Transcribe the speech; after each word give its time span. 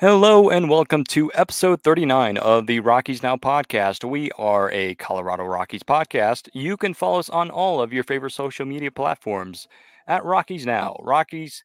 Hello 0.00 0.48
and 0.48 0.70
welcome 0.70 1.02
to 1.06 1.28
episode 1.34 1.82
39 1.82 2.38
of 2.38 2.68
the 2.68 2.78
Rockies 2.78 3.20
Now 3.20 3.34
podcast. 3.34 4.08
We 4.08 4.30
are 4.38 4.70
a 4.70 4.94
Colorado 4.94 5.42
Rockies 5.42 5.82
podcast. 5.82 6.48
You 6.52 6.76
can 6.76 6.94
follow 6.94 7.18
us 7.18 7.28
on 7.28 7.50
all 7.50 7.82
of 7.82 7.92
your 7.92 8.04
favorite 8.04 8.30
social 8.30 8.64
media 8.64 8.92
platforms 8.92 9.66
at 10.06 10.24
Rockies 10.24 10.64
Now. 10.64 10.94
Rockies 11.00 11.64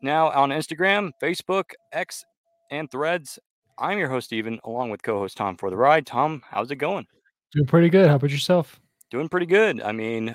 Now 0.00 0.30
on 0.30 0.48
Instagram, 0.48 1.10
Facebook, 1.22 1.64
X, 1.92 2.24
and 2.70 2.90
Threads. 2.90 3.38
I'm 3.78 3.98
your 3.98 4.08
host, 4.08 4.28
Stephen, 4.28 4.58
along 4.64 4.88
with 4.88 5.02
co 5.02 5.18
host 5.18 5.36
Tom 5.36 5.58
for 5.58 5.68
the 5.68 5.76
ride. 5.76 6.06
Tom, 6.06 6.40
how's 6.48 6.70
it 6.70 6.76
going? 6.76 7.06
Doing 7.52 7.66
pretty 7.66 7.90
good. 7.90 8.08
How 8.08 8.14
about 8.14 8.30
yourself? 8.30 8.80
Doing 9.10 9.28
pretty 9.28 9.44
good. 9.44 9.82
I 9.82 9.92
mean, 9.92 10.34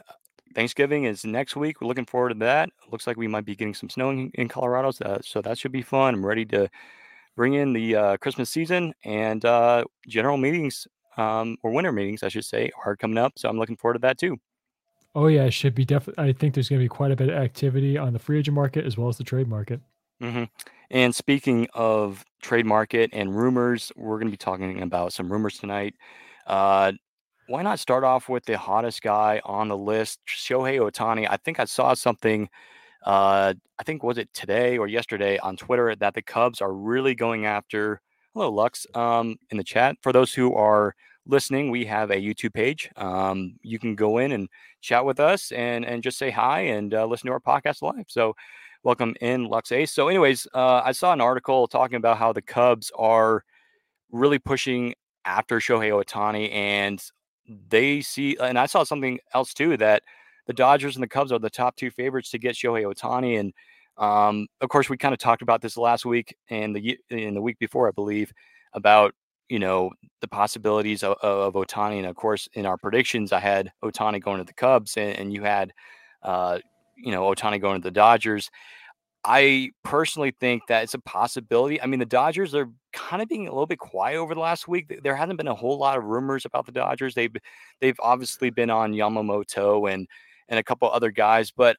Thanksgiving 0.54 1.06
is 1.06 1.26
next 1.26 1.56
week. 1.56 1.82
We're 1.82 1.88
looking 1.88 2.06
forward 2.06 2.30
to 2.30 2.36
that. 2.46 2.70
Looks 2.92 3.08
like 3.08 3.18
we 3.18 3.28
might 3.28 3.46
be 3.46 3.56
getting 3.56 3.74
some 3.74 3.90
snow 3.90 4.12
in, 4.12 4.30
in 4.36 4.50
Colorado, 4.50 4.92
so, 4.92 5.18
so 5.24 5.42
that 5.42 5.58
should 5.58 5.72
be 5.72 5.82
fun. 5.82 6.14
I'm 6.14 6.24
ready 6.24 6.46
to 6.46 6.70
bring 7.36 7.54
in 7.54 7.74
the 7.74 7.96
uh, 7.96 8.18
Christmas 8.18 8.50
season 8.50 8.94
and 9.04 9.44
uh, 9.46 9.84
general 10.08 10.38
meetings 10.38 10.88
um, 11.18 11.58
or 11.64 11.72
winter 11.72 11.92
meetings, 11.92 12.24
I 12.24 12.30
should 12.30 12.46
say, 12.46 12.72
are 12.86 12.96
coming 12.96 13.18
up. 13.18 13.34
So 13.38 13.50
I'm 13.50 13.58
looking 13.58 13.78
forward 13.78 13.96
to 13.96 14.00
that 14.00 14.18
too. 14.18 14.38
Oh 15.16 15.28
yeah, 15.28 15.44
it 15.44 15.52
should 15.52 15.76
be 15.76 15.86
definitely. 15.86 16.24
I 16.24 16.34
think 16.34 16.56
there's 16.56 16.70
going 16.70 16.80
to 16.80 16.86
be 16.86 16.90
quite 16.90 17.12
a 17.12 17.16
bit 17.16 17.30
of 17.30 17.36
activity 17.36 17.98
on 17.98 18.14
the 18.14 18.20
free 18.20 18.40
agent 18.40 18.56
market 18.56 18.86
as 18.86 18.98
well 18.98 19.10
as 19.10 19.18
the 19.18 19.24
trade 19.24 19.48
market. 19.48 19.80
Mm-hmm. 20.22 20.46
And 20.90 21.14
speaking 21.14 21.68
of 21.74 22.24
trade 22.42 22.66
market 22.66 23.12
and 23.14 23.36
rumors, 23.36 23.92
we're 23.96 24.18
going 24.18 24.28
to 24.28 24.32
be 24.32 24.38
talking 24.38 24.82
about 24.82 25.14
some 25.14 25.32
rumors 25.32 25.60
tonight. 25.60 25.96
Uh, 26.48 26.94
why 27.48 27.62
not 27.62 27.80
start 27.80 28.04
off 28.04 28.30
with 28.30 28.46
the 28.46 28.58
hottest 28.58 29.02
guy 29.02 29.42
on 29.44 29.68
the 29.68 29.78
list, 29.78 30.20
Shohei 30.28 30.80
Ohtani? 30.80 31.28
I 31.30 31.38
think 31.38 31.60
I 31.60 31.66
saw 31.66 31.94
something 31.94 32.50
uh, 33.04 33.54
I 33.80 33.84
think 33.84 34.04
was 34.04 34.18
it 34.18 34.34
today 34.34 34.78
or 34.78 34.88
yesterday 34.88 35.38
on 35.40 35.58
Twitter 35.58 35.96
that 35.96 36.14
the 36.14 36.22
Cubs 36.22 36.62
are 36.62 36.74
really 36.74 37.16
going 37.16 37.46
after. 37.46 38.02
Hello, 38.34 38.50
Lux, 38.50 38.88
um, 38.96 39.38
in 39.52 39.58
the 39.58 39.64
chat. 39.64 39.98
For 40.02 40.12
those 40.12 40.34
who 40.34 40.54
are 40.56 40.96
listening, 41.26 41.70
we 41.70 41.86
have 41.86 42.12
a 42.12 42.16
YouTube 42.16 42.54
page. 42.54 42.90
Um, 42.96 43.56
you 43.62 43.78
can 43.78 43.96
go 43.96 44.18
in 44.18 44.32
and 44.32 44.48
chat 44.82 45.06
with 45.06 45.20
us 45.20 45.52
and 45.52 45.86
and 45.86 46.02
just 46.02 46.18
say 46.18 46.30
hi 46.30 46.62
and 46.62 46.94
uh, 46.94 47.06
listen 47.06 47.28
to 47.28 47.34
our 47.34 47.40
podcast 47.40 47.82
live. 47.82 48.06
So, 48.08 48.36
welcome 48.84 49.16
in, 49.22 49.46
Lux 49.46 49.72
Ace. 49.72 49.92
So, 49.92 50.08
anyways, 50.08 50.48
uh, 50.54 50.82
I 50.84 50.94
saw 50.94 51.14
an 51.14 51.22
article 51.22 51.68
talking 51.68 51.98
about 51.98 52.18
how 52.18 52.34
the 52.34 52.42
Cubs 52.42 52.92
are 52.98 53.44
really 54.12 54.40
pushing 54.40 54.94
after 55.26 55.60
Shohei 55.60 55.92
Ohtani, 55.92 56.52
and 56.54 57.04
they 57.70 58.02
see, 58.02 58.38
and 58.40 58.58
I 58.58 58.66
saw 58.66 58.84
something 58.84 59.20
else 59.34 59.54
too 59.54 59.78
that 59.78 60.04
the 60.48 60.54
Dodgers 60.54 60.96
and 60.96 61.04
the 61.04 61.08
Cubs 61.08 61.32
are 61.32 61.40
the 61.40 61.50
top 61.50 61.76
two 61.76 61.92
favorites 61.92 62.32
to 62.32 62.40
get 62.40 62.56
Shohei 62.56 62.84
Ohtani. 62.84 63.40
And 63.40 63.54
um, 63.98 64.48
of 64.62 64.70
course, 64.70 64.90
we 64.90 64.98
kind 64.98 65.14
of 65.14 65.20
talked 65.20 65.42
about 65.42 65.62
this 65.62 65.78
last 65.78 66.06
week 66.06 66.36
and 66.50 66.76
the 66.76 66.98
in 67.10 67.34
the 67.34 67.42
week 67.42 67.60
before, 67.60 67.88
I 67.88 67.92
believe, 67.92 68.32
about 68.74 69.14
you 69.50 69.60
know 69.60 69.92
the 70.22 70.28
possibilities 70.28 71.04
of, 71.04 71.18
of 71.22 71.54
Ohtani. 71.54 71.98
And 71.98 72.08
of 72.08 72.16
course, 72.16 72.48
in 72.54 72.66
our 72.66 72.78
predictions, 72.78 73.32
I 73.32 73.40
had 73.40 73.72
Ohtani 73.84 74.22
going 74.22 74.40
to 74.40 74.46
the 74.46 74.54
Cubs, 74.54 74.98
and, 74.98 75.18
and 75.18 75.34
you 75.34 75.44
had 75.44 75.72
uh, 76.24 76.60
you 76.98 77.12
know 77.12 77.24
Ohtani 77.24 77.62
going 77.62 77.82
to 77.82 77.88
the 77.88 77.92
Dodgers. 77.92 78.50
I 79.26 79.70
personally 79.84 80.36
think 80.42 80.64
that 80.68 80.84
it's 80.84 80.96
a 80.96 81.00
possibility. 81.00 81.82
I 81.82 81.86
mean, 81.86 82.00
the 82.00 82.06
Dodgers 82.06 82.54
are 82.54 82.70
kind 82.92 83.22
of 83.22 83.30
being 83.30 83.48
a 83.48 83.52
little 83.52 83.66
bit 83.66 83.80
quiet 83.80 84.18
over 84.18 84.34
the 84.34 84.42
last 84.42 84.68
week. 84.68 85.00
There 85.02 85.16
hasn't 85.16 85.38
been 85.38 85.48
a 85.48 85.56
whole 85.56 85.78
lot 85.78 85.98
of 85.98 86.04
rumors 86.04 86.44
about 86.44 86.66
the 86.66 86.74
Dodgers. 86.74 87.16
They've 87.16 87.34
they've 87.80 88.00
obviously 88.00 88.50
been 88.50 88.70
on 88.70 88.92
Yamamoto 88.92 89.92
and 89.92 90.08
and 90.50 90.60
a 90.60 90.64
couple 90.64 90.90
other 90.90 91.12
guys. 91.12 91.52
But 91.52 91.78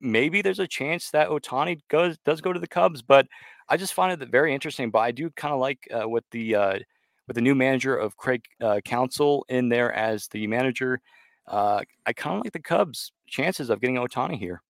maybe 0.00 0.42
there's 0.42 0.60
a 0.60 0.66
chance 0.66 1.10
that 1.10 1.28
Ohtani 1.28 1.80
goes 1.88 2.18
does 2.24 2.40
go 2.40 2.52
to 2.52 2.60
the 2.60 2.68
Cubs. 2.68 3.02
But 3.02 3.26
I 3.68 3.76
just 3.76 3.94
find 3.94 4.20
it 4.20 4.28
very 4.28 4.54
interesting. 4.54 4.90
But 4.90 5.00
I 5.00 5.10
do 5.10 5.30
kind 5.30 5.54
of 5.54 5.60
like 5.60 5.88
uh, 5.92 6.08
with 6.08 6.24
the 6.30 6.54
uh, 6.54 6.78
with 7.26 7.34
the 7.34 7.42
new 7.42 7.54
manager 7.54 7.96
of 7.96 8.16
Craig 8.16 8.44
uh, 8.60 8.80
Counsell 8.84 9.44
in 9.48 9.68
there 9.68 9.92
as 9.92 10.28
the 10.28 10.46
manager. 10.46 11.00
Uh, 11.46 11.82
I 12.04 12.12
kind 12.12 12.38
of 12.38 12.44
like 12.44 12.52
the 12.52 12.60
Cubs' 12.60 13.12
chances 13.28 13.70
of 13.70 13.80
getting 13.80 13.96
Ohtani 13.96 14.36
here. 14.38 14.62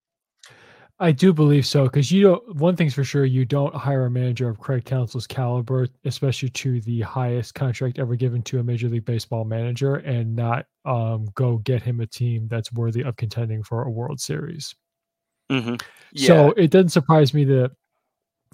I 0.99 1.13
do 1.13 1.33
believe 1.33 1.67
so 1.67 1.85
because 1.85 2.11
you 2.11 2.23
don't. 2.23 2.57
One 2.57 2.75
thing's 2.75 2.95
for 2.95 3.05
sure, 3.05 3.27
you 3.27 3.45
don't 3.45 3.75
hire 3.75 4.07
a 4.07 4.11
manager 4.11 4.49
of 4.49 4.59
Craig 4.59 4.87
Counsell's 4.87 5.27
caliber, 5.27 5.89
especially 6.07 6.49
to 6.51 6.81
the 6.81 7.03
highest 7.03 7.55
contract 7.55 7.99
ever 7.99 8.17
given 8.17 8.41
to 8.43 8.61
a 8.61 8.63
Major 8.63 8.89
League 8.89 9.05
Baseball 9.05 9.45
manager, 9.45 9.97
and 9.97 10.35
not 10.35 10.67
um, 10.87 11.27
go 11.35 11.59
get 11.59 11.83
him 11.83 12.01
a 12.01 12.07
team 12.07 12.49
that's 12.49 12.73
worthy 12.73 13.03
of 13.03 13.17
contending 13.17 13.63
for 13.63 13.83
a 13.83 13.91
World 13.91 14.21
Series. 14.21 14.75
Mm-hmm. 15.51 15.75
Yeah. 16.13 16.27
So 16.27 16.51
it 16.53 16.71
doesn't 16.71 16.89
surprise 16.89 17.35
me 17.35 17.45
that 17.45 17.73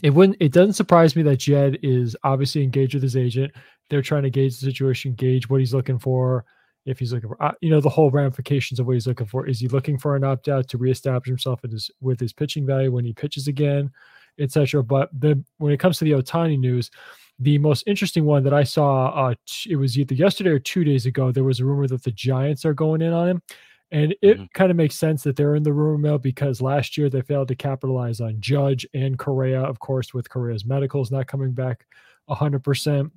it 0.03 0.11
wouldn't. 0.11 0.39
It 0.41 0.53
doesn't 0.53 0.75
surprise 0.75 1.15
me 1.15 1.23
that 1.23 1.37
Jed 1.37 1.79
is 1.85 2.17
obviously 2.25 2.65
engaged 2.65 2.95
with 2.95 3.05
his 3.05 3.17
agent. 3.17 3.53
They're 3.89 4.03
trying 4.03 4.25
to 4.25 4.31
gauge 4.31 4.59
the 4.59 4.67
situation, 4.67 5.15
gauge 5.15 5.49
what 5.49 5.61
he's 5.61 5.75
looking 5.75 6.01
for 6.01 6.45
if 6.85 6.99
he's 6.99 7.13
looking 7.13 7.29
for, 7.29 7.43
uh, 7.43 7.53
you 7.61 7.71
know, 7.71 7.81
the 7.81 7.89
whole 7.89 8.11
ramifications 8.11 8.81
of 8.81 8.87
what 8.87 8.95
he's 8.95 9.07
looking 9.07 9.27
for. 9.27 9.47
Is 9.47 9.61
he 9.61 9.69
looking 9.69 9.99
for 9.99 10.17
an 10.17 10.25
opt 10.25 10.49
out 10.49 10.69
to 10.69 10.79
reestablish 10.79 11.29
himself 11.29 11.61
his, 11.63 11.91
with 12.01 12.19
his 12.19 12.33
pitching 12.33 12.67
value 12.67 12.91
when 12.91 13.05
he 13.05 13.13
pitches 13.13 13.49
again, 13.49 13.91
etc. 14.39 14.83
But 14.83 15.09
the 15.19 15.43
when 15.59 15.73
it 15.73 15.81
comes 15.81 15.99
to 15.99 16.05
the 16.05 16.13
Ohtani 16.13 16.59
news, 16.59 16.91
the 17.39 17.59
most 17.59 17.85
interesting 17.87 18.25
one 18.25 18.43
that 18.45 18.55
I 18.55 18.65
saw, 18.65 19.09
uh, 19.09 19.35
it 19.69 19.77
was 19.77 19.99
either 19.99 20.15
yesterday 20.15 20.51
or 20.51 20.59
two 20.59 20.85
days 20.85 21.07
ago. 21.07 21.33
There 21.33 21.45
was 21.45 21.61
a 21.61 21.65
rumor 21.65 21.87
that 21.89 22.03
the 22.03 22.13
Giants 22.13 22.65
are 22.65 22.75
going 22.75 23.03
in 23.03 23.13
on 23.13 23.29
him. 23.29 23.43
And 23.91 24.15
it 24.23 24.39
mm-hmm. 24.39 24.45
kind 24.55 24.71
of 24.71 24.77
makes 24.77 24.95
sense 24.95 25.23
that 25.23 25.37
they're 25.37 25.55
in 25.55 25.63
the 25.63 25.73
rumor 25.73 25.99
mill 25.99 26.19
because 26.19 26.63
last 26.63 26.97
year 26.97 27.11
they 27.11 27.21
failed 27.21 27.49
to 27.49 27.55
capitalize 27.55 28.23
on 28.23 28.41
Judge 28.41 28.87
and 28.95 29.19
Correa, 29.19 29.61
of 29.61 29.81
course, 29.81 30.15
with 30.15 30.31
Correa's 30.31 30.65
medicals 30.65 31.11
not 31.11 31.27
coming 31.27 31.53
back 31.53 31.85
100%. 32.31 33.11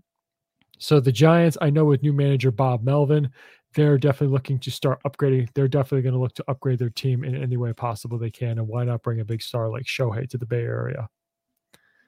So 0.78 1.00
the 1.00 1.12
Giants, 1.12 1.58
I 1.62 1.70
know 1.70 1.86
with 1.86 2.04
new 2.04 2.14
manager 2.14 2.52
Bob 2.52 2.84
Melvin, 2.84 3.30
they're 3.74 3.98
definitely 3.98 4.34
looking 4.34 4.60
to 4.60 4.72
start 4.72 5.02
upgrading. 5.06 5.50
They're 5.54 5.68
definitely 5.68 6.04
going 6.04 6.14
to 6.14 6.20
look 6.20 6.34
to 6.36 6.46
upgrade 6.48 6.80
their 6.80 6.90
team 6.90 7.24
in 7.24 7.36
any 7.36 7.58
way 7.58 7.74
possible 7.74 8.18
they 8.18 8.32
can. 8.32 8.58
And 8.58 8.68
why 8.68 8.86
not 8.86 9.04
bring 9.04 9.20
a 9.20 9.26
big 9.26 9.42
star 9.42 9.70
like 9.70 9.84
Shohei 9.84 10.30
to 10.30 10.38
the 10.38 10.46
Bay 10.46 10.62
Area? 10.62 11.10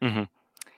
Mm-hmm. 0.01 0.23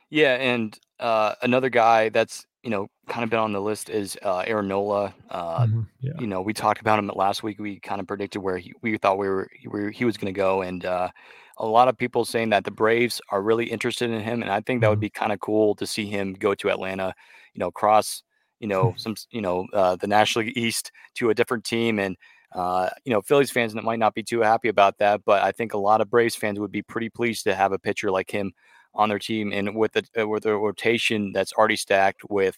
Yeah, 0.10 0.36
and 0.36 0.78
uh, 1.00 1.36
another 1.42 1.70
guy 1.70 2.10
that's 2.10 2.46
you 2.64 2.70
know 2.70 2.88
kind 3.08 3.24
of 3.24 3.30
been 3.30 3.40
on 3.40 3.54
the 3.54 3.62
list 3.62 3.90
is 3.90 4.18
uh, 4.24 4.40
Aaron 4.40 4.68
Nola. 4.68 5.14
Uh, 5.30 5.66
mm-hmm. 5.66 5.82
yeah. 6.02 6.14
You 6.20 6.28
know, 6.28 6.42
we 6.42 6.54
talked 6.54 6.82
about 6.82 7.00
him 7.00 7.10
last 7.16 7.44
week. 7.44 7.60
We 7.60 7.80
kind 7.80 8.02
of 8.02 8.08
predicted 8.08 8.42
where 8.42 8.58
he, 8.58 8.74
we 8.82 8.98
thought 8.98 9.18
we 9.18 9.30
were, 9.30 9.50
we 9.70 9.94
he 9.94 10.06
was 10.06 10.18
going 10.18 10.34
to 10.34 10.38
go, 10.38 10.62
and 10.62 10.86
uh, 10.86 11.10
a 11.58 11.66
lot 11.66 11.88
of 11.88 11.98
people 11.98 12.26
saying 12.26 12.50
that 12.50 12.64
the 12.64 12.72
Braves 12.72 13.22
are 13.30 13.42
really 13.42 13.66
interested 13.66 14.10
in 14.10 14.22
him, 14.22 14.42
and 14.42 14.52
I 14.52 14.62
think 14.62 14.82
that 14.82 14.90
would 14.90 14.96
mm-hmm. 14.96 15.02
be 15.02 15.10
kind 15.10 15.32
of 15.32 15.40
cool 15.40 15.76
to 15.76 15.86
see 15.86 16.06
him 16.08 16.34
go 16.34 16.56
to 16.56 16.70
Atlanta. 16.70 17.14
You 17.54 17.60
know, 17.60 17.72
cross 17.72 18.24
you 18.60 18.68
know 18.68 18.94
some 18.98 19.16
you 19.32 19.42
know 19.42 19.68
uh, 19.74 19.96
the 19.96 20.08
National 20.08 20.46
League 20.46 20.58
East 20.58 20.92
to 21.16 21.30
a 21.30 21.36
different 21.36 21.64
team, 21.64 22.00
and 22.00 22.18
uh, 22.54 22.90
you 23.06 23.14
know 23.14 23.22
Phillies 23.22 23.52
fans 23.52 23.76
might 23.76 24.00
not 24.00 24.16
be 24.16 24.24
too 24.24 24.42
happy 24.42 24.70
about 24.70 24.98
that, 24.98 25.22
but 25.26 25.44
I 25.44 25.52
think 25.52 25.74
a 25.74 25.78
lot 25.78 26.02
of 26.02 26.10
Braves 26.10 26.36
fans 26.36 26.60
would 26.60 26.72
be 26.72 26.82
pretty 26.82 27.10
pleased 27.10 27.44
to 27.46 27.56
have 27.56 27.72
a 27.72 27.80
pitcher 27.80 28.12
like 28.12 28.32
him 28.32 28.54
on 29.00 29.10
their 29.10 29.18
team, 29.18 29.52
and 29.54 29.76
with 29.76 29.94
the 29.94 30.04
uh, 30.20 30.28
with 30.28 30.46
a 30.46 30.56
rotation 30.56 31.32
that's 31.32 31.54
already 31.54 31.78
stacked 31.78 32.22
with 32.30 32.58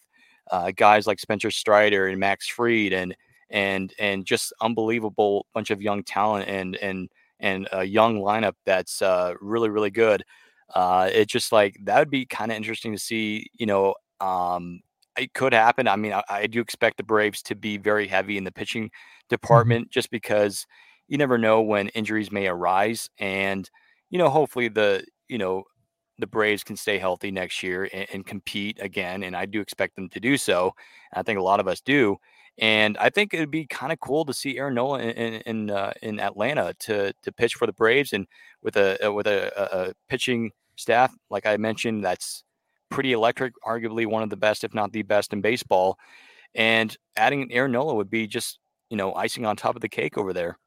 uh, 0.50 0.72
guys 0.76 1.06
like 1.06 1.20
Spencer 1.20 1.52
Strider 1.52 2.08
and 2.08 2.20
Max 2.20 2.48
Fried 2.48 2.94
and 2.94 3.16
and 3.52 3.94
and 4.00 4.26
just 4.26 4.52
unbelievable 4.60 5.46
bunch 5.54 5.70
of 5.70 5.82
young 5.82 6.04
talent 6.04 6.50
and 6.50 6.76
and 6.78 7.10
and 7.40 7.68
a 7.72 7.84
young 7.84 8.20
lineup 8.20 8.54
that's 8.66 9.02
uh, 9.02 9.36
really 9.40 9.70
really 9.70 9.92
good. 9.92 10.24
Uh, 10.74 11.10
it's 11.14 11.32
just 11.32 11.52
like 11.52 11.78
that 11.84 12.00
would 12.00 12.10
be 12.10 12.26
kind 12.26 12.52
of 12.52 12.58
interesting 12.58 12.92
to 12.92 12.98
see. 12.98 13.48
You 13.54 13.68
know, 13.68 13.94
um, 14.20 14.82
it 15.18 15.34
could 15.34 15.54
happen. 15.54 15.88
I 15.88 15.96
mean, 15.96 16.14
I, 16.14 16.24
I, 16.30 16.48
do 16.48 16.62
expect 16.62 16.98
the 16.98 17.04
Braves 17.04 17.42
to 17.44 17.56
be 17.56 17.78
very 17.78 18.08
heavy 18.08 18.38
in 18.38 18.46
the 18.46 18.52
pitching 18.52 18.86
mm-hmm. 18.86 19.28
department, 19.30 19.92
just 19.92 20.10
because 20.10 20.66
you 21.08 21.18
never 21.18 21.38
know 21.38 21.62
when 21.62 21.90
injuries 21.90 22.32
may 22.32 22.48
arise, 22.48 23.10
and 23.20 23.70
you 24.10 24.18
know, 24.18 24.30
hopefully 24.30 24.70
the 24.70 25.06
you 25.28 25.38
know 25.38 25.64
the 26.20 26.28
Braves 26.28 26.64
can 26.64 26.76
stay 26.76 26.98
healthy 26.98 27.32
next 27.32 27.64
year 27.64 27.90
and, 27.92 28.08
and 28.14 28.26
compete 28.26 28.78
again, 28.82 29.24
and 29.24 29.36
I 29.36 29.46
do 29.46 29.62
expect 29.62 29.96
them 29.96 30.10
to 30.10 30.20
do 30.20 30.38
so. 30.38 30.74
I 31.14 31.24
think 31.24 31.40
a 31.40 31.44
lot 31.44 31.60
of 31.60 31.68
us 31.68 31.82
do. 31.82 32.18
And 32.58 32.98
I 32.98 33.10
think 33.10 33.34
it'd 33.34 33.50
be 33.50 33.66
kind 33.66 33.92
of 33.92 34.00
cool 34.00 34.26
to 34.26 34.34
see 34.34 34.58
Aaron 34.58 34.76
Nola 34.76 35.00
in 35.00 35.36
in, 35.46 35.70
uh, 35.72 35.94
in 36.02 36.20
Atlanta 36.20 36.74
to 36.80 37.14
to 37.24 37.32
pitch 37.32 37.56
for 37.56 37.66
the 37.66 37.74
Braves 37.74 38.14
and 38.14 38.28
with 38.62 38.78
a 38.78 39.12
with 39.12 39.28
a, 39.28 39.90
a 39.90 39.94
pitching 40.10 40.52
staff 40.76 41.14
like 41.30 41.46
I 41.46 41.58
mentioned 41.58 42.04
that's 42.04 42.44
pretty 42.92 43.14
electric, 43.14 43.54
arguably 43.66 44.06
one 44.06 44.22
of 44.22 44.30
the 44.30 44.38
best, 44.38 44.64
if 44.64 44.74
not 44.74 44.92
the 44.92 45.02
best, 45.02 45.34
in 45.34 45.42
baseball. 45.42 45.98
And 46.54 46.96
adding 47.16 47.52
Aaron 47.52 47.72
Nola 47.72 47.96
would 47.96 48.10
be 48.12 48.28
just 48.28 48.60
you 48.92 48.98
know 48.98 49.16
icing 49.16 49.46
on 49.46 49.56
top 49.56 49.76
of 49.76 49.82
the 49.82 49.90
cake 49.90 50.18
over 50.18 50.34
there. 50.34 50.60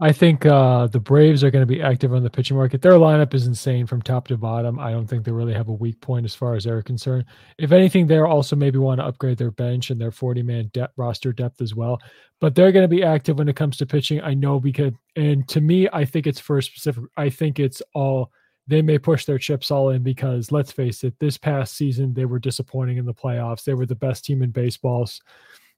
I 0.00 0.10
think 0.10 0.44
uh, 0.44 0.88
the 0.88 0.98
Braves 0.98 1.44
are 1.44 1.52
going 1.52 1.62
to 1.62 1.72
be 1.72 1.80
active 1.80 2.12
on 2.12 2.24
the 2.24 2.30
pitching 2.30 2.56
market. 2.56 2.82
Their 2.82 2.94
lineup 2.94 3.32
is 3.32 3.46
insane 3.46 3.86
from 3.86 4.02
top 4.02 4.26
to 4.26 4.36
bottom. 4.36 4.80
I 4.80 4.90
don't 4.90 5.06
think 5.06 5.24
they 5.24 5.30
really 5.30 5.54
have 5.54 5.68
a 5.68 5.72
weak 5.72 6.00
point 6.00 6.24
as 6.24 6.34
far 6.34 6.54
as 6.56 6.64
they're 6.64 6.82
concerned. 6.82 7.26
If 7.58 7.70
anything, 7.70 8.08
they're 8.08 8.26
also 8.26 8.56
maybe 8.56 8.78
want 8.78 8.98
to 8.98 9.06
upgrade 9.06 9.38
their 9.38 9.52
bench 9.52 9.90
and 9.90 10.00
their 10.00 10.10
40 10.10 10.42
man 10.42 10.70
de- 10.72 10.90
roster 10.96 11.32
depth 11.32 11.60
as 11.60 11.76
well. 11.76 12.00
But 12.40 12.56
they're 12.56 12.72
going 12.72 12.82
to 12.82 12.88
be 12.88 13.04
active 13.04 13.38
when 13.38 13.48
it 13.48 13.54
comes 13.54 13.76
to 13.76 13.86
pitching. 13.86 14.20
I 14.20 14.34
know 14.34 14.58
because, 14.58 14.92
and 15.14 15.46
to 15.48 15.60
me, 15.60 15.88
I 15.92 16.04
think 16.04 16.26
it's 16.26 16.40
for 16.40 16.58
a 16.58 16.62
specific, 16.62 17.04
I 17.16 17.30
think 17.30 17.60
it's 17.60 17.80
all 17.94 18.32
they 18.66 18.82
may 18.82 18.98
push 18.98 19.26
their 19.26 19.38
chips 19.38 19.70
all 19.70 19.90
in 19.90 20.02
because 20.02 20.50
let's 20.50 20.72
face 20.72 21.04
it, 21.04 21.14
this 21.20 21.38
past 21.38 21.76
season 21.76 22.14
they 22.14 22.24
were 22.24 22.38
disappointing 22.40 22.96
in 22.96 23.04
the 23.04 23.14
playoffs. 23.14 23.62
They 23.62 23.74
were 23.74 23.86
the 23.86 23.94
best 23.94 24.24
team 24.24 24.42
in 24.42 24.50
baseballs 24.50 25.20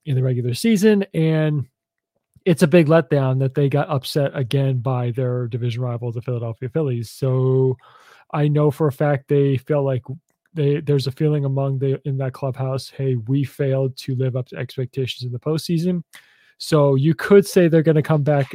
in 0.06 0.14
the 0.14 0.22
regular 0.22 0.54
season, 0.54 1.04
and 1.12 1.66
it's 2.46 2.62
a 2.62 2.69
big 2.69 2.87
letdown 2.87 3.40
that 3.40 3.54
they 3.54 3.69
got 3.69 3.90
upset 3.90 4.31
again 4.34 4.78
by 4.78 5.10
their 5.10 5.48
division 5.48 5.82
rival, 5.82 6.12
the 6.12 6.22
Philadelphia 6.22 6.69
Phillies. 6.69 7.10
So 7.10 7.76
I 8.32 8.46
know 8.46 8.70
for 8.70 8.87
a 8.87 8.93
fact 8.93 9.28
they 9.28 9.56
feel 9.56 9.82
like 9.82 10.02
they 10.54 10.81
there's 10.81 11.08
a 11.08 11.12
feeling 11.12 11.44
among 11.44 11.81
the 11.81 12.00
in 12.06 12.16
that 12.19 12.32
clubhouse, 12.32 12.88
hey, 12.88 13.16
we 13.16 13.43
failed 13.43 13.96
to 13.98 14.14
live 14.14 14.37
up 14.37 14.46
to 14.48 14.56
expectations 14.56 15.26
in 15.26 15.32
the 15.32 15.40
postseason. 15.40 16.04
So 16.58 16.94
you 16.94 17.14
could 17.14 17.46
say 17.46 17.66
they're 17.66 17.82
going 17.82 17.96
to 17.96 18.02
come 18.02 18.22
back 18.22 18.50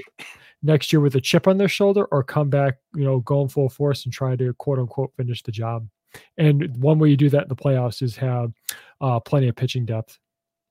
next 0.64 0.94
year 0.94 1.02
with 1.02 1.16
a 1.16 1.22
chip 1.22 1.46
on 1.46 1.58
their 1.58 1.68
shoulder 1.68 2.06
or 2.06 2.24
come 2.24 2.50
back, 2.50 2.78
you 2.96 3.04
know, 3.04 3.20
going 3.20 3.50
full 3.50 3.70
force 3.70 4.06
and 4.06 4.14
try 4.14 4.38
to 4.38 4.54
quote 4.54 4.80
unquote 4.80 5.14
finish 5.18 5.44
the 5.44 5.52
job. 5.52 5.86
And 6.38 6.76
one 6.78 6.98
way 6.98 7.10
you 7.10 7.18
do 7.18 7.30
that 7.30 7.44
in 7.44 7.50
the 7.50 7.56
playoffs 7.56 8.02
is 8.02 8.16
have 8.16 8.54
uh, 9.02 9.20
plenty 9.20 9.50
of 9.50 9.56
pitching 9.56 9.86
depth 9.86 10.18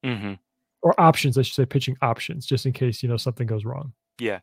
Mm-hmm. 0.05 0.35
Or 0.83 0.99
options. 1.01 1.37
I 1.39 1.43
should 1.43 1.55
say 1.55 1.67
pitching 1.67 1.97
options, 2.03 2.47
just 2.47 2.67
in 2.67 2.73
case 2.73 3.03
you 3.03 3.09
know 3.09 3.17
something 3.17 3.47
goes 3.47 3.65
wrong. 3.65 3.93
Yeah. 4.19 4.41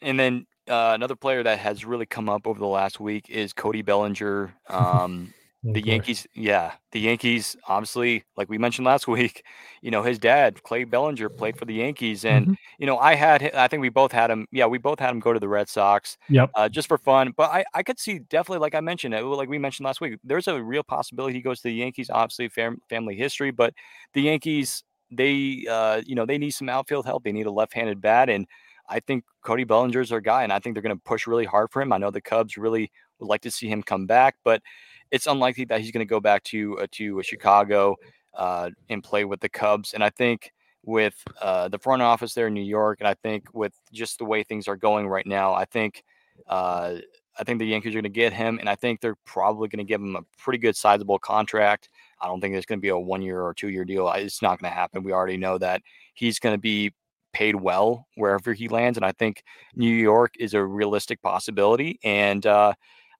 And 0.00 0.18
then 0.18 0.46
uh, 0.68 0.92
another 0.94 1.16
player 1.16 1.42
that 1.42 1.58
has 1.58 1.84
really 1.84 2.06
come 2.06 2.28
up 2.28 2.46
over 2.46 2.58
the 2.58 2.66
last 2.66 2.98
week 3.00 3.28
is 3.30 3.52
Cody 3.52 3.82
Bellinger. 3.82 4.52
Um, 4.68 5.32
the. 5.64 5.80
Yankees, 5.80 6.26
yeah, 6.34 6.72
the 6.90 6.98
Yankees, 6.98 7.56
obviously, 7.68 8.24
like 8.36 8.48
we 8.48 8.58
mentioned 8.58 8.84
last 8.84 9.06
week, 9.16 9.44
you 9.80 9.92
know, 9.92 10.02
his 10.02 10.18
dad, 10.18 10.60
Clay 10.64 10.82
Bellinger, 10.82 11.28
played 11.28 11.56
for 11.56 11.66
the 11.66 11.74
Yankees. 11.74 12.24
And, 12.24 12.48
Mhm. 12.48 12.56
you 12.80 12.86
know, 12.86 12.98
I 12.98 13.14
had, 13.14 13.54
I 13.54 13.68
think 13.68 13.80
we 13.80 13.88
both 13.90 14.10
had 14.10 14.28
him. 14.28 14.48
Yeah, 14.50 14.66
we 14.66 14.78
both 14.78 14.98
had 14.98 15.10
him 15.10 15.20
go 15.20 15.32
to 15.32 15.38
the 15.38 15.48
Red 15.48 15.68
Sox 15.68 16.18
Yep. 16.28 16.50
uh, 16.56 16.68
just 16.68 16.88
for 16.88 16.98
fun. 16.98 17.32
But 17.36 17.50
I, 17.52 17.64
I 17.74 17.84
could 17.84 18.00
see 18.00 18.18
definitely, 18.18 18.58
like 18.58 18.74
I 18.74 18.80
mentioned, 18.80 19.14
uh, 19.14 19.24
like 19.24 19.48
we 19.48 19.58
mentioned 19.58 19.84
last 19.84 20.00
week, 20.00 20.18
there's 20.24 20.48
a 20.48 20.60
real 20.60 20.82
possibility 20.82 21.34
he 21.36 21.42
goes 21.42 21.58
to 21.60 21.68
the 21.68 21.74
Yankees. 21.74 22.10
Obviously, 22.10 22.48
fam- 22.48 22.80
family 22.88 23.14
history, 23.14 23.52
but 23.52 23.72
the 24.14 24.22
Yankees, 24.22 24.82
they, 25.12 25.66
uh, 25.70 26.02
you 26.06 26.14
know, 26.14 26.26
they 26.26 26.38
need 26.38 26.50
some 26.50 26.68
outfield 26.68 27.06
help. 27.06 27.24
They 27.24 27.32
need 27.32 27.46
a 27.46 27.50
left-handed 27.50 28.00
bat, 28.00 28.28
and 28.28 28.46
I 28.88 29.00
think 29.00 29.24
Cody 29.42 29.64
Bellinger's 29.64 30.10
their 30.10 30.20
guy, 30.20 30.42
and 30.42 30.52
I 30.52 30.58
think 30.58 30.74
they're 30.74 30.82
going 30.82 30.96
to 30.96 31.02
push 31.04 31.26
really 31.26 31.44
hard 31.44 31.70
for 31.70 31.80
him. 31.82 31.92
I 31.92 31.98
know 31.98 32.10
the 32.10 32.20
Cubs 32.20 32.56
really 32.56 32.90
would 33.18 33.28
like 33.28 33.40
to 33.42 33.50
see 33.50 33.68
him 33.68 33.82
come 33.82 34.06
back, 34.06 34.36
but 34.44 34.62
it's 35.10 35.26
unlikely 35.26 35.64
that 35.66 35.80
he's 35.80 35.92
going 35.92 36.06
to 36.06 36.10
go 36.10 36.20
back 36.20 36.42
to 36.44 36.78
uh, 36.78 36.86
to 36.92 37.20
uh, 37.20 37.22
Chicago 37.22 37.96
uh, 38.34 38.70
and 38.88 39.02
play 39.02 39.24
with 39.24 39.40
the 39.40 39.48
Cubs. 39.48 39.94
And 39.94 40.02
I 40.02 40.10
think 40.10 40.52
with 40.84 41.14
uh, 41.40 41.68
the 41.68 41.78
front 41.78 42.02
office 42.02 42.34
there 42.34 42.48
in 42.48 42.54
New 42.54 42.62
York, 42.62 43.00
and 43.00 43.08
I 43.08 43.14
think 43.14 43.46
with 43.54 43.72
just 43.92 44.18
the 44.18 44.24
way 44.24 44.42
things 44.42 44.68
are 44.68 44.76
going 44.76 45.08
right 45.08 45.26
now, 45.26 45.54
I 45.54 45.64
think 45.64 46.04
uh, 46.48 46.96
I 47.38 47.44
think 47.44 47.58
the 47.58 47.66
Yankees 47.66 47.92
are 47.92 48.00
going 48.00 48.04
to 48.04 48.08
get 48.08 48.32
him, 48.32 48.58
and 48.58 48.68
I 48.68 48.74
think 48.74 49.00
they're 49.00 49.18
probably 49.24 49.68
going 49.68 49.84
to 49.84 49.88
give 49.88 50.00
him 50.00 50.16
a 50.16 50.22
pretty 50.38 50.58
good 50.58 50.76
sizable 50.76 51.18
contract. 51.18 51.88
I 52.22 52.28
don't 52.28 52.40
think 52.40 52.54
it's 52.54 52.66
going 52.66 52.78
to 52.78 52.82
be 52.82 52.88
a 52.88 52.98
one 52.98 53.20
year 53.22 53.42
or 53.42 53.52
two 53.52 53.68
year 53.68 53.84
deal. 53.84 54.08
It's 54.12 54.40
not 54.42 54.60
going 54.60 54.70
to 54.70 54.74
happen. 54.74 55.02
We 55.02 55.12
already 55.12 55.36
know 55.36 55.58
that 55.58 55.82
he's 56.14 56.38
going 56.38 56.54
to 56.54 56.60
be 56.60 56.92
paid 57.32 57.56
well 57.56 58.06
wherever 58.16 58.52
he 58.52 58.68
lands, 58.68 58.98
and 58.98 59.04
I 59.04 59.12
think 59.12 59.42
New 59.74 59.94
York 59.94 60.34
is 60.38 60.54
a 60.54 60.62
realistic 60.64 61.20
possibility. 61.22 61.98
And 62.04 62.46
uh, 62.46 62.74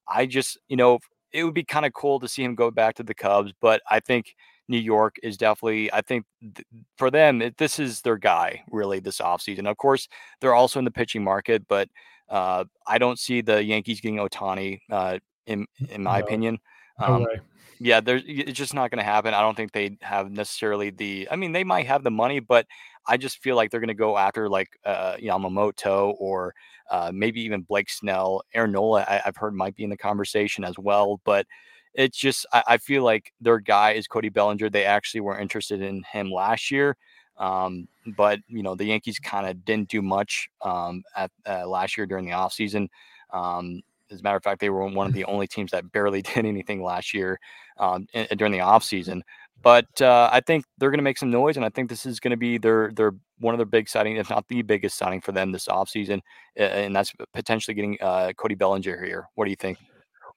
I 0.07 0.25
just, 0.25 0.57
you 0.67 0.77
know, 0.77 0.99
it 1.31 1.43
would 1.43 1.55
be 1.55 1.63
kind 1.63 1.85
of 1.85 1.93
cool 1.93 2.19
to 2.19 2.27
see 2.27 2.43
him 2.43 2.55
go 2.55 2.69
back 2.71 2.95
to 2.95 3.03
the 3.03 3.15
Cubs, 3.15 3.51
but 3.59 3.81
I 3.89 3.99
think 3.99 4.35
New 4.67 4.77
York 4.77 5.15
is 5.23 5.35
definitely, 5.35 5.91
I 5.91 6.01
think 6.01 6.25
th- 6.41 6.65
for 6.97 7.09
them, 7.11 7.41
it, 7.41 7.57
this 7.57 7.79
is 7.79 8.01
their 8.01 8.17
guy 8.17 8.63
really 8.71 8.99
this 8.99 9.17
offseason. 9.17 9.67
Of 9.67 9.77
course, 9.77 10.07
they're 10.39 10.53
also 10.53 10.79
in 10.79 10.85
the 10.85 10.91
pitching 10.91 11.23
market, 11.23 11.67
but 11.67 11.89
uh, 12.29 12.65
I 12.87 12.97
don't 12.99 13.19
see 13.19 13.41
the 13.41 13.63
Yankees 13.63 13.99
getting 13.99 14.19
Ohtani, 14.19 14.79
uh, 14.91 15.17
in, 15.47 15.65
in 15.89 16.03
my 16.03 16.19
No, 16.19 16.25
opinion. 16.25 16.59
Um, 16.99 17.23
way. 17.23 17.41
Yeah, 17.79 17.99
there's 17.99 18.23
it's 18.27 18.57
just 18.57 18.73
not 18.73 18.91
going 18.91 18.99
to 18.99 19.03
happen. 19.03 19.33
I 19.33 19.41
don't 19.41 19.55
think 19.55 19.71
they 19.71 19.97
have 20.01 20.31
necessarily 20.31 20.89
the. 20.89 21.27
I 21.31 21.35
mean, 21.35 21.51
they 21.51 21.63
might 21.63 21.87
have 21.87 22.03
the 22.03 22.11
money, 22.11 22.39
but 22.39 22.67
I 23.07 23.17
just 23.17 23.39
feel 23.41 23.55
like 23.55 23.71
they're 23.71 23.79
going 23.79 23.87
to 23.89 23.93
go 23.93 24.17
after 24.17 24.49
like 24.49 24.69
uh, 24.85 25.15
Yamamoto 25.17 26.15
or 26.19 26.53
uh, 26.89 27.11
maybe 27.13 27.41
even 27.41 27.61
Blake 27.61 27.89
Snell, 27.89 28.43
Aaron 28.53 28.71
Nola. 28.71 29.01
I, 29.07 29.21
I've 29.25 29.37
heard 29.37 29.53
might 29.55 29.75
be 29.75 29.83
in 29.83 29.89
the 29.89 29.97
conversation 29.97 30.63
as 30.63 30.77
well, 30.77 31.19
but 31.25 31.45
it's 31.93 32.17
just 32.17 32.45
I, 32.53 32.63
I 32.67 32.77
feel 32.77 33.03
like 33.03 33.33
their 33.41 33.59
guy 33.59 33.91
is 33.91 34.07
Cody 34.07 34.29
Bellinger. 34.29 34.69
They 34.69 34.85
actually 34.85 35.21
were 35.21 35.39
interested 35.39 35.81
in 35.81 36.03
him 36.11 36.31
last 36.31 36.71
year, 36.71 36.95
um, 37.37 37.87
but 38.17 38.39
you 38.47 38.63
know 38.63 38.75
the 38.75 38.85
Yankees 38.85 39.19
kind 39.19 39.47
of 39.47 39.63
didn't 39.65 39.89
do 39.89 40.01
much 40.01 40.49
um, 40.61 41.03
at 41.15 41.31
uh, 41.47 41.67
last 41.67 41.97
year 41.97 42.05
during 42.05 42.25
the 42.25 42.31
offseason. 42.31 42.87
Um, 43.31 43.81
as 44.11 44.19
a 44.19 44.23
matter 44.23 44.37
of 44.37 44.43
fact, 44.43 44.61
they 44.61 44.69
were 44.69 44.85
one 44.85 45.07
of 45.07 45.13
the 45.13 45.25
only 45.25 45.47
teams 45.47 45.71
that 45.71 45.91
barely 45.91 46.21
did 46.33 46.45
anything 46.45 46.83
last 46.83 47.13
year 47.13 47.39
um, 47.77 48.07
in, 48.13 48.27
during 48.37 48.53
the 48.53 48.59
offseason. 48.59 49.21
But 49.61 50.01
uh, 50.01 50.29
I 50.31 50.41
think 50.41 50.65
they're 50.77 50.89
going 50.89 50.99
to 50.99 51.03
make 51.03 51.17
some 51.17 51.31
noise, 51.31 51.55
and 51.55 51.65
I 51.65 51.69
think 51.69 51.89
this 51.89 52.05
is 52.05 52.19
going 52.19 52.31
to 52.31 52.37
be 52.37 52.57
their 52.57 52.91
their 52.91 53.13
one 53.39 53.53
of 53.53 53.59
their 53.59 53.65
big 53.65 53.87
signing, 53.87 54.17
if 54.17 54.29
not 54.29 54.47
the 54.49 54.61
biggest 54.61 54.97
signing 54.97 55.21
for 55.21 55.31
them 55.31 55.51
this 55.51 55.67
offseason, 55.67 56.19
and 56.57 56.93
that's 56.93 57.13
potentially 57.33 57.73
getting 57.73 57.97
uh, 58.01 58.33
Cody 58.37 58.55
Bellinger 58.55 59.05
here. 59.05 59.29
What 59.35 59.45
do 59.45 59.51
you 59.51 59.55
think? 59.55 59.77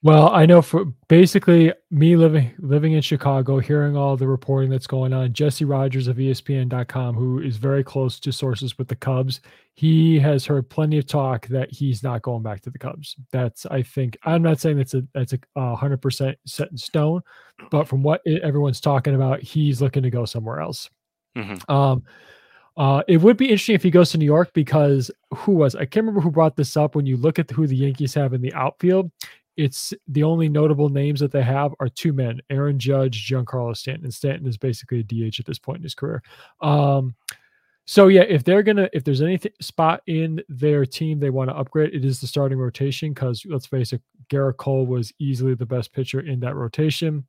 Well, 0.03 0.29
I 0.29 0.45
know 0.45 0.61
for 0.61 0.85
basically 1.07 1.73
me 1.89 2.15
living 2.15 2.53
living 2.59 2.93
in 2.93 3.01
Chicago, 3.01 3.57
hearing 3.57 3.97
all 3.97 4.15
the 4.15 4.27
reporting 4.27 4.69
that's 4.69 4.85
going 4.85 5.11
on, 5.11 5.33
Jesse 5.33 5.65
Rogers 5.65 6.07
of 6.07 6.17
ESPN.com, 6.17 7.15
who 7.15 7.39
is 7.39 7.57
very 7.57 7.83
close 7.83 8.19
to 8.19 8.31
sources 8.31 8.77
with 8.77 8.87
the 8.87 8.95
Cubs, 8.95 9.41
he 9.73 10.19
has 10.19 10.45
heard 10.45 10.69
plenty 10.69 10.99
of 10.99 11.07
talk 11.07 11.47
that 11.47 11.71
he's 11.71 12.03
not 12.03 12.21
going 12.21 12.43
back 12.43 12.61
to 12.61 12.69
the 12.69 12.77
Cubs. 12.77 13.15
That's 13.31 13.65
I 13.65 13.81
think 13.81 14.17
I'm 14.23 14.43
not 14.43 14.59
saying 14.59 14.77
that's 14.77 14.93
a 14.93 15.03
that's 15.15 15.33
a 15.55 15.75
hundred 15.75 16.01
percent 16.01 16.37
set 16.45 16.69
in 16.69 16.77
stone, 16.77 17.21
but 17.71 17.87
from 17.87 18.03
what 18.03 18.21
everyone's 18.27 18.79
talking 18.79 19.15
about, 19.15 19.41
he's 19.41 19.81
looking 19.81 20.03
to 20.03 20.11
go 20.11 20.25
somewhere 20.25 20.59
else. 20.59 20.91
Mhm. 21.35 21.67
Um, 21.69 22.03
uh, 22.77 23.01
it 23.07 23.17
would 23.17 23.37
be 23.37 23.45
interesting 23.49 23.73
if 23.75 23.81
he 23.81 23.89
goes 23.89 24.11
to 24.11 24.19
New 24.19 24.25
York 24.25 24.51
because 24.53 25.09
who 25.33 25.53
was 25.53 25.75
I 25.75 25.85
can't 25.85 26.05
remember 26.05 26.21
who 26.21 26.29
brought 26.29 26.55
this 26.55 26.77
up. 26.77 26.95
When 26.95 27.07
you 27.07 27.17
look 27.17 27.39
at 27.39 27.49
who 27.49 27.65
the 27.65 27.75
Yankees 27.75 28.13
have 28.13 28.33
in 28.33 28.41
the 28.41 28.53
outfield, 28.53 29.11
it's 29.57 29.93
the 30.07 30.23
only 30.23 30.47
notable 30.47 30.89
names 30.89 31.19
that 31.19 31.31
they 31.31 31.41
have 31.43 31.73
are 31.79 31.89
two 31.89 32.13
men: 32.13 32.39
Aaron 32.49 32.79
Judge, 32.79 33.27
Giancarlo 33.27 33.75
Stanton. 33.75 34.05
And 34.05 34.13
Stanton 34.13 34.47
is 34.47 34.57
basically 34.57 34.99
a 34.99 35.03
DH 35.03 35.39
at 35.39 35.45
this 35.45 35.59
point 35.59 35.77
in 35.77 35.83
his 35.83 35.95
career. 35.95 36.23
Um, 36.61 37.15
so 37.85 38.07
yeah, 38.07 38.21
if 38.21 38.43
they're 38.43 38.63
gonna, 38.63 38.89
if 38.93 39.03
there's 39.03 39.21
any 39.21 39.39
spot 39.61 40.01
in 40.07 40.41
their 40.49 40.85
team 40.85 41.19
they 41.19 41.29
want 41.29 41.49
to 41.49 41.55
upgrade, 41.55 41.93
it 41.93 42.05
is 42.05 42.19
the 42.19 42.27
starting 42.27 42.57
rotation. 42.57 43.13
Because 43.13 43.45
let's 43.47 43.65
face 43.65 43.93
it, 43.93 44.01
Gerrit 44.29 44.57
Cole 44.57 44.85
was 44.85 45.13
easily 45.19 45.55
the 45.55 45.65
best 45.65 45.93
pitcher 45.93 46.21
in 46.21 46.39
that 46.41 46.55
rotation 46.55 47.25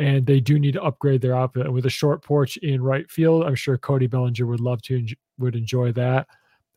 and 0.00 0.24
they 0.24 0.40
do 0.40 0.58
need 0.58 0.72
to 0.72 0.82
upgrade 0.82 1.20
their 1.20 1.36
outfit. 1.36 1.66
And 1.66 1.74
with 1.74 1.84
a 1.84 1.90
short 1.90 2.24
porch 2.24 2.56
in 2.58 2.82
right 2.82 3.08
field, 3.10 3.44
I'm 3.44 3.54
sure 3.54 3.76
Cody 3.76 4.06
Bellinger 4.06 4.46
would 4.46 4.60
love 4.60 4.80
to 4.82 4.98
enj- 4.98 5.16
would 5.38 5.54
enjoy 5.54 5.92
that. 5.92 6.26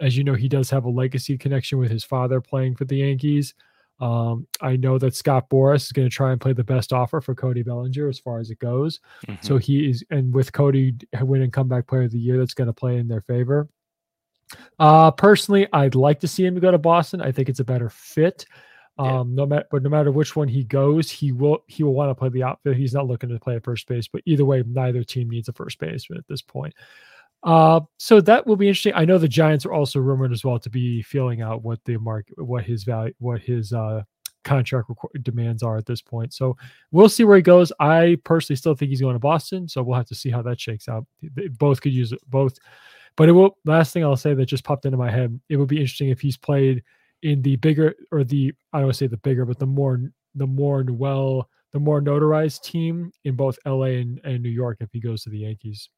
As 0.02 0.18
you 0.18 0.26
know, 0.26 0.34
he 0.34 0.50
does 0.50 0.70
have 0.72 0.84
a 0.84 0.90
legacy 0.90 1.38
connection 1.38 1.78
with 1.78 1.90
his 1.90 2.04
father 2.04 2.42
playing 2.42 2.76
for 2.76 2.84
the 2.84 2.98
Yankees. 2.98 3.54
Um, 4.04 4.48
I 4.60 4.76
know 4.76 4.98
that 4.98 5.16
Scott 5.16 5.50
Boras 5.50 5.84
is 5.84 5.94
going 5.94 6.10
to 6.10 6.14
try 6.14 6.34
and 6.34 6.42
play 6.42 6.52
the 6.52 6.64
best 6.64 6.92
offer 6.92 7.22
for 7.22 7.34
Cody 7.34 7.64
Bellinger 7.64 8.10
as 8.10 8.20
far 8.20 8.40
as 8.40 8.50
it 8.50 8.60
goes. 8.60 9.00
Mhm. 9.28 9.42
So 9.42 9.58
he 9.58 9.90
is, 9.90 10.04
and 10.10 10.34
with 10.34 10.52
Cody 10.52 10.96
winning 11.22 11.52
comeback 11.52 11.88
player 11.88 12.04
of 12.04 12.12
the 12.12 12.20
year, 12.20 12.38
that's 12.38 12.54
going 12.54 12.68
to 12.68 12.74
play 12.74 12.98
in 12.98 13.08
their 13.08 13.22
favor. 13.22 13.70
Uh, 14.78 15.10
personally, 15.12 15.68
I'd 15.72 15.96
like 15.96 16.20
to 16.20 16.28
see 16.28 16.46
him 16.46 16.60
go 16.60 16.70
to 16.70 16.78
Boston. 16.78 17.22
I 17.22 17.32
think 17.32 17.48
it's 17.48 17.62
a 17.62 17.64
better 17.64 17.90
fit. 17.90 18.46
Yeah. 19.00 19.20
Um, 19.20 19.36
no 19.36 19.46
matter, 19.46 19.66
but 19.72 19.82
no 19.82 19.90
matter 19.90 20.12
which 20.12 20.36
one 20.36 20.50
he 20.50 20.66
goes, 20.66 21.10
he 21.10 21.32
will 21.32 21.64
he 21.68 21.82
will 21.84 21.94
want 21.94 22.12
to 22.12 22.16
play 22.16 22.30
the 22.30 22.44
outfield. 22.44 22.76
He's 22.76 22.94
not 22.94 23.08
looking 23.08 23.30
to 23.30 23.40
play 23.40 23.56
at 23.56 23.64
first 23.64 23.88
base, 23.88 24.08
but 24.08 24.22
either 24.26 24.46
way, 24.46 24.64
neither 24.68 25.04
team 25.04 25.30
needs 25.30 25.48
a 25.48 25.54
first 25.54 25.80
baseman 25.80 26.20
at 26.20 26.28
this 26.28 26.42
point. 26.42 26.76
Uh, 27.44 27.82
so 27.98 28.22
that 28.22 28.48
will 28.48 28.56
be 28.56 28.68
interesting. 28.68 28.94
I 28.96 29.06
know 29.06 29.18
the 29.18 29.28
Giants 29.28 29.66
are 29.66 29.74
also 29.74 30.00
rumored 30.00 30.32
as 30.32 30.46
well 30.46 30.60
to 30.60 30.70
be 30.70 31.02
feeling 31.02 31.42
out 31.42 31.62
what 31.64 31.80
the 31.86 31.98
market, 31.98 32.42
what 32.42 32.64
his 32.64 32.84
value, 32.84 33.14
what 33.20 33.42
his 33.42 33.74
uh 33.74 34.04
contract 34.44 34.90
demands 35.22 35.64
are 35.64 35.78
at 35.78 35.86
this 35.86 36.02
point. 36.02 36.34
So 36.34 36.56
we'll 36.92 37.10
see 37.10 37.24
where 37.24 37.38
he 37.38 37.42
goes. 37.42 37.72
I 37.80 38.18
personally 38.24 38.58
still 38.58 38.76
think 38.76 38.90
he's 38.90 39.02
going 39.02 39.16
to 39.16 39.20
Boston, 39.20 39.68
so 39.68 39.82
we'll 39.82 39.98
have 39.98 40.08
to 40.08 40.16
see 40.16 40.30
how 40.30 40.42
that 40.44 40.60
shakes 40.60 40.88
out. 40.88 41.06
They 41.22 41.48
both 41.48 41.82
could 41.82 41.94
use 41.94 42.14
both, 42.28 42.58
but 43.16 43.30
it 43.30 43.34
will. 43.34 43.58
Last 43.66 43.94
thing 43.94 44.04
I'll 44.04 44.16
say 44.16 44.34
that 44.34 44.46
just 44.46 44.64
popped 44.64 44.86
into 44.86 44.98
my 44.98 45.12
head: 45.12 45.40
it 45.50 45.58
would 45.58 45.70
be 45.70 45.78
interesting 45.80 46.10
if 46.10 46.22
he's 46.22 46.38
played 46.38 46.84
in 47.24 47.42
the 47.42 47.56
bigger 47.58 47.96
or 48.12 48.24
the 48.24 48.54
I 48.72 48.78
don't 48.78 48.88
want 48.88 48.96
to 48.96 48.98
say 49.00 49.08
the 49.08 49.18
bigger, 49.18 49.46
but 49.46 49.60
the 49.60 49.66
more 49.66 50.00
the 50.36 50.48
more 50.48 50.84
well 50.88 51.50
the 51.72 51.80
more 51.80 52.02
notarized 52.02 52.62
team 52.62 53.12
in 53.24 53.36
both 53.36 53.58
LA 53.66 53.86
and, 53.86 54.22
and 54.24 54.44
New 54.44 54.50
York 54.50 54.78
if 54.80 54.90
he 54.94 55.00
goes 55.00 55.24
to 55.24 55.30
the 55.30 55.40
Yankees. 55.40 55.90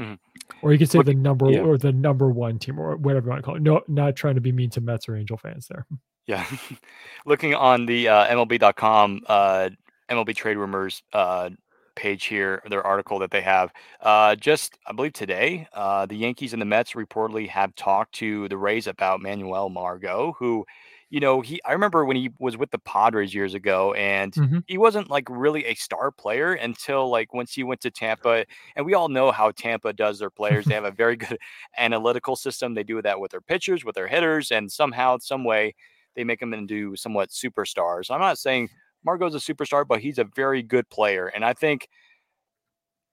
Mhm. 0.00 0.18
Or 0.62 0.72
you 0.72 0.78
could 0.78 0.90
say 0.90 0.98
Look- 0.98 1.06
the 1.06 1.14
number 1.14 1.50
yeah. 1.50 1.60
or 1.60 1.76
the 1.78 1.92
number 1.92 2.30
one 2.30 2.58
team 2.58 2.78
or 2.78 2.96
whatever 2.96 3.26
you 3.26 3.30
want 3.30 3.42
to 3.42 3.46
call 3.46 3.56
it. 3.56 3.62
No, 3.62 3.82
not 3.88 4.16
trying 4.16 4.34
to 4.36 4.40
be 4.40 4.52
mean 4.52 4.70
to 4.70 4.80
Mets 4.80 5.08
or 5.08 5.16
Angel 5.16 5.36
fans 5.36 5.68
there. 5.68 5.86
Yeah. 6.26 6.44
Looking 7.26 7.54
on 7.54 7.86
the 7.86 8.08
uh, 8.08 8.26
MLB.com 8.34 9.22
uh, 9.26 9.70
MLB 10.08 10.34
trade 10.34 10.56
rumors 10.56 11.02
uh, 11.12 11.50
page 11.94 12.24
here, 12.24 12.62
their 12.70 12.84
article 12.86 13.18
that 13.18 13.30
they 13.30 13.42
have, 13.42 13.70
uh, 14.00 14.34
just 14.36 14.78
I 14.86 14.92
believe 14.92 15.12
today, 15.12 15.68
uh, 15.74 16.06
the 16.06 16.16
Yankees 16.16 16.52
and 16.54 16.62
the 16.62 16.66
Mets 16.66 16.92
reportedly 16.92 17.48
have 17.48 17.74
talked 17.74 18.14
to 18.14 18.48
the 18.48 18.56
Rays 18.56 18.86
about 18.86 19.20
Manuel 19.20 19.68
Margot, 19.68 20.34
who, 20.38 20.64
you 21.12 21.20
know, 21.20 21.42
he 21.42 21.62
I 21.64 21.74
remember 21.74 22.04
when 22.06 22.16
he 22.16 22.30
was 22.40 22.58
with 22.58 22.72
the 22.72 22.80
Padres 22.80 23.34
years 23.34 23.54
ago, 23.54 23.94
and 23.94 24.36
hmm 24.36 24.64
he 24.66 24.78
wasn't 24.78 25.10
like 25.10 25.28
really 25.30 25.66
a 25.66 25.74
star 25.76 26.10
player 26.12 26.54
until 26.54 27.10
like 27.10 27.34
once 27.34 27.54
he 27.54 27.64
went 27.64 27.82
to 27.82 27.92
Tampa. 27.92 28.46
And 28.76 28.86
we 28.86 28.94
all 28.94 29.10
know 29.10 29.32
how 29.32 29.52
Tampa 29.52 29.92
does 29.94 30.18
their 30.20 30.30
players. 30.30 30.68
They 30.68 30.74
have 30.74 30.84
a 30.86 30.92
very 30.92 31.16
good 31.16 31.38
analytical 31.78 32.36
system. 32.36 32.74
They 32.74 32.84
do 32.84 33.02
that 33.02 33.20
with 33.20 33.32
their 33.32 33.42
pitchers, 33.42 33.84
with 33.84 33.96
their 33.96 34.08
hitters, 34.08 34.50
and 34.52 34.72
somehow, 34.72 35.18
some 35.20 35.44
way, 35.44 35.74
they 36.16 36.24
make 36.24 36.40
them 36.40 36.54
into 36.54 36.96
somewhat 36.96 37.30
superstars. 37.30 38.10
I'm 38.10 38.20
not 38.20 38.38
saying 38.38 38.70
Margot's 39.04 39.34
a 39.34 39.38
superstar, 39.54 39.86
but 39.86 40.00
he's 40.00 40.18
a 40.18 40.24
very 40.24 40.62
good 40.62 40.88
player. 40.90 41.28
And 41.28 41.44
I 41.44 41.54
think 41.54 41.88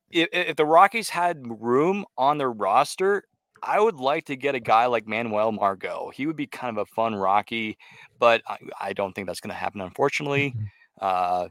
if, 0.10 0.28
if 0.32 0.56
the 0.56 0.66
Rockies 0.66 1.10
had 1.10 1.62
room 1.62 2.06
on 2.18 2.38
their 2.38 2.52
roster, 2.52 3.24
I 3.64 3.80
would 3.80 3.96
like 3.96 4.26
to 4.26 4.36
get 4.36 4.56
a 4.56 4.60
guy 4.60 4.86
like 4.86 5.08
Manuel 5.08 5.52
Margot. 5.52 6.12
He 6.14 6.26
would 6.26 6.36
be 6.36 6.48
kind 6.48 6.78
of 6.78 6.82
a 6.82 6.86
fun 6.86 7.16
Rocky, 7.16 7.78
but 8.20 8.42
I, 8.48 8.58
I 8.80 8.94
don't 8.94 9.14
think 9.14 9.28
that's 9.28 9.40
going 9.40 9.50
to 9.50 9.56
happen, 9.56 9.82
unfortunately. 9.82 10.56
Uh, 11.00 11.48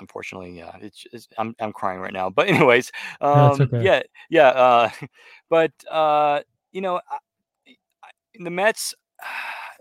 unfortunately, 0.00 0.56
yeah, 0.56 0.76
it's, 0.80 1.06
it's, 1.12 1.28
I'm 1.38 1.54
I'm 1.60 1.72
crying 1.72 2.00
right 2.00 2.12
now. 2.12 2.30
But 2.30 2.48
anyways, 2.50 2.92
um, 3.20 3.60
okay. 3.60 3.82
yeah, 3.82 4.02
yeah. 4.30 4.48
Uh, 4.48 4.90
but 5.50 5.72
uh, 5.90 6.40
you 6.72 6.80
know, 6.80 7.00
I, 7.08 7.18
I, 8.02 8.08
the 8.38 8.50
Mets. 8.50 8.94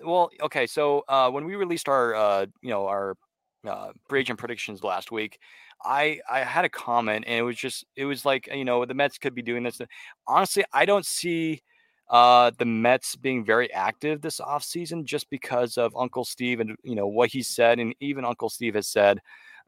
Well, 0.04 0.32
okay. 0.42 0.66
So 0.66 1.04
uh, 1.08 1.30
when 1.30 1.46
we 1.46 1.56
released 1.56 1.88
our, 1.88 2.16
uh, 2.16 2.48
you 2.64 2.72
know, 2.72 2.88
our 2.88 3.16
uh, 3.68 3.92
free 4.10 4.22
agent 4.22 4.40
predictions 4.40 4.84
last 4.84 5.12
week, 5.12 5.38
I 5.84 6.20
I 6.30 6.40
had 6.40 6.66
a 6.66 6.70
comment, 6.70 7.26
and 7.28 7.38
it 7.38 7.44
was 7.44 7.58
just 7.58 7.86
it 7.96 8.06
was 8.06 8.26
like 8.26 8.48
you 8.54 8.66
know 8.66 8.86
the 8.86 8.94
Mets 8.94 9.18
could 9.18 9.36
be 9.36 9.42
doing 9.42 9.64
this. 9.64 9.82
Honestly, 10.28 10.64
I 10.74 10.86
don't 10.86 11.06
see 11.06 11.62
uh, 12.10 12.52
the 12.58 12.66
Mets 12.66 13.16
being 13.16 13.46
very 13.46 13.72
active 13.74 14.22
this 14.22 14.40
offseason 14.40 15.06
just 15.06 15.30
because 15.30 15.78
of 15.78 15.96
Uncle 15.96 16.26
Steve 16.26 16.60
and 16.60 16.76
you 16.84 16.96
know 16.96 17.08
what 17.08 17.32
he 17.32 17.42
said, 17.42 17.80
and 17.80 17.96
even 18.00 18.26
Uncle 18.26 18.50
Steve 18.50 18.76
has 18.76 18.88
said 18.88 19.20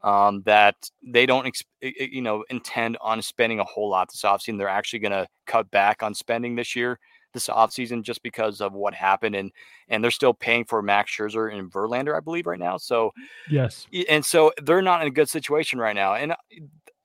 um, 0.02 0.42
that 0.44 0.76
they 1.02 1.26
don't 1.26 1.46
ex- 1.46 1.64
you 1.80 2.22
know 2.22 2.44
intend 2.50 2.96
on 3.00 3.22
spending 3.22 3.60
a 3.60 3.64
whole 3.64 3.88
lot 3.88 4.10
this 4.10 4.22
offseason. 4.22 4.58
They're 4.58 4.68
actually 4.68 5.00
going 5.00 5.12
to 5.12 5.26
cut 5.46 5.70
back 5.70 6.02
on 6.02 6.14
spending 6.14 6.54
this 6.54 6.76
year 6.76 6.98
this 7.34 7.48
offseason 7.48 8.02
just 8.02 8.22
because 8.22 8.60
of 8.60 8.72
what 8.72 8.94
happened 8.94 9.34
and 9.34 9.52
and 9.88 10.02
they're 10.02 10.10
still 10.10 10.32
paying 10.32 10.64
for 10.64 10.80
Max 10.80 11.10
Scherzer 11.10 11.52
and 11.52 11.70
Verlander, 11.70 12.16
I 12.16 12.20
believe, 12.20 12.46
right 12.46 12.58
now. 12.58 12.78
So 12.78 13.12
Yes. 13.50 13.86
and 14.08 14.24
so 14.24 14.52
they're 14.62 14.82
not 14.82 15.02
in 15.02 15.08
a 15.08 15.10
good 15.10 15.28
situation 15.28 15.78
right 15.78 15.94
now. 15.94 16.14
And 16.14 16.32
uh, 16.32 16.36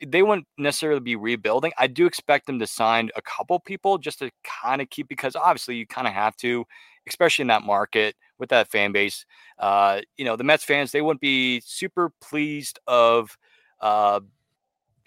they 0.06 0.24
wouldn't 0.24 0.48
necessarily 0.58 1.02
be 1.02 1.18
rebuilding. 1.18 1.74
I 1.78 1.88
do 1.88 2.06
expect 2.06 2.46
them 2.48 2.60
to 2.60 2.68
sign 2.68 3.10
a 3.18 3.22
couple 3.22 3.60
people 3.60 3.98
just 3.98 4.20
to 4.20 4.32
kind 4.44 4.82
of 4.82 4.90
keep 4.90 5.10
because 5.10 5.36
obviously 5.36 5.76
you 5.76 5.86
kind 5.86 6.08
of 6.08 6.14
have 6.14 6.38
to, 6.38 6.66
especially 7.08 7.44
in 7.44 7.48
that 7.50 7.64
market 7.64 8.16
with 8.38 8.50
that 8.50 8.70
fan 8.70 8.94
base. 8.94 9.26
Uh, 9.58 10.00
you 10.16 10.24
know, 10.24 10.38
the 10.38 10.44
Mets 10.46 10.64
fans, 10.64 10.94
they 10.94 11.02
wouldn't 11.02 11.20
be 11.20 11.60
super 11.66 12.12
pleased 12.22 12.80
of 12.88 13.38
uh, 13.82 14.22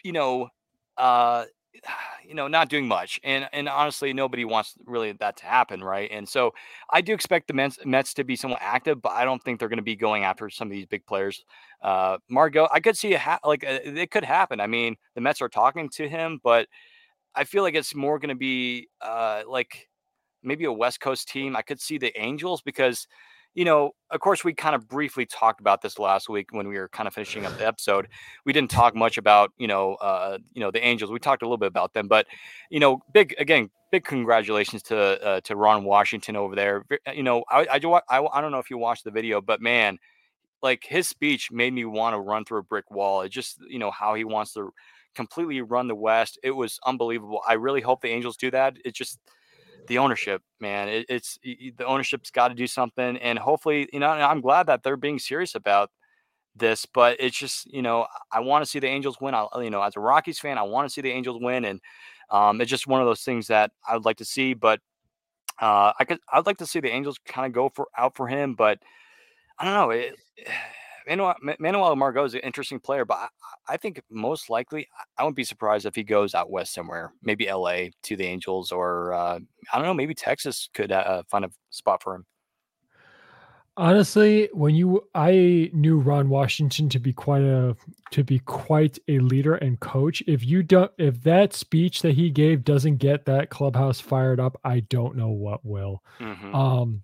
you 0.02 0.12
know, 0.12 0.48
uh, 0.96 1.44
you 2.26 2.34
know, 2.34 2.48
not 2.48 2.68
doing 2.68 2.86
much. 2.86 3.20
And 3.24 3.48
and 3.52 3.68
honestly, 3.68 4.12
nobody 4.12 4.44
wants 4.44 4.74
really 4.86 5.12
that 5.12 5.36
to 5.38 5.46
happen, 5.46 5.82
right? 5.82 6.10
And 6.10 6.28
so 6.28 6.52
I 6.90 7.00
do 7.00 7.14
expect 7.14 7.48
the 7.48 7.54
Mets, 7.54 7.78
Mets 7.84 8.14
to 8.14 8.24
be 8.24 8.36
somewhat 8.36 8.60
active, 8.62 9.02
but 9.02 9.12
I 9.12 9.24
don't 9.24 9.42
think 9.42 9.58
they're 9.58 9.68
going 9.68 9.78
to 9.78 9.82
be 9.82 9.96
going 9.96 10.24
after 10.24 10.48
some 10.50 10.68
of 10.68 10.72
these 10.72 10.86
big 10.86 11.04
players. 11.06 11.44
Uh, 11.82 12.18
Margot, 12.28 12.68
I 12.72 12.80
could 12.80 12.96
see 12.96 13.14
it 13.14 13.20
ha- 13.20 13.40
like 13.44 13.64
uh, 13.64 13.80
it 13.84 14.10
could 14.10 14.24
happen. 14.24 14.60
I 14.60 14.66
mean, 14.66 14.96
the 15.14 15.20
Mets 15.20 15.40
are 15.42 15.48
talking 15.48 15.88
to 15.90 16.08
him, 16.08 16.40
but 16.42 16.68
I 17.34 17.44
feel 17.44 17.62
like 17.62 17.74
it's 17.74 17.94
more 17.94 18.18
going 18.18 18.30
to 18.30 18.34
be 18.34 18.88
uh, 19.00 19.42
like 19.48 19.88
maybe 20.42 20.64
a 20.64 20.72
West 20.72 21.00
Coast 21.00 21.28
team. 21.28 21.56
I 21.56 21.62
could 21.62 21.80
see 21.80 21.98
the 21.98 22.18
Angels 22.20 22.62
because, 22.62 23.06
you 23.54 23.64
know, 23.64 23.90
of 24.10 24.20
course, 24.20 24.44
we 24.44 24.54
kind 24.54 24.74
of 24.74 24.88
briefly 24.88 25.26
talked 25.26 25.60
about 25.60 25.82
this 25.82 25.98
last 25.98 26.28
week 26.28 26.48
when 26.52 26.68
we 26.68 26.78
were 26.78 26.88
kind 26.88 27.06
of 27.06 27.14
finishing 27.14 27.44
up 27.44 27.56
the 27.58 27.66
episode. 27.66 28.08
We 28.44 28.52
didn't 28.52 28.70
talk 28.80 28.94
much 28.94 29.18
about, 29.18 29.52
you 29.58 29.66
know, 29.66 29.94
uh, 29.96 30.38
you 30.54 30.60
know, 30.60 30.70
the 30.70 30.84
Angels. 30.84 31.10
We 31.10 31.18
talked 31.18 31.42
a 31.42 31.44
little 31.44 31.58
bit 31.58 31.68
about 31.68 31.92
them, 31.92 32.08
but 32.08 32.26
you 32.70 32.80
know, 32.80 33.02
big 33.12 33.34
again, 33.38 33.70
big 33.90 34.04
congratulations 34.04 34.82
to 34.84 34.96
uh, 34.98 35.40
to 35.42 35.56
Ron 35.56 35.84
Washington 35.84 36.36
over 36.36 36.54
there. 36.54 36.84
You 37.14 37.22
know, 37.22 37.44
I 37.50 37.66
I, 37.72 37.78
do, 37.78 37.92
I 37.94 38.02
I 38.08 38.40
don't 38.40 38.52
know 38.52 38.58
if 38.58 38.70
you 38.70 38.78
watched 38.78 39.04
the 39.04 39.10
video, 39.10 39.40
but 39.40 39.60
man, 39.60 39.98
like 40.62 40.84
his 40.84 41.08
speech 41.08 41.50
made 41.50 41.72
me 41.72 41.84
want 41.84 42.14
to 42.14 42.20
run 42.20 42.44
through 42.44 42.60
a 42.60 42.64
brick 42.64 42.90
wall. 42.90 43.22
It 43.22 43.30
just, 43.30 43.58
you 43.68 43.78
know, 43.78 43.90
how 43.90 44.14
he 44.14 44.24
wants 44.24 44.54
to 44.54 44.72
completely 45.14 45.60
run 45.60 45.88
the 45.88 45.94
West. 45.94 46.38
It 46.42 46.52
was 46.52 46.78
unbelievable. 46.86 47.42
I 47.46 47.54
really 47.54 47.80
hope 47.80 48.00
the 48.00 48.08
Angels 48.08 48.36
do 48.36 48.50
that. 48.52 48.76
It 48.84 48.94
just 48.94 49.18
the 49.86 49.98
ownership, 49.98 50.42
man. 50.60 50.88
It, 50.88 51.06
it's 51.08 51.38
the 51.42 51.84
ownership's 51.84 52.30
got 52.30 52.48
to 52.48 52.54
do 52.54 52.66
something, 52.66 53.16
and 53.18 53.38
hopefully, 53.38 53.88
you 53.92 54.00
know, 54.00 54.08
I'm 54.08 54.40
glad 54.40 54.66
that 54.66 54.82
they're 54.82 54.96
being 54.96 55.18
serious 55.18 55.54
about 55.54 55.90
this. 56.54 56.86
But 56.86 57.16
it's 57.20 57.36
just, 57.36 57.72
you 57.72 57.82
know, 57.82 58.06
I 58.30 58.40
want 58.40 58.64
to 58.64 58.70
see 58.70 58.78
the 58.78 58.88
Angels 58.88 59.18
win. 59.20 59.34
I, 59.34 59.46
you 59.60 59.70
know, 59.70 59.82
as 59.82 59.96
a 59.96 60.00
Rockies 60.00 60.38
fan, 60.38 60.58
I 60.58 60.62
want 60.62 60.88
to 60.88 60.92
see 60.92 61.00
the 61.00 61.10
Angels 61.10 61.38
win, 61.40 61.64
and 61.64 61.80
um, 62.30 62.60
it's 62.60 62.70
just 62.70 62.86
one 62.86 63.00
of 63.00 63.06
those 63.06 63.22
things 63.22 63.48
that 63.48 63.72
I 63.88 63.94
would 63.94 64.04
like 64.04 64.18
to 64.18 64.24
see. 64.24 64.54
But 64.54 64.80
uh, 65.60 65.92
I 65.98 66.04
could, 66.04 66.18
I'd 66.32 66.46
like 66.46 66.58
to 66.58 66.66
see 66.66 66.80
the 66.80 66.90
Angels 66.90 67.18
kind 67.26 67.46
of 67.46 67.52
go 67.52 67.68
for 67.68 67.88
out 67.96 68.16
for 68.16 68.28
him, 68.28 68.54
but 68.54 68.78
I 69.58 69.64
don't 69.64 69.74
know. 69.74 69.90
It, 69.90 70.16
Manuel, 71.06 71.34
Manuel 71.58 71.96
Margot 71.96 72.24
is 72.24 72.34
an 72.34 72.40
interesting 72.40 72.80
player, 72.80 73.04
but 73.04 73.18
I, 73.18 73.28
I 73.68 73.76
think 73.76 74.02
most 74.10 74.50
likely 74.50 74.88
I 75.18 75.22
wouldn't 75.22 75.36
be 75.36 75.44
surprised 75.44 75.86
if 75.86 75.94
he 75.94 76.02
goes 76.02 76.34
out 76.34 76.50
west 76.50 76.74
somewhere, 76.74 77.12
maybe 77.22 77.50
LA 77.50 77.86
to 78.04 78.16
the 78.16 78.24
Angels, 78.24 78.72
or 78.72 79.12
uh, 79.12 79.38
I 79.72 79.76
don't 79.76 79.86
know, 79.86 79.94
maybe 79.94 80.14
Texas 80.14 80.68
could 80.74 80.92
uh, 80.92 81.22
find 81.30 81.44
a 81.44 81.50
spot 81.70 82.02
for 82.02 82.14
him. 82.14 82.26
Honestly, 83.78 84.50
when 84.52 84.74
you 84.74 85.08
I 85.14 85.70
knew 85.72 85.98
Ron 85.98 86.28
Washington 86.28 86.90
to 86.90 86.98
be 86.98 87.14
quite 87.14 87.42
a 87.42 87.74
to 88.10 88.22
be 88.22 88.38
quite 88.40 88.98
a 89.08 89.18
leader 89.18 89.54
and 89.54 89.80
coach. 89.80 90.22
If 90.26 90.44
you 90.44 90.62
don't 90.62 90.92
if 90.98 91.22
that 91.22 91.54
speech 91.54 92.02
that 92.02 92.12
he 92.12 92.28
gave 92.28 92.64
doesn't 92.64 92.98
get 92.98 93.24
that 93.24 93.48
clubhouse 93.48 93.98
fired 93.98 94.40
up, 94.40 94.60
I 94.62 94.80
don't 94.80 95.16
know 95.16 95.30
what 95.30 95.64
will. 95.64 96.02
hmm 96.18 96.54
Um 96.54 97.02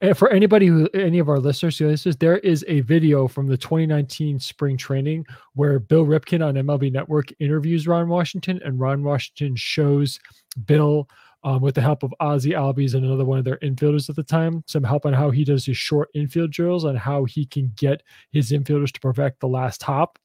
and 0.00 0.16
for 0.16 0.30
anybody 0.30 0.66
who 0.66 0.88
any 0.94 1.18
of 1.18 1.28
our 1.28 1.38
listeners 1.38 1.78
who 1.78 1.88
listens, 1.88 2.16
there 2.16 2.38
is 2.38 2.64
a 2.68 2.80
video 2.80 3.28
from 3.28 3.46
the 3.46 3.56
2019 3.56 4.38
spring 4.40 4.76
training 4.76 5.26
where 5.54 5.78
Bill 5.78 6.04
Ripken 6.06 6.44
on 6.46 6.54
MLB 6.54 6.92
Network 6.92 7.32
interviews 7.38 7.86
Ron 7.86 8.08
Washington, 8.08 8.60
and 8.64 8.80
Ron 8.80 9.02
Washington 9.02 9.56
shows 9.56 10.18
Bill 10.66 11.08
um, 11.42 11.62
with 11.62 11.74
the 11.74 11.80
help 11.80 12.02
of 12.02 12.12
Ozzie 12.20 12.50
Albies 12.50 12.94
and 12.94 13.04
another 13.04 13.24
one 13.24 13.38
of 13.38 13.44
their 13.44 13.56
infielders 13.58 14.10
at 14.10 14.16
the 14.16 14.22
time, 14.22 14.62
some 14.66 14.84
help 14.84 15.06
on 15.06 15.12
how 15.14 15.30
he 15.30 15.42
does 15.44 15.64
his 15.64 15.76
short 15.76 16.10
infield 16.14 16.50
drills 16.50 16.84
and 16.84 16.98
how 16.98 17.24
he 17.24 17.46
can 17.46 17.72
get 17.76 18.02
his 18.30 18.52
infielders 18.52 18.92
to 18.92 19.00
perfect 19.00 19.40
the 19.40 19.48
last 19.48 19.82
hop, 19.82 20.18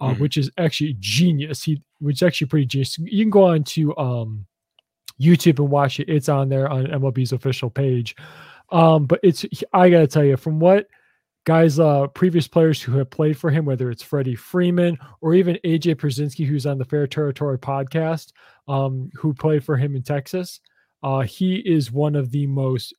uh, 0.00 0.12
Mhm. 0.14 0.18
which 0.18 0.36
is 0.36 0.50
actually 0.58 0.96
genius. 0.98 1.62
He, 1.62 1.80
which 2.00 2.16
is 2.16 2.22
actually 2.24 2.48
pretty 2.48 2.66
genius. 2.66 2.98
You 2.98 3.24
can 3.24 3.30
go 3.30 3.44
on 3.44 3.62
to 3.64 3.96
um, 3.98 4.46
YouTube 5.20 5.58
and 5.60 5.70
watch 5.70 6.00
it. 6.00 6.08
It's 6.08 6.28
on 6.28 6.48
there 6.48 6.68
on 6.68 6.86
MLB's 6.86 7.32
official 7.32 7.70
page. 7.70 8.16
Um, 8.70 9.06
but 9.06 9.20
it's 9.22 9.44
I 9.72 9.90
gotta 9.90 10.06
tell 10.06 10.24
you, 10.24 10.36
from 10.36 10.60
what 10.60 10.88
guys, 11.44 11.78
uh, 11.78 12.06
previous 12.08 12.46
players 12.46 12.82
who 12.82 12.92
have 12.98 13.08
played 13.10 13.38
for 13.38 13.50
him, 13.50 13.64
whether 13.64 13.90
it's 13.90 14.02
Freddie 14.02 14.34
Freeman 14.34 14.98
or 15.22 15.34
even 15.34 15.58
AJ 15.64 15.94
Pierzynski, 15.96 16.46
who's 16.46 16.66
on 16.66 16.76
the 16.76 16.84
Fair 16.84 17.06
Territory 17.06 17.58
podcast, 17.58 18.32
um, 18.68 19.10
who 19.14 19.32
played 19.32 19.64
for 19.64 19.76
him 19.76 19.96
in 19.96 20.02
Texas, 20.02 20.60
uh, 21.02 21.20
he 21.20 21.56
is 21.56 21.90
one 21.90 22.14
of 22.14 22.30
the 22.30 22.46
most 22.46 22.92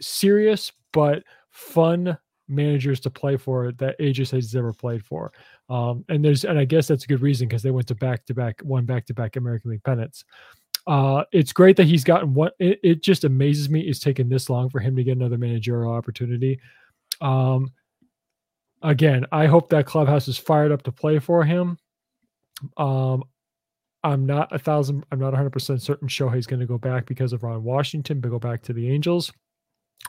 serious 0.00 0.70
but 0.92 1.24
fun 1.50 2.16
managers 2.48 3.00
to 3.00 3.10
play 3.10 3.36
for 3.36 3.72
that 3.72 3.98
AJ 3.98 4.30
has 4.30 4.54
ever 4.54 4.72
played 4.72 5.04
for. 5.04 5.32
Um, 5.68 6.04
and 6.08 6.24
there's 6.24 6.44
and 6.44 6.58
I 6.58 6.64
guess 6.64 6.86
that's 6.86 7.04
a 7.04 7.08
good 7.08 7.22
reason 7.22 7.48
because 7.48 7.62
they 7.62 7.70
went 7.70 7.88
to 7.88 7.94
back 7.94 8.24
to 8.26 8.34
back, 8.34 8.60
one 8.62 8.84
back 8.84 9.06
to 9.06 9.14
back 9.14 9.36
American 9.36 9.70
League 9.70 9.84
pennants. 9.84 10.24
Uh, 10.88 11.22
it's 11.32 11.52
great 11.52 11.76
that 11.76 11.86
he's 11.86 12.02
gotten 12.02 12.32
one. 12.32 12.50
It, 12.58 12.80
it 12.82 13.02
just 13.02 13.24
amazes 13.24 13.68
me 13.68 13.82
it's 13.82 14.00
taken 14.00 14.30
this 14.30 14.48
long 14.48 14.70
for 14.70 14.80
him 14.80 14.96
to 14.96 15.04
get 15.04 15.18
another 15.18 15.36
managerial 15.36 15.92
opportunity. 15.92 16.60
Um, 17.20 17.70
again, 18.80 19.26
I 19.30 19.46
hope 19.46 19.68
that 19.68 19.84
clubhouse 19.84 20.28
is 20.28 20.38
fired 20.38 20.72
up 20.72 20.82
to 20.84 20.92
play 20.92 21.18
for 21.18 21.44
him. 21.44 21.76
Um, 22.78 23.24
I'm 24.02 24.24
not 24.24 24.50
a 24.50 24.58
thousand. 24.58 25.04
I'm 25.12 25.18
not 25.18 25.32
100 25.32 25.50
percent 25.50 25.82
certain 25.82 26.08
Shohei's 26.08 26.46
going 26.46 26.60
to 26.60 26.66
go 26.66 26.78
back 26.78 27.04
because 27.04 27.34
of 27.34 27.42
Ron 27.42 27.64
Washington, 27.64 28.20
but 28.20 28.30
go 28.30 28.38
back 28.38 28.62
to 28.62 28.72
the 28.72 28.90
Angels. 28.90 29.30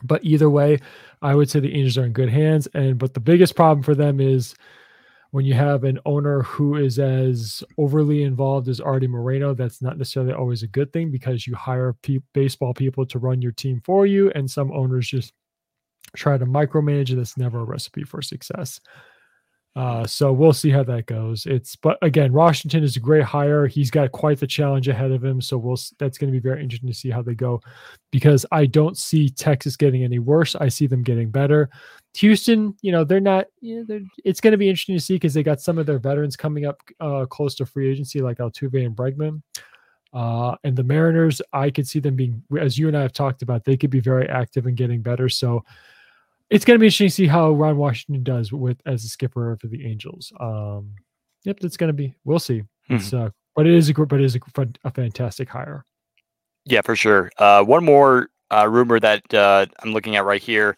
But 0.01 0.24
either 0.24 0.50
way, 0.50 0.79
I 1.21 1.36
would 1.36 1.50
say 1.50 1.59
the 1.59 1.75
Angels 1.75 1.98
are 1.98 2.05
in 2.05 2.13
good 2.13 2.29
hands. 2.29 2.69
And 2.74 2.98
but 2.98 3.13
the 3.13 3.19
biggest 3.19 3.57
problem 3.57 3.83
for 3.83 3.95
them 3.95 4.21
is 4.21 4.55
when 5.31 5.45
you 5.45 5.53
have 5.53 5.83
an 5.83 6.00
owner 6.05 6.41
who 6.41 6.75
is 6.75 6.98
as 6.98 7.63
overly 7.77 8.24
involved 8.24 8.67
as 8.67 8.79
Artie 8.79 9.07
Moreno, 9.07 9.53
that's 9.53 9.81
not 9.81 9.98
necessarily 9.98 10.33
always 10.33 10.63
a 10.63 10.67
good 10.67 10.91
thing 10.91 11.12
because 11.12 11.45
you 11.45 11.55
hire 11.55 11.95
pe- 12.01 12.19
baseball 12.33 12.74
people 12.74 13.05
to 13.05 13.19
run 13.19 13.41
your 13.41 13.51
team 13.51 13.81
for 13.86 14.05
you, 14.05 14.31
and 14.31 14.50
some 14.50 14.71
owners 14.71 15.07
just 15.07 15.33
try 16.15 16.38
to 16.38 16.45
micromanage, 16.45 17.15
that's 17.15 17.38
never 17.38 17.59
a 17.59 17.63
recipe 17.63 18.03
for 18.03 18.21
success. 18.21 18.79
Uh, 19.75 20.05
so 20.05 20.33
we'll 20.33 20.51
see 20.51 20.71
how 20.71 20.83
that 20.83 21.05
goes. 21.05 21.45
It's 21.45 21.75
but 21.75 22.00
again, 22.01 22.33
Washington 22.33 22.83
is 22.83 22.98
a 22.98 23.00
great 23.00 23.24
hire. 23.24 23.67
He's 23.67 23.91
got 23.91 24.12
quite 24.12 24.39
the 24.39 24.48
challenge 24.48 24.88
ahead 24.88 25.12
of 25.12 25.24
him. 25.24 25.39
So 25.39 25.57
we'll 25.57 25.77
that's 26.00 26.17
going 26.17 26.33
to 26.33 26.38
be 26.38 26.41
very 26.41 26.62
interesting 26.62 26.89
to 26.89 26.95
see 26.95 27.12
how 27.12 27.21
they 27.21 27.36
go, 27.36 27.62
because 28.12 28.48
I 28.51 28.65
don't 28.65 28.98
see 28.98 29.29
Texas 29.29 29.77
getting 29.77 30.03
any 30.03 30.17
worse. 30.17 30.55
I 30.55 30.69
see 30.69 30.88
them 30.88 31.03
getting 31.03 31.29
better. 31.29 31.69
Houston, 32.15 32.75
you 32.81 32.91
know, 32.91 33.03
they're 33.03 33.19
not. 33.19 33.45
You 33.61 33.77
know, 33.77 33.85
they're, 33.87 34.01
it's 34.25 34.41
going 34.41 34.51
to 34.51 34.57
be 34.57 34.69
interesting 34.69 34.95
to 34.95 35.03
see 35.03 35.15
because 35.15 35.33
they 35.33 35.43
got 35.43 35.61
some 35.61 35.77
of 35.77 35.85
their 35.85 35.99
veterans 35.99 36.35
coming 36.35 36.65
up 36.65 36.81
uh, 36.99 37.25
close 37.25 37.55
to 37.55 37.65
free 37.65 37.89
agency, 37.89 38.19
like 38.21 38.37
Altuve 38.37 38.85
and 38.85 38.95
Bregman. 38.95 39.41
Uh, 40.11 40.55
and 40.63 40.75
the 40.75 40.83
Mariners, 40.83 41.41
I 41.53 41.69
could 41.69 41.87
see 41.87 41.99
them 41.99 42.15
being, 42.15 42.41
as 42.59 42.77
you 42.77 42.87
and 42.87 42.97
I 42.97 43.03
have 43.03 43.13
talked 43.13 43.43
about, 43.43 43.63
they 43.63 43.77
could 43.77 43.91
be 43.91 43.99
very 43.99 44.27
active 44.27 44.65
and 44.65 44.75
getting 44.75 45.01
better. 45.01 45.29
So 45.29 45.63
it's 46.49 46.65
going 46.65 46.75
to 46.75 46.79
be 46.79 46.87
interesting 46.87 47.07
to 47.07 47.13
see 47.13 47.27
how 47.27 47.51
Ron 47.51 47.77
Washington 47.77 48.23
does 48.23 48.51
with 48.51 48.81
as 48.85 49.03
a 49.03 49.07
skipper 49.07 49.55
for 49.61 49.67
the 49.67 49.85
Angels. 49.85 50.33
Um, 50.39 50.95
yep, 51.43 51.59
that's 51.59 51.77
going 51.77 51.89
to 51.89 51.93
be. 51.93 52.15
We'll 52.23 52.39
see. 52.39 52.61
Mm-hmm. 52.61 52.95
It's 52.95 53.13
uh, 53.13 53.29
but 53.55 53.67
it 53.67 53.73
is 53.73 53.89
a 53.89 53.93
but 53.93 54.19
it 54.19 54.25
is 54.25 54.35
a, 54.35 54.67
a 54.83 54.91
fantastic 54.91 55.49
hire. 55.49 55.85
Yeah, 56.65 56.81
for 56.81 56.95
sure. 56.95 57.31
Uh, 57.37 57.63
one 57.63 57.83
more 57.83 58.29
uh, 58.51 58.67
rumor 58.67 58.99
that 58.99 59.31
uh, 59.33 59.67
I'm 59.83 59.93
looking 59.93 60.15
at 60.15 60.25
right 60.25 60.41
here. 60.41 60.77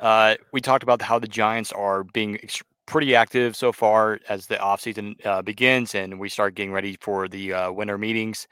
Uh, 0.00 0.36
we 0.52 0.60
talked 0.60 0.82
about 0.82 1.02
how 1.02 1.18
the 1.18 1.26
Giants 1.26 1.72
are 1.72 2.04
being 2.04 2.38
ex- 2.42 2.62
pretty 2.86 3.14
active 3.14 3.56
so 3.56 3.72
far 3.72 4.20
as 4.28 4.46
the 4.46 4.56
offseason 4.56 5.14
uh, 5.26 5.42
begins 5.42 5.94
and 5.94 6.18
we 6.18 6.28
start 6.28 6.54
getting 6.54 6.72
ready 6.72 6.96
for 7.00 7.28
the 7.28 7.52
uh, 7.52 7.72
winter 7.72 7.98
meetings. 7.98 8.46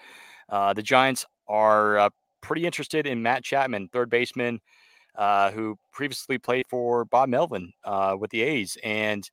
Uh, 0.49 0.73
the 0.73 0.83
Giants 0.83 1.25
are 1.49 1.99
uh, 1.99 2.11
pretty 2.41 2.67
interested 2.67 3.07
in 3.07 3.23
Matt 3.23 3.45
Chapman, 3.45 3.89
third 3.93 4.11
baseman, 4.11 4.61
uh, 5.15 5.51
who 5.53 5.77
previously 5.93 6.37
played 6.39 6.67
for 6.69 7.05
Bob 7.05 7.29
Melvin 7.29 7.73
uh, 7.85 8.17
with 8.19 8.31
the 8.31 8.43
A's, 8.43 8.77
and 8.85 9.29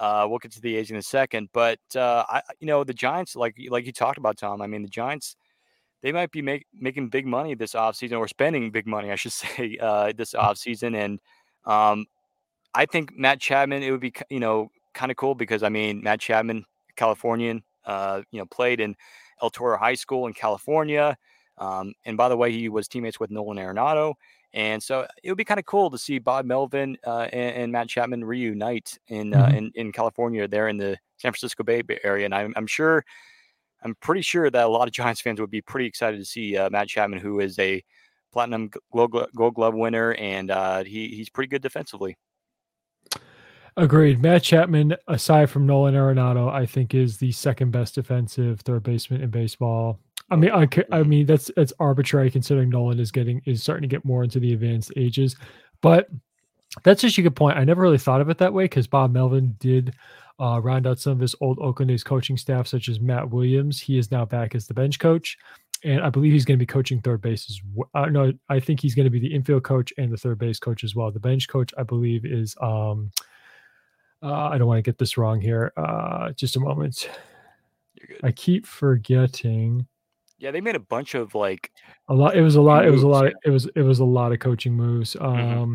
we'll 0.00 0.38
get 0.38 0.52
to 0.52 0.60
the 0.60 0.76
A's 0.76 0.90
in 0.90 0.96
a 0.96 1.02
second. 1.02 1.48
But 1.52 1.78
I, 1.94 2.40
you 2.60 2.66
know, 2.66 2.84
the 2.84 2.94
Giants, 2.94 3.36
like 3.36 3.56
like 3.68 3.86
you 3.86 3.92
talked 3.92 4.18
about, 4.18 4.38
Tom. 4.38 4.62
I 4.62 4.66
mean, 4.66 4.82
the 4.82 4.88
Giants. 4.88 5.36
They 6.02 6.12
might 6.12 6.30
be 6.30 6.42
make, 6.42 6.66
making 6.72 7.08
big 7.08 7.26
money 7.26 7.54
this 7.54 7.72
offseason 7.72 8.18
or 8.18 8.28
spending 8.28 8.70
big 8.70 8.86
money, 8.86 9.10
I 9.10 9.16
should 9.16 9.32
say, 9.44 9.76
this 10.14 10.34
offseason. 10.34 10.94
And 10.94 11.18
um, 11.66 12.06
I 12.74 12.86
think 12.86 13.16
Matt 13.16 13.40
Chapman, 13.40 13.82
it 13.82 13.90
would 13.90 14.00
be, 14.00 14.12
you 14.30 14.40
know, 14.40 14.70
kind 14.94 15.10
of 15.10 15.16
cool 15.16 15.34
because 15.34 15.62
I 15.62 15.68
mean, 15.68 16.02
Matt 16.02 16.20
Chapman, 16.20 16.64
Californian, 16.96 17.62
uh, 17.84 18.22
you 18.30 18.38
know, 18.38 18.46
played 18.46 18.80
in 18.80 18.96
El 19.42 19.50
Toro 19.50 19.76
High 19.78 19.94
School 19.94 20.26
in 20.26 20.32
California. 20.32 21.16
Um, 21.58 21.94
and 22.04 22.16
by 22.16 22.28
the 22.28 22.36
way, 22.36 22.52
he 22.52 22.68
was 22.68 22.88
teammates 22.88 23.18
with 23.18 23.30
Nolan 23.30 23.58
Arenado. 23.58 24.14
And 24.52 24.82
so 24.82 25.06
it 25.22 25.30
would 25.30 25.38
be 25.38 25.44
kind 25.44 25.60
of 25.60 25.66
cool 25.66 25.90
to 25.90 25.98
see 25.98 26.18
Bob 26.18 26.46
Melvin 26.46 26.96
uh, 27.06 27.28
and, 27.32 27.56
and, 27.56 27.72
Matt 27.72 27.88
Chapman 27.88 28.24
reunite 28.24 28.98
in, 29.08 29.34
uh, 29.34 29.46
mm-hmm. 29.46 29.56
in 29.56 29.72
in 29.74 29.92
California, 29.92 30.48
there 30.48 30.68
in 30.68 30.78
the 30.78 30.96
San 31.18 31.32
Francisco 31.32 31.62
Bay 31.62 31.82
Area. 32.04 32.24
And 32.24 32.34
I'm, 32.34 32.54
I'm 32.56 32.66
sure, 32.66 33.04
I'm 33.82 33.94
pretty 33.96 34.22
sure 34.22 34.50
that 34.50 34.64
a 34.64 34.68
lot 34.68 34.88
of 34.88 34.94
Giants 34.94 35.20
fans 35.20 35.40
would 35.40 35.50
be 35.50 35.60
pretty 35.60 35.86
excited 35.86 36.18
to 36.18 36.24
see 36.24 36.56
uh, 36.56 36.70
Matt 36.70 36.88
Chapman, 36.88 37.18
who 37.18 37.40
is 37.40 37.58
a 37.58 37.82
platinum 38.36 38.70
Gold, 38.92 39.54
Glove 39.54 39.74
winner, 39.74 40.12
and 40.12 40.50
uh, 40.50 40.84
he 40.84 41.08
he's 41.08 41.30
pretty 41.30 41.48
good 41.48 41.62
defensively. 41.62 42.18
Agreed. 43.78 44.20
Matt 44.20 44.42
Chapman, 44.42 44.94
aside 45.08 45.48
from 45.48 45.66
Nolan 45.66 45.94
Arenado, 45.94 46.52
I 46.52 46.66
think 46.66 46.94
is 46.94 47.16
the 47.16 47.32
second 47.32 47.70
best 47.70 47.94
defensive 47.94 48.60
third 48.60 48.82
baseman 48.82 49.22
in 49.22 49.30
baseball. 49.30 49.98
I 50.30 50.36
mean, 50.36 50.50
I, 50.50 50.68
I 50.92 51.02
mean 51.02 51.24
that's 51.24 51.50
that's 51.56 51.72
arbitrary 51.80 52.30
considering 52.30 52.68
Nolan 52.68 53.00
is 53.00 53.10
getting 53.10 53.40
is 53.46 53.62
starting 53.62 53.88
to 53.88 53.94
get 53.94 54.04
more 54.04 54.22
into 54.22 54.38
the 54.38 54.52
advanced 54.52 54.92
ages, 54.96 55.36
but 55.80 56.08
that's 56.82 57.00
just 57.00 57.16
a 57.16 57.22
good 57.22 57.36
point. 57.36 57.56
I 57.56 57.64
never 57.64 57.80
really 57.80 57.96
thought 57.96 58.20
of 58.20 58.28
it 58.28 58.36
that 58.36 58.52
way 58.52 58.64
because 58.64 58.86
Bob 58.86 59.12
Melvin 59.12 59.56
did 59.60 59.94
uh, 60.38 60.60
round 60.62 60.86
out 60.86 60.98
some 60.98 61.12
of 61.12 61.20
his 61.20 61.34
old 61.40 61.58
Oakland 61.58 61.90
A's 61.90 62.04
coaching 62.04 62.36
staff, 62.36 62.66
such 62.66 62.90
as 62.90 63.00
Matt 63.00 63.30
Williams. 63.30 63.80
He 63.80 63.96
is 63.96 64.10
now 64.10 64.26
back 64.26 64.54
as 64.54 64.66
the 64.66 64.74
bench 64.74 64.98
coach, 64.98 65.38
and 65.86 66.00
I 66.00 66.10
believe 66.10 66.32
he's 66.32 66.44
going 66.44 66.58
to 66.58 66.62
be 66.62 66.66
coaching 66.66 67.00
third 67.00 67.22
base 67.22 67.48
as 67.48 67.60
well. 67.72 67.88
Uh, 67.94 68.06
no, 68.06 68.32
I 68.48 68.58
think 68.58 68.80
he's 68.80 68.94
going 68.94 69.04
to 69.04 69.10
be 69.10 69.20
the 69.20 69.32
infield 69.32 69.62
coach 69.62 69.92
and 69.96 70.12
the 70.12 70.16
third 70.16 70.38
base 70.38 70.58
coach 70.58 70.82
as 70.82 70.96
well. 70.96 71.10
The 71.12 71.20
bench 71.20 71.48
coach, 71.48 71.72
I 71.78 71.84
believe, 71.84 72.26
is 72.26 72.56
um, 72.60 73.12
uh, 74.20 74.48
I 74.48 74.58
don't 74.58 74.66
want 74.66 74.78
to 74.78 74.82
get 74.82 74.98
this 74.98 75.16
wrong 75.16 75.40
here. 75.40 75.72
Uh, 75.76 76.32
just 76.32 76.56
a 76.56 76.60
moment. 76.60 77.08
I 78.24 78.32
keep 78.32 78.66
forgetting. 78.66 79.86
Yeah, 80.38 80.50
they 80.50 80.60
made 80.60 80.74
a 80.74 80.80
bunch 80.80 81.14
of 81.14 81.34
like 81.36 81.70
a 82.08 82.14
lot. 82.14 82.36
It 82.36 82.42
was 82.42 82.56
a 82.56 82.60
lot. 82.60 82.84
Moves, 82.84 82.88
it 82.88 82.92
was 82.92 83.02
a 83.04 83.08
lot. 83.08 83.26
Of, 83.26 83.32
it 83.44 83.50
was 83.50 83.66
it 83.76 83.82
was 83.82 84.00
a 84.00 84.04
lot 84.04 84.32
of 84.32 84.40
coaching 84.40 84.74
moves. 84.74 85.14
Mm-hmm. 85.14 85.24
Um, 85.24 85.36
mm-hmm. 85.36 85.72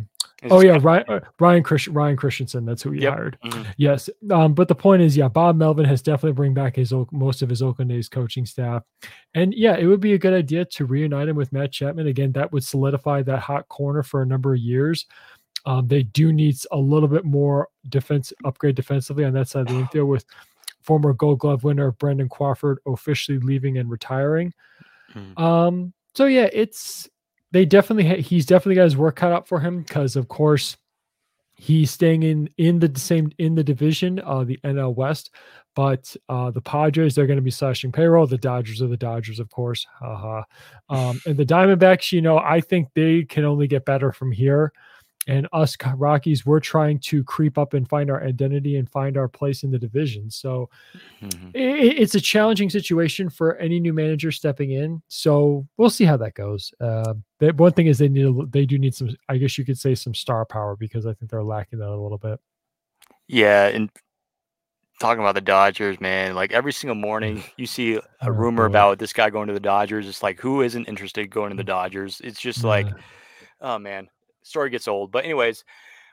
Oh 0.49 0.61
yeah, 0.61 0.79
Ryan 0.81 1.03
uh, 1.07 1.19
Ryan, 1.39 1.61
Chris, 1.61 1.87
Ryan 1.87 2.15
Christenson. 2.15 2.65
That's 2.65 2.81
who 2.81 2.91
he 2.91 3.01
yep. 3.01 3.13
hired. 3.13 3.37
Mm-hmm. 3.45 3.71
Yes. 3.77 4.09
Um, 4.31 4.53
but 4.53 4.67
the 4.67 4.75
point 4.75 5.03
is, 5.03 5.15
yeah, 5.15 5.27
Bob 5.27 5.55
Melvin 5.55 5.85
has 5.85 6.01
definitely 6.01 6.33
bring 6.33 6.53
back 6.53 6.75
his 6.75 6.93
most 7.11 7.43
of 7.43 7.49
his 7.49 7.61
Oakland 7.61 7.91
A's 7.91 8.09
coaching 8.09 8.45
staff, 8.45 8.83
and 9.35 9.53
yeah, 9.53 9.77
it 9.77 9.85
would 9.85 9.99
be 9.99 10.13
a 10.13 10.17
good 10.17 10.33
idea 10.33 10.65
to 10.65 10.85
reunite 10.85 11.29
him 11.29 11.35
with 11.35 11.53
Matt 11.53 11.71
Chapman 11.71 12.07
again. 12.07 12.31
That 12.31 12.51
would 12.51 12.63
solidify 12.63 13.21
that 13.23 13.39
hot 13.39 13.67
corner 13.67 14.01
for 14.01 14.23
a 14.23 14.25
number 14.25 14.53
of 14.53 14.59
years. 14.59 15.05
Um, 15.65 15.87
they 15.87 16.03
do 16.03 16.33
need 16.33 16.57
a 16.71 16.77
little 16.77 17.09
bit 17.09 17.23
more 17.23 17.67
defense 17.89 18.33
upgrade 18.43 18.75
defensively 18.75 19.25
on 19.25 19.33
that 19.33 19.47
side 19.47 19.61
of 19.61 19.67
the 19.67 19.79
infield 19.79 20.09
with 20.09 20.25
former 20.81 21.13
Gold 21.13 21.39
Glove 21.39 21.63
winner 21.63 21.91
Brandon 21.91 22.27
Crawford 22.27 22.79
officially 22.87 23.37
leaving 23.37 23.77
and 23.77 23.89
retiring. 23.89 24.53
Mm. 25.13 25.39
Um, 25.39 25.93
so 26.15 26.25
yeah, 26.25 26.49
it's 26.51 27.09
they 27.51 27.65
definitely 27.65 28.07
ha- 28.07 28.21
he's 28.21 28.45
definitely 28.45 28.75
got 28.75 28.83
his 28.83 28.97
work 28.97 29.15
cut 29.17 29.31
out 29.31 29.47
for 29.47 29.59
him 29.59 29.81
because 29.81 30.15
of 30.15 30.27
course 30.27 30.77
he's 31.53 31.91
staying 31.91 32.23
in 32.23 32.49
in 32.57 32.79
the 32.79 32.91
same 32.99 33.31
in 33.37 33.55
the 33.55 33.63
division, 33.63 34.19
uh, 34.25 34.43
the 34.43 34.59
NL 34.63 34.95
West. 34.95 35.31
But 35.75 36.15
uh, 36.27 36.51
the 36.51 36.61
Padres, 36.61 37.15
they're 37.15 37.27
going 37.27 37.37
to 37.37 37.43
be 37.43 37.51
slashing 37.51 37.91
payroll. 37.93 38.27
The 38.27 38.37
Dodgers 38.37 38.81
are 38.81 38.87
the 38.87 38.97
Dodgers, 38.97 39.39
of 39.39 39.49
course. 39.49 39.85
Um, 40.01 41.21
and 41.25 41.37
the 41.37 41.45
Diamondbacks, 41.45 42.11
you 42.11 42.21
know, 42.21 42.39
I 42.39 42.59
think 42.59 42.89
they 42.93 43.23
can 43.23 43.45
only 43.45 43.67
get 43.67 43.85
better 43.85 44.11
from 44.11 44.33
here 44.33 44.73
and 45.27 45.47
us 45.53 45.77
Rockies, 45.95 46.45
we're 46.45 46.59
trying 46.59 46.99
to 46.99 47.23
creep 47.23 47.57
up 47.57 47.73
and 47.73 47.87
find 47.87 48.09
our 48.09 48.23
identity 48.23 48.77
and 48.77 48.89
find 48.89 49.17
our 49.17 49.27
place 49.27 49.63
in 49.63 49.71
the 49.71 49.77
division. 49.77 50.29
So 50.31 50.69
mm-hmm. 51.21 51.49
it, 51.53 51.99
it's 51.99 52.15
a 52.15 52.21
challenging 52.21 52.69
situation 52.69 53.29
for 53.29 53.55
any 53.57 53.79
new 53.79 53.93
manager 53.93 54.31
stepping 54.31 54.71
in. 54.71 55.01
So 55.09 55.67
we'll 55.77 55.89
see 55.89 56.05
how 56.05 56.17
that 56.17 56.33
goes. 56.33 56.73
Uh, 56.79 57.13
they, 57.39 57.51
one 57.51 57.73
thing 57.73 57.87
is 57.87 57.99
they 57.99 58.09
need 58.09 58.25
a, 58.25 58.45
they 58.47 58.65
do 58.65 58.79
need 58.79 58.95
some, 58.95 59.15
I 59.29 59.37
guess 59.37 59.57
you 59.57 59.65
could 59.65 59.77
say 59.77 59.93
some 59.93 60.15
star 60.15 60.43
power 60.45 60.75
because 60.75 61.05
I 61.05 61.13
think 61.13 61.29
they're 61.29 61.43
lacking 61.43 61.79
that 61.79 61.89
a 61.89 61.95
little 61.95 62.17
bit. 62.17 62.39
Yeah, 63.27 63.67
and 63.67 63.89
talking 64.99 65.21
about 65.21 65.35
the 65.35 65.41
Dodgers, 65.41 66.01
man, 66.01 66.35
like 66.35 66.51
every 66.51 66.73
single 66.73 66.95
morning 66.95 67.43
you 67.57 67.67
see 67.67 67.95
a 67.95 68.01
oh, 68.23 68.29
rumor 68.29 68.65
about 68.65 68.97
this 68.97 69.13
guy 69.13 69.29
going 69.29 69.47
to 69.47 69.53
the 69.53 69.59
Dodgers. 69.59 70.07
It's 70.07 70.23
like 70.23 70.39
who 70.39 70.61
isn't 70.61 70.87
interested 70.87 71.29
going 71.29 71.51
to 71.51 71.57
the 71.57 71.63
Dodgers? 71.63 72.21
It's 72.23 72.41
just 72.41 72.63
yeah. 72.63 72.69
like, 72.69 72.87
oh 73.61 73.77
man 73.77 74.09
story 74.43 74.69
gets 74.69 74.87
old. 74.87 75.11
But 75.11 75.25
anyways, 75.25 75.63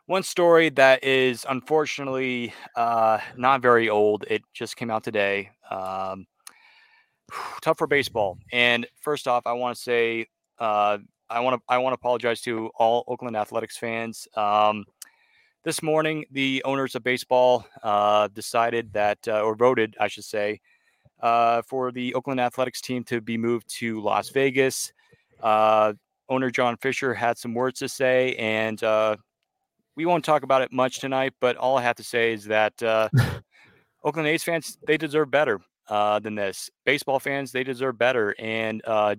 one 0.07 0.23
story 0.23 0.71
that 0.71 1.05
is 1.05 1.45
unfortunately 1.49 2.55
uh, 2.77 3.19
not 3.37 3.62
very 3.62 3.88
old. 3.88 4.25
It 4.29 4.43
just 4.55 4.77
came 4.77 4.91
out 4.91 5.05
today. 5.05 5.51
Um, 5.71 6.27
tough 7.62 7.79
for 7.79 7.87
baseball. 7.87 8.38
And 8.53 8.87
first 9.01 9.29
off, 9.29 9.47
I 9.47 9.53
want 9.53 9.77
to 9.77 9.83
say 9.83 10.27
uh, 10.59 10.99
I 11.31 11.41
want 11.41 11.57
to 11.57 11.62
I 11.69 11.79
want 11.79 11.93
to 11.93 11.99
apologize 11.99 12.41
to 12.43 12.71
all 12.77 13.05
Oakland 13.07 13.37
Athletics 13.37 13.77
fans. 13.77 14.27
Um, 14.35 14.85
this 15.64 15.83
morning, 15.83 16.25
the 16.31 16.62
owners 16.64 16.95
of 16.95 17.03
baseball 17.03 17.67
uh, 17.83 18.29
decided 18.29 18.93
that, 18.95 19.19
uh, 19.29 19.43
or 19.43 19.55
voted, 19.55 19.97
I 20.01 20.09
should 20.09 20.25
say, 20.25 20.61
uh, 21.21 21.62
for 21.62 21.93
the 21.93 22.14
Oakland 22.14 22.41
Athletics 22.41 22.81
team 22.81 23.05
to 23.05 23.21
be 23.21 23.37
moved 23.37 23.69
to 23.77 24.01
Las 24.01 24.31
Vegas. 24.31 24.93
Owner 26.29 26.51
John 26.51 26.77
Fisher 26.77 27.14
had 27.14 27.38
some 27.38 27.55
words 27.55 27.79
to 27.81 27.88
say, 27.88 28.35
and 28.37 28.83
uh, 28.83 29.17
we 29.97 30.07
won't 30.07 30.25
talk 30.25 30.43
about 30.43 30.62
it 30.62 30.73
much 30.73 31.01
tonight. 31.01 31.33
But 31.41 31.57
all 31.57 31.79
I 31.79 31.83
have 31.83 31.97
to 31.97 32.05
say 32.05 32.33
is 32.33 32.45
that 32.45 32.81
uh, 32.83 33.09
Oakland 34.05 34.29
A's 34.29 34.45
fans 34.45 34.79
they 34.87 34.97
deserve 34.97 35.31
better 35.31 35.61
uh, 35.88 36.19
than 36.19 36.35
this. 36.35 36.71
Baseball 36.85 37.19
fans 37.19 37.53
they 37.53 37.64
deserve 37.64 37.99
better, 37.99 38.35
and 38.38 38.83
uh, 38.87 39.17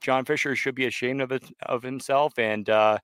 John 0.00 0.24
Fisher 0.24 0.56
should 0.56 0.74
be 0.74 0.86
ashamed 0.86 1.20
of 1.20 1.32
it 1.32 1.44
of 1.66 1.82
himself. 1.82 2.38
And 2.38 2.68
uh, 2.70 2.98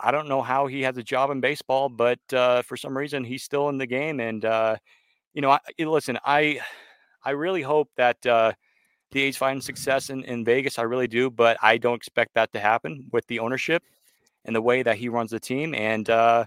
I 0.00 0.10
don't 0.10 0.28
know 0.28 0.42
how 0.42 0.66
he 0.66 0.82
has 0.82 0.96
a 0.96 1.02
job 1.02 1.30
in 1.30 1.40
baseball, 1.40 1.88
but 1.88 2.20
uh, 2.32 2.62
for 2.62 2.76
some 2.76 2.96
reason 2.96 3.24
he's 3.24 3.42
still 3.42 3.68
in 3.68 3.78
the 3.78 3.86
game. 3.86 4.20
And 4.20 4.44
you 5.34 5.42
know, 5.42 5.50
I, 5.50 5.58
listen, 5.78 6.18
I 6.24 6.60
I 7.24 7.30
really 7.30 7.62
hope 7.62 7.90
that 7.96 8.24
the 9.16 9.22
A's 9.22 9.36
find 9.36 9.64
success 9.64 10.10
in, 10.10 10.22
in 10.24 10.44
Vegas. 10.44 10.78
I 10.78 10.82
really 10.82 11.08
do, 11.08 11.30
but 11.30 11.56
I 11.62 11.78
don't 11.78 11.96
expect 11.96 12.34
that 12.34 12.52
to 12.52 12.60
happen 12.60 13.08
with 13.12 13.26
the 13.28 13.38
ownership 13.38 13.82
and 14.44 14.54
the 14.54 14.60
way 14.60 14.82
that 14.82 14.98
he 14.98 15.08
runs 15.08 15.30
the 15.30 15.40
team. 15.40 15.74
And 15.74 16.08
uh, 16.10 16.44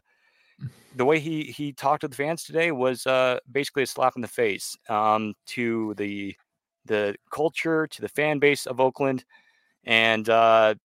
the 0.95 1.03
way 1.03 1.19
he 1.19 1.43
he 1.45 1.73
talked 1.73 2.01
to 2.01 2.08
the 2.08 2.15
fans 2.15 2.43
today 2.43 2.71
was 2.71 3.08
uh, 3.08 3.39
basically 3.51 3.84
a 3.84 3.88
slap 3.88 4.13
in 4.15 4.21
the 4.21 4.27
face 4.27 4.77
um, 4.88 5.34
to 5.47 5.95
the 5.97 6.36
the 6.86 7.15
culture, 7.32 7.88
to 7.88 8.01
the 8.01 8.10
fan 8.10 8.38
base 8.38 8.67
of 8.67 8.79
Oakland, 8.79 9.25
and 9.84 10.29
uh, 10.29 10.75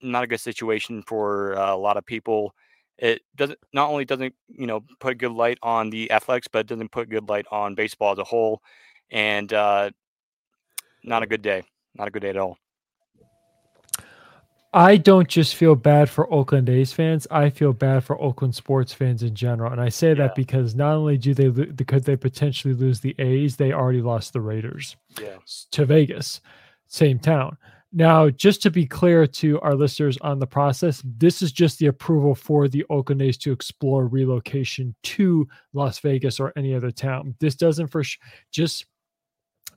not 0.00 0.24
a 0.24 0.26
good 0.26 0.40
situation 0.40 1.02
for 1.06 1.56
uh, 1.58 1.74
a 1.74 1.76
lot 1.76 1.98
of 1.98 2.06
people. 2.06 2.54
it 2.98 3.22
doesn't 3.36 3.58
not 3.74 3.90
only 3.90 4.06
doesn't 4.06 4.34
you 4.48 4.66
know 4.66 4.80
put 5.00 5.18
good 5.18 5.32
light 5.32 5.58
on 5.62 5.90
the 5.90 6.10
athletics, 6.10 6.48
but 6.48 6.60
it 6.60 6.66
doesn't 6.68 6.92
put 6.92 7.10
good 7.10 7.28
light 7.28 7.46
on 7.50 7.74
baseball 7.74 8.12
as 8.12 8.18
a 8.18 8.24
whole, 8.24 8.62
and 9.10 9.52
uh, 9.52 9.90
not 11.02 11.22
a 11.22 11.26
good 11.26 11.42
day. 11.42 11.62
Not 11.94 12.08
a 12.08 12.10
good 12.10 12.22
day 12.22 12.30
at 12.30 12.36
all. 12.36 12.58
I 14.72 14.98
don't 14.98 15.28
just 15.28 15.56
feel 15.56 15.74
bad 15.74 16.08
for 16.08 16.32
Oakland 16.32 16.68
A's 16.68 16.92
fans. 16.92 17.26
I 17.28 17.50
feel 17.50 17.72
bad 17.72 18.04
for 18.04 18.20
Oakland 18.20 18.54
sports 18.54 18.92
fans 18.92 19.24
in 19.24 19.34
general, 19.34 19.72
and 19.72 19.80
I 19.80 19.88
say 19.88 20.14
that 20.14 20.36
because 20.36 20.76
not 20.76 20.94
only 20.94 21.18
do 21.18 21.34
they 21.34 21.84
could 21.84 22.04
they 22.04 22.14
potentially 22.14 22.74
lose 22.74 23.00
the 23.00 23.16
A's, 23.18 23.56
they 23.56 23.72
already 23.72 24.00
lost 24.00 24.32
the 24.32 24.40
Raiders 24.40 24.96
yeah. 25.20 25.38
to 25.72 25.84
Vegas, 25.84 26.40
same 26.86 27.18
town. 27.18 27.56
Now, 27.92 28.30
just 28.30 28.62
to 28.62 28.70
be 28.70 28.86
clear 28.86 29.26
to 29.26 29.60
our 29.62 29.74
listeners 29.74 30.16
on 30.18 30.38
the 30.38 30.46
process, 30.46 31.02
this 31.04 31.42
is 31.42 31.50
just 31.50 31.80
the 31.80 31.86
approval 31.86 32.36
for 32.36 32.68
the 32.68 32.84
Oakland 32.88 33.22
A's 33.22 33.36
to 33.38 33.50
explore 33.50 34.06
relocation 34.06 34.94
to 35.02 35.48
Las 35.72 35.98
Vegas 35.98 36.38
or 36.38 36.52
any 36.54 36.72
other 36.72 36.92
town. 36.92 37.34
This 37.40 37.56
doesn't 37.56 37.88
for 37.88 38.04
sh- 38.04 38.18
just 38.52 38.86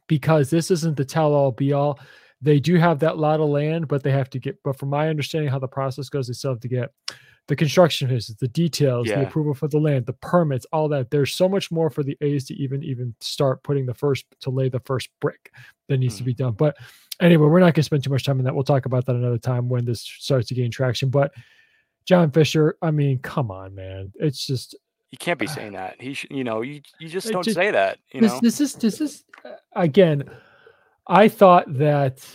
because 0.08 0.50
this 0.50 0.72
isn't 0.72 0.98
the 0.98 1.06
tell 1.06 1.34
all 1.34 1.52
be 1.52 1.74
all. 1.74 2.00
They 2.42 2.60
do 2.60 2.76
have 2.76 3.00
that 3.00 3.18
lot 3.18 3.40
of 3.40 3.50
land, 3.50 3.88
but 3.88 4.04
they 4.04 4.12
have 4.12 4.30
to 4.32 4.40
get, 4.40 4.62
but 4.64 4.78
from 4.78 4.90
my 4.90 5.10
understanding, 5.10 5.50
how 5.50 5.60
the 5.60 5.68
process 5.68 6.10
goes, 6.10 6.28
they 6.28 6.34
still 6.34 6.52
have 6.52 6.60
to 6.60 6.68
get 6.68 6.92
the 7.48 7.56
construction 7.56 8.08
visits, 8.08 8.40
the 8.40 8.48
details, 8.48 9.08
yeah. 9.08 9.20
the 9.20 9.28
approval 9.28 9.54
for 9.54 9.68
the 9.68 9.80
land, 9.80 10.06
the 10.06 10.14
permits, 10.14 10.66
all 10.72 10.88
that. 10.90 11.10
There's 11.10 11.34
so 11.34 11.50
much 11.50 11.72
more 11.72 11.90
for 11.90 12.04
the 12.04 12.18
A's 12.22 12.46
to 12.46 12.54
even 12.56 12.84
even 12.84 13.14
start 13.20 13.64
putting 13.64 13.86
the 13.86 13.94
first 13.94 14.26
to 14.42 14.50
lay 14.50 14.70
the 14.70 14.80
first 14.82 15.10
brick 15.20 15.52
that 15.90 15.98
needs 15.98 16.16
mm-hmm. 16.16 16.20
to 16.20 16.24
be 16.26 16.34
done. 16.34 16.54
But 16.54 16.78
anyway, 17.20 17.48
we're 17.48 17.60
not 17.60 17.74
going 17.74 17.74
to 17.76 17.84
spend 17.84 18.04
too 18.04 18.10
much 18.10 18.24
time 18.24 18.38
on 18.38 18.46
that. 18.46 18.56
We'll 18.56 18.64
talk 18.64 18.86
about 18.86 19.06
that 19.06 19.16
another 19.16 19.38
time 19.38 19.68
when 19.68 19.84
this 19.84 20.02
starts 20.02 20.48
to 20.50 20.56
gain 20.56 20.72
traction. 20.72 21.10
But 21.10 21.34
John 22.06 22.32
Fisher, 22.32 22.78
I 22.82 22.92
mean, 22.92 23.20
come 23.20 23.52
on, 23.52 23.76
man. 23.76 24.14
It's 24.16 24.46
just 24.46 24.76
you 25.14 25.18
can't 25.18 25.38
be 25.38 25.46
saying 25.46 25.74
that. 25.74 26.02
He 26.02 26.16
should, 26.16 26.32
you 26.32 26.44
know, 26.44 26.64
you 26.64 26.82
you 26.98 27.08
just 27.08 27.30
don't 27.30 27.44
just, 27.44 27.54
say 27.54 27.70
that. 27.70 28.00
You 28.14 28.22
this, 28.22 28.32
know, 28.32 28.40
this 28.42 28.60
is 28.60 28.74
this 28.74 29.00
is 29.00 29.24
again. 29.76 30.24
I 31.06 31.28
thought 31.28 31.72
that 31.78 32.26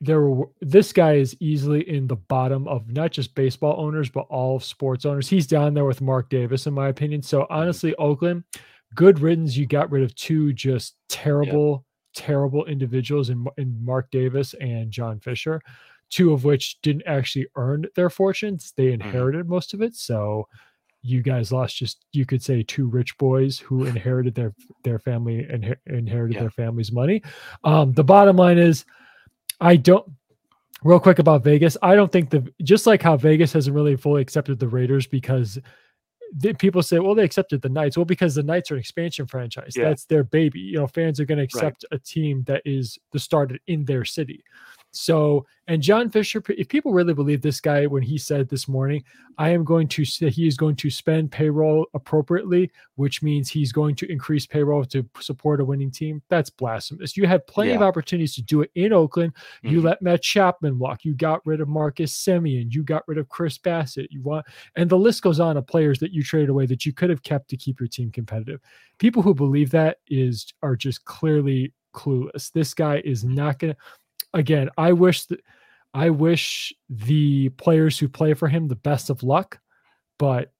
there 0.00 0.20
were 0.20 0.48
this 0.60 0.92
guy 0.92 1.14
is 1.14 1.36
easily 1.40 1.80
in 1.88 2.06
the 2.06 2.14
bottom 2.14 2.68
of 2.68 2.88
not 2.88 3.10
just 3.10 3.34
baseball 3.34 3.74
owners 3.76 4.08
but 4.08 4.26
all 4.30 4.60
sports 4.60 5.04
owners. 5.04 5.28
He's 5.28 5.48
down 5.48 5.74
there 5.74 5.84
with 5.84 6.00
Mark 6.00 6.30
Davis, 6.30 6.68
in 6.68 6.74
my 6.74 6.90
opinion. 6.90 7.22
So 7.22 7.40
mm-hmm. 7.40 7.54
honestly, 7.54 7.92
Oakland, 7.96 8.44
good 8.94 9.18
riddance. 9.18 9.56
You 9.56 9.66
got 9.66 9.90
rid 9.90 10.04
of 10.04 10.14
two 10.14 10.52
just 10.52 10.94
terrible, 11.08 11.84
yep. 12.14 12.24
terrible 12.24 12.66
individuals 12.66 13.30
in 13.30 13.44
in 13.56 13.84
Mark 13.84 14.12
Davis 14.12 14.54
and 14.60 14.92
John 14.92 15.18
Fisher, 15.18 15.60
two 16.08 16.32
of 16.32 16.44
which 16.44 16.80
didn't 16.82 17.02
actually 17.04 17.48
earn 17.56 17.84
their 17.96 18.10
fortunes. 18.10 18.72
They 18.76 18.92
mm-hmm. 18.92 19.02
inherited 19.02 19.40
mm-hmm. 19.40 19.54
most 19.54 19.74
of 19.74 19.82
it. 19.82 19.96
So 19.96 20.46
you 21.02 21.22
guys 21.22 21.52
lost 21.52 21.76
just 21.76 22.04
you 22.12 22.24
could 22.24 22.42
say 22.42 22.62
two 22.62 22.86
rich 22.86 23.16
boys 23.18 23.58
who 23.58 23.84
inherited 23.86 24.34
their 24.34 24.54
their 24.84 24.98
family 24.98 25.46
and 25.50 25.76
inherited 25.86 26.34
yeah. 26.34 26.40
their 26.40 26.50
family's 26.50 26.92
money 26.92 27.22
um 27.64 27.92
the 27.92 28.04
bottom 28.04 28.36
line 28.36 28.58
is 28.58 28.84
i 29.60 29.76
don't 29.76 30.08
real 30.84 31.00
quick 31.00 31.18
about 31.18 31.44
vegas 31.44 31.76
i 31.82 31.94
don't 31.94 32.12
think 32.12 32.30
the 32.30 32.52
just 32.62 32.86
like 32.86 33.02
how 33.02 33.16
vegas 33.16 33.52
hasn't 33.52 33.74
really 33.74 33.96
fully 33.96 34.22
accepted 34.22 34.58
the 34.58 34.68
raiders 34.68 35.06
because 35.06 35.58
people 36.58 36.82
say 36.82 36.98
well 36.98 37.14
they 37.14 37.24
accepted 37.24 37.60
the 37.60 37.68
knights 37.68 37.96
well 37.96 38.04
because 38.04 38.34
the 38.34 38.42
knights 38.42 38.70
are 38.70 38.74
an 38.74 38.80
expansion 38.80 39.26
franchise 39.26 39.74
yeah. 39.76 39.84
that's 39.84 40.06
their 40.06 40.24
baby 40.24 40.60
you 40.60 40.78
know 40.78 40.86
fans 40.86 41.20
are 41.20 41.26
going 41.26 41.38
to 41.38 41.44
accept 41.44 41.84
right. 41.90 42.00
a 42.00 42.02
team 42.02 42.42
that 42.44 42.62
is 42.64 42.98
the 43.12 43.18
started 43.18 43.60
in 43.66 43.84
their 43.84 44.04
city 44.04 44.42
so, 44.92 45.46
and 45.68 45.82
John 45.82 46.10
Fisher, 46.10 46.42
if 46.50 46.68
people 46.68 46.92
really 46.92 47.14
believe 47.14 47.40
this 47.40 47.60
guy 47.60 47.86
when 47.86 48.02
he 48.02 48.18
said 48.18 48.48
this 48.48 48.68
morning, 48.68 49.02
I 49.38 49.48
am 49.48 49.64
going 49.64 49.88
to 49.88 50.04
say 50.04 50.28
he 50.28 50.46
is 50.46 50.58
going 50.58 50.76
to 50.76 50.90
spend 50.90 51.32
payroll 51.32 51.86
appropriately, 51.94 52.70
which 52.96 53.22
means 53.22 53.48
he's 53.48 53.72
going 53.72 53.94
to 53.96 54.12
increase 54.12 54.46
payroll 54.46 54.84
to 54.86 55.08
support 55.18 55.62
a 55.62 55.64
winning 55.64 55.90
team. 55.90 56.20
That's 56.28 56.50
blasphemous. 56.50 57.16
You 57.16 57.26
had 57.26 57.46
plenty 57.46 57.70
yeah. 57.70 57.76
of 57.76 57.82
opportunities 57.82 58.34
to 58.34 58.42
do 58.42 58.60
it 58.60 58.70
in 58.74 58.92
Oakland. 58.92 59.34
Mm-hmm. 59.34 59.68
You 59.68 59.80
let 59.80 60.02
Matt 60.02 60.22
Chapman 60.22 60.78
walk. 60.78 61.06
You 61.06 61.14
got 61.14 61.40
rid 61.46 61.62
of 61.62 61.68
Marcus 61.68 62.14
Semien. 62.14 62.70
You 62.70 62.82
got 62.82 63.08
rid 63.08 63.16
of 63.16 63.30
Chris 63.30 63.56
Bassitt. 63.56 64.08
You 64.10 64.20
want, 64.20 64.44
and 64.76 64.90
the 64.90 64.98
list 64.98 65.22
goes 65.22 65.40
on 65.40 65.56
of 65.56 65.66
players 65.66 66.00
that 66.00 66.12
you 66.12 66.22
traded 66.22 66.50
away 66.50 66.66
that 66.66 66.84
you 66.84 66.92
could 66.92 67.08
have 67.08 67.22
kept 67.22 67.48
to 67.48 67.56
keep 67.56 67.80
your 67.80 67.88
team 67.88 68.10
competitive. 68.10 68.60
People 68.98 69.22
who 69.22 69.32
believe 69.32 69.70
that 69.70 69.98
is 70.08 70.52
are 70.62 70.76
just 70.76 71.02
clearly 71.06 71.72
clueless. 71.92 72.50
This 72.52 72.74
guy 72.74 73.02
is 73.04 73.24
not 73.24 73.58
going 73.58 73.74
to 73.74 73.80
again, 74.34 74.70
I 74.76 74.92
wish 74.92 75.26
that 75.26 75.40
I 75.94 76.10
wish 76.10 76.72
the 76.88 77.50
players 77.50 77.98
who 77.98 78.08
play 78.08 78.34
for 78.34 78.48
him 78.48 78.68
the 78.68 78.76
best 78.76 79.10
of 79.10 79.22
luck, 79.22 79.58
but 80.18 80.52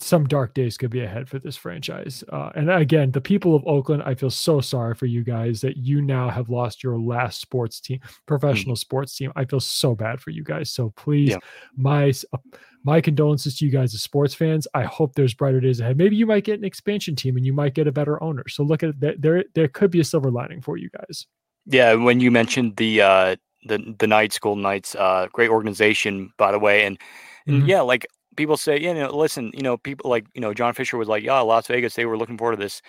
some 0.00 0.26
dark 0.26 0.54
days 0.54 0.78
could 0.78 0.90
be 0.90 1.02
ahead 1.02 1.28
for 1.28 1.38
this 1.38 1.56
franchise. 1.56 2.24
Uh, 2.32 2.50
and 2.54 2.70
again, 2.70 3.10
the 3.10 3.20
people 3.20 3.54
of 3.54 3.66
Oakland, 3.66 4.02
I 4.04 4.14
feel 4.14 4.30
so 4.30 4.60
sorry 4.60 4.94
for 4.94 5.06
you 5.06 5.22
guys 5.22 5.60
that 5.60 5.76
you 5.76 6.00
now 6.00 6.30
have 6.30 6.48
lost 6.48 6.82
your 6.82 6.98
last 6.98 7.40
sports 7.40 7.80
team, 7.80 8.00
professional 8.26 8.74
mm-hmm. 8.74 8.80
sports 8.80 9.16
team. 9.16 9.32
I 9.36 9.44
feel 9.44 9.60
so 9.60 9.94
bad 9.94 10.20
for 10.20 10.30
you 10.30 10.42
guys. 10.42 10.70
So 10.70 10.90
please, 10.96 11.30
yeah. 11.30 11.38
my 11.76 12.12
uh, 12.32 12.38
my 12.82 13.00
condolences 13.00 13.58
to 13.58 13.64
you 13.66 13.70
guys 13.70 13.94
as 13.94 14.02
sports 14.02 14.34
fans. 14.34 14.66
I 14.74 14.84
hope 14.84 15.14
there's 15.14 15.34
brighter 15.34 15.60
days 15.60 15.80
ahead. 15.80 15.96
Maybe 15.98 16.16
you 16.16 16.26
might 16.26 16.44
get 16.44 16.58
an 16.58 16.64
expansion 16.64 17.16
team 17.16 17.36
and 17.36 17.44
you 17.44 17.52
might 17.52 17.74
get 17.74 17.86
a 17.86 17.92
better 17.92 18.22
owner. 18.22 18.44
So 18.48 18.62
look 18.62 18.82
at 18.82 18.98
that. 19.00 19.20
There, 19.20 19.44
there 19.54 19.68
could 19.68 19.90
be 19.90 20.00
a 20.00 20.04
silver 20.04 20.30
lining 20.30 20.60
for 20.60 20.76
you 20.76 20.90
guys. 20.90 21.26
Yeah, 21.66 21.94
when 21.94 22.20
you 22.20 22.30
mentioned 22.30 22.76
the 22.76 23.00
uh, 23.00 23.36
the 23.66 23.94
the 23.98 24.06
Knights, 24.06 24.38
Golden 24.38 24.62
Knights, 24.62 24.94
uh, 24.94 25.28
great 25.32 25.50
organization, 25.50 26.32
by 26.36 26.52
the 26.52 26.58
way, 26.58 26.84
and, 26.84 26.98
and 27.46 27.60
mm-hmm. 27.60 27.68
yeah, 27.68 27.80
like 27.80 28.06
people 28.36 28.56
say, 28.56 28.78
yeah, 28.78 28.92
you 28.92 29.00
know, 29.00 29.16
listen, 29.16 29.50
you 29.54 29.62
know, 29.62 29.76
people 29.76 30.10
like 30.10 30.26
you 30.34 30.40
know, 30.40 30.52
John 30.52 30.74
Fisher 30.74 30.96
was 30.96 31.08
like, 31.08 31.22
yeah, 31.22 31.40
Las 31.40 31.66
Vegas, 31.66 31.94
they 31.94 32.06
were 32.06 32.18
looking 32.18 32.38
forward 32.38 32.56
to 32.56 32.62
this. 32.62 32.82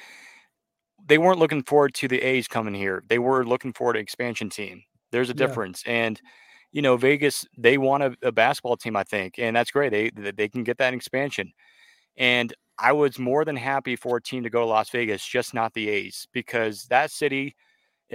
They 1.08 1.18
weren't 1.18 1.40
looking 1.40 1.64
forward 1.64 1.94
to 1.96 2.08
the 2.08 2.22
A's 2.22 2.48
coming 2.48 2.74
here. 2.74 3.04
They 3.08 3.20
were 3.20 3.46
looking 3.46 3.74
forward 3.74 3.94
to 3.94 4.00
an 4.00 4.04
expansion 4.04 4.50
team. 4.50 4.82
There's 5.12 5.30
a 5.30 5.34
yeah. 5.34 5.48
difference, 5.48 5.84
and 5.86 6.20
you 6.72 6.82
know, 6.82 6.98
Vegas, 6.98 7.46
they 7.58 7.78
want 7.78 8.04
a, 8.04 8.18
a, 8.22 8.32
basketball 8.34 8.76
team, 8.76 8.98
I 8.98 9.04
think, 9.04 9.40
and 9.40 9.56
that's 9.56 9.72
great. 9.72 9.92
They 9.92 10.10
they 10.32 10.50
can 10.50 10.64
get 10.64 10.78
that 10.80 10.94
expansion, 10.94 11.54
and 12.18 12.54
I 12.78 12.92
was 12.92 13.18
more 13.18 13.46
than 13.46 13.56
happy 13.56 13.96
for 13.96 14.18
a 14.18 14.22
team 14.22 14.44
to 14.44 14.50
go 14.50 14.60
to 14.60 14.66
Las 14.66 14.90
Vegas, 14.90 15.26
just 15.26 15.54
not 15.54 15.74
the 15.74 15.88
A's, 15.88 16.28
because 16.34 16.86
that 16.88 17.12
city 17.12 17.56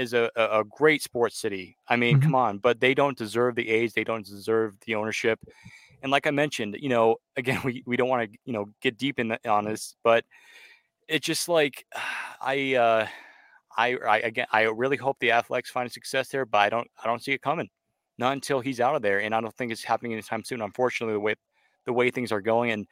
is 0.00 0.14
a, 0.14 0.30
a 0.36 0.64
great 0.64 1.02
sports 1.02 1.38
city. 1.38 1.76
I 1.86 1.96
mean, 1.96 2.16
mm-hmm. 2.16 2.24
come 2.24 2.34
on, 2.34 2.58
but 2.58 2.80
they 2.80 2.94
don't 2.94 3.16
deserve 3.16 3.54
the 3.54 3.68
age. 3.68 3.92
They 3.92 4.04
don't 4.04 4.24
deserve 4.24 4.76
the 4.86 4.94
ownership. 4.94 5.38
And 6.02 6.10
like 6.10 6.26
I 6.26 6.30
mentioned, 6.30 6.78
you 6.80 6.88
know, 6.88 7.16
again, 7.36 7.60
we, 7.64 7.82
we 7.86 7.96
don't 7.96 8.08
want 8.08 8.32
to, 8.32 8.38
you 8.44 8.52
know, 8.52 8.66
get 8.80 8.96
deep 8.96 9.18
in 9.18 9.28
the, 9.28 9.48
on 9.48 9.66
this, 9.66 9.96
but 10.02 10.24
it's 11.06 11.26
just 11.26 11.48
like, 11.48 11.86
I, 12.40 12.74
uh, 12.74 13.06
I, 13.76 13.96
I, 13.96 14.18
again, 14.20 14.46
I 14.50 14.62
really 14.62 14.96
hope 14.96 15.18
the 15.20 15.32
Athletics 15.32 15.70
find 15.70 15.90
success 15.92 16.28
there, 16.28 16.46
but 16.46 16.58
I 16.58 16.70
don't, 16.70 16.88
I 17.02 17.06
don't 17.06 17.22
see 17.22 17.32
it 17.32 17.42
coming. 17.42 17.68
Not 18.18 18.32
until 18.32 18.60
he's 18.60 18.80
out 18.80 18.96
of 18.96 19.02
there, 19.02 19.20
and 19.20 19.34
I 19.34 19.40
don't 19.40 19.54
think 19.54 19.72
it's 19.72 19.84
happening 19.84 20.12
anytime 20.12 20.44
soon. 20.44 20.60
Unfortunately, 20.60 21.14
the 21.14 21.20
way 21.20 21.36
the 21.86 21.92
way 21.94 22.10
things 22.10 22.32
are 22.32 22.42
going, 22.42 22.70
and 22.70 22.86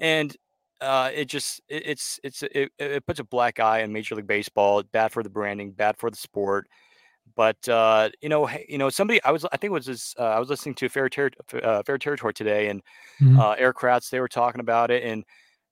and 0.00 0.36
uh, 0.80 1.10
it 1.14 1.26
just 1.26 1.60
it, 1.68 1.82
it's 1.86 2.20
it's 2.22 2.42
it, 2.42 2.70
it 2.78 3.06
puts 3.06 3.20
a 3.20 3.24
black 3.24 3.60
eye 3.60 3.82
on 3.82 3.92
Major 3.92 4.14
League 4.14 4.26
Baseball. 4.26 4.82
Bad 4.92 5.12
for 5.12 5.22
the 5.22 5.30
branding, 5.30 5.72
bad 5.72 5.96
for 5.96 6.10
the 6.10 6.16
sport. 6.16 6.68
But 7.34 7.68
uh, 7.68 8.10
you 8.22 8.28
know, 8.28 8.46
hey, 8.46 8.66
you 8.68 8.78
know, 8.78 8.88
somebody 8.88 9.22
I 9.24 9.30
was 9.30 9.44
I 9.46 9.56
think 9.56 9.70
it 9.70 9.74
was 9.74 9.86
this, 9.86 10.14
uh, 10.18 10.24
I 10.24 10.38
was 10.38 10.48
listening 10.48 10.74
to 10.76 10.88
Fair, 10.88 11.08
Ter- 11.08 11.30
uh, 11.62 11.82
Fair 11.82 11.98
Territory 11.98 12.32
today, 12.32 12.68
and 12.68 12.82
mm-hmm. 13.20 13.38
uh, 13.40 13.56
Kratz 13.72 14.10
they 14.10 14.20
were 14.20 14.28
talking 14.28 14.60
about 14.60 14.90
it, 14.90 15.02
and 15.02 15.24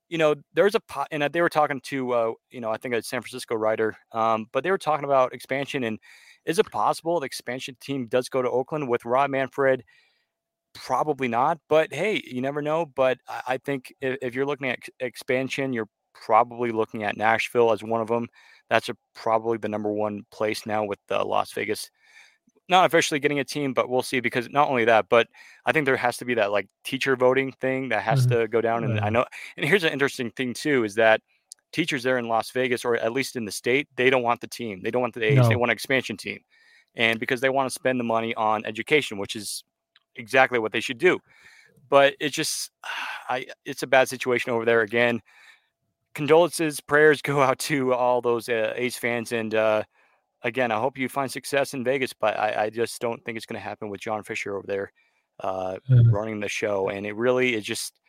you 0.08 0.18
know, 0.18 0.34
there's 0.52 0.74
a 0.74 0.80
pot 0.80 1.08
and 1.10 1.22
they 1.22 1.40
were 1.40 1.48
talking 1.48 1.80
to 1.82 2.12
uh, 2.12 2.32
you 2.50 2.60
know 2.60 2.70
I 2.70 2.76
think 2.76 2.94
a 2.94 3.02
San 3.02 3.20
Francisco 3.20 3.54
writer, 3.54 3.96
um, 4.12 4.46
but 4.52 4.64
they 4.64 4.70
were 4.70 4.78
talking 4.78 5.04
about 5.04 5.32
expansion 5.32 5.84
and 5.84 5.98
is 6.44 6.58
it 6.58 6.70
possible 6.70 7.20
the 7.20 7.26
expansion 7.26 7.76
team 7.80 8.06
does 8.06 8.28
go 8.28 8.42
to 8.42 8.50
Oakland 8.50 8.88
with 8.88 9.04
Rob 9.04 9.30
Manfred? 9.30 9.82
Probably 10.74 11.28
not, 11.28 11.58
but 11.68 11.92
hey, 11.92 12.20
you 12.26 12.40
never 12.40 12.60
know. 12.60 12.84
But 12.84 13.18
I, 13.28 13.58
think 13.58 13.94
if, 14.00 14.18
if, 14.20 14.34
you're 14.34 14.46
looking 14.46 14.68
at 14.68 14.80
expansion, 14.98 15.72
you're 15.72 15.88
probably 16.14 16.72
looking 16.72 17.04
at 17.04 17.16
Nashville 17.16 17.72
as 17.72 17.82
one 17.82 18.00
of 18.00 18.08
them. 18.08 18.28
That's 18.70 18.88
a, 18.88 18.96
probably 19.14 19.58
the 19.58 19.68
number 19.68 19.92
one 19.92 20.24
place 20.32 20.66
now 20.66 20.84
with 20.84 20.98
uh, 21.10 21.24
Las 21.24 21.52
Vegas. 21.52 21.90
Not 22.68 22.86
officially 22.86 23.20
getting 23.20 23.38
a 23.38 23.44
team, 23.44 23.72
but 23.72 23.88
we'll 23.88 24.02
see. 24.02 24.20
Because 24.20 24.48
not 24.50 24.68
only 24.68 24.84
that, 24.86 25.08
but 25.08 25.28
I 25.64 25.72
think 25.72 25.86
there 25.86 25.96
has 25.96 26.16
to 26.18 26.24
be 26.24 26.34
that 26.34 26.50
like 26.50 26.68
teacher 26.82 27.14
voting 27.14 27.52
thing 27.60 27.90
that 27.90 28.02
has 28.02 28.26
mm-hmm. 28.26 28.40
to 28.40 28.48
go 28.48 28.60
down. 28.60 28.84
And 28.84 28.98
I 29.00 29.10
know. 29.10 29.26
And 29.56 29.66
here's 29.66 29.84
an 29.84 29.92
interesting 29.92 30.30
thing 30.30 30.54
too: 30.54 30.82
is 30.82 30.96
that 30.96 31.20
teachers 31.72 32.02
there 32.02 32.18
in 32.18 32.26
Las 32.26 32.50
Vegas, 32.50 32.84
or 32.84 32.96
at 32.96 33.12
least 33.12 33.36
in 33.36 33.44
the 33.44 33.52
state, 33.52 33.88
they 33.96 34.08
don't 34.08 34.22
want 34.22 34.40
the 34.40 34.46
team. 34.46 34.80
They 34.82 34.90
don't 34.90 35.02
want 35.02 35.14
the 35.14 35.24
A's. 35.24 35.36
No. 35.36 35.48
They 35.48 35.56
want 35.56 35.70
an 35.70 35.74
expansion 35.74 36.16
team, 36.16 36.40
and 36.96 37.20
because 37.20 37.40
they 37.40 37.50
want 37.50 37.68
to 37.68 37.74
spend 37.74 38.00
the 38.00 38.04
money 38.04 38.34
on 38.34 38.64
education, 38.64 39.18
which 39.18 39.36
is 39.36 39.62
exactly 40.16 40.58
what 40.58 40.72
they 40.72 40.80
should 40.80 40.98
do. 40.98 41.18
But 41.88 42.14
it's 42.20 42.34
just, 42.34 42.70
I 43.28 43.46
it's 43.64 43.82
a 43.82 43.86
bad 43.86 44.08
situation 44.08 44.52
over 44.52 44.64
there 44.64 44.82
again. 44.82 45.20
Condolences, 46.14 46.80
prayers 46.80 47.22
go 47.22 47.40
out 47.42 47.58
to 47.60 47.94
all 47.94 48.20
those 48.20 48.48
uh, 48.48 48.72
A's 48.76 48.96
fans, 48.96 49.32
and 49.32 49.54
uh, 49.54 49.82
again, 50.42 50.70
I 50.70 50.78
hope 50.78 50.98
you 50.98 51.08
find 51.08 51.30
success 51.30 51.74
in 51.74 51.84
Vegas. 51.84 52.12
But 52.12 52.38
I, 52.38 52.64
I 52.64 52.70
just 52.70 53.00
don't 53.00 53.24
think 53.24 53.36
it's 53.36 53.46
going 53.46 53.60
to 53.60 53.66
happen 53.66 53.88
with 53.88 54.00
John 54.00 54.22
Fisher 54.22 54.56
over 54.56 54.66
there 54.66 54.92
uh, 55.40 55.76
mm-hmm. 55.90 56.10
running 56.10 56.40
the 56.40 56.48
show, 56.48 56.88
and 56.88 57.06
it 57.06 57.16
really 57.16 57.54
is 57.54 57.64
just 57.64 58.00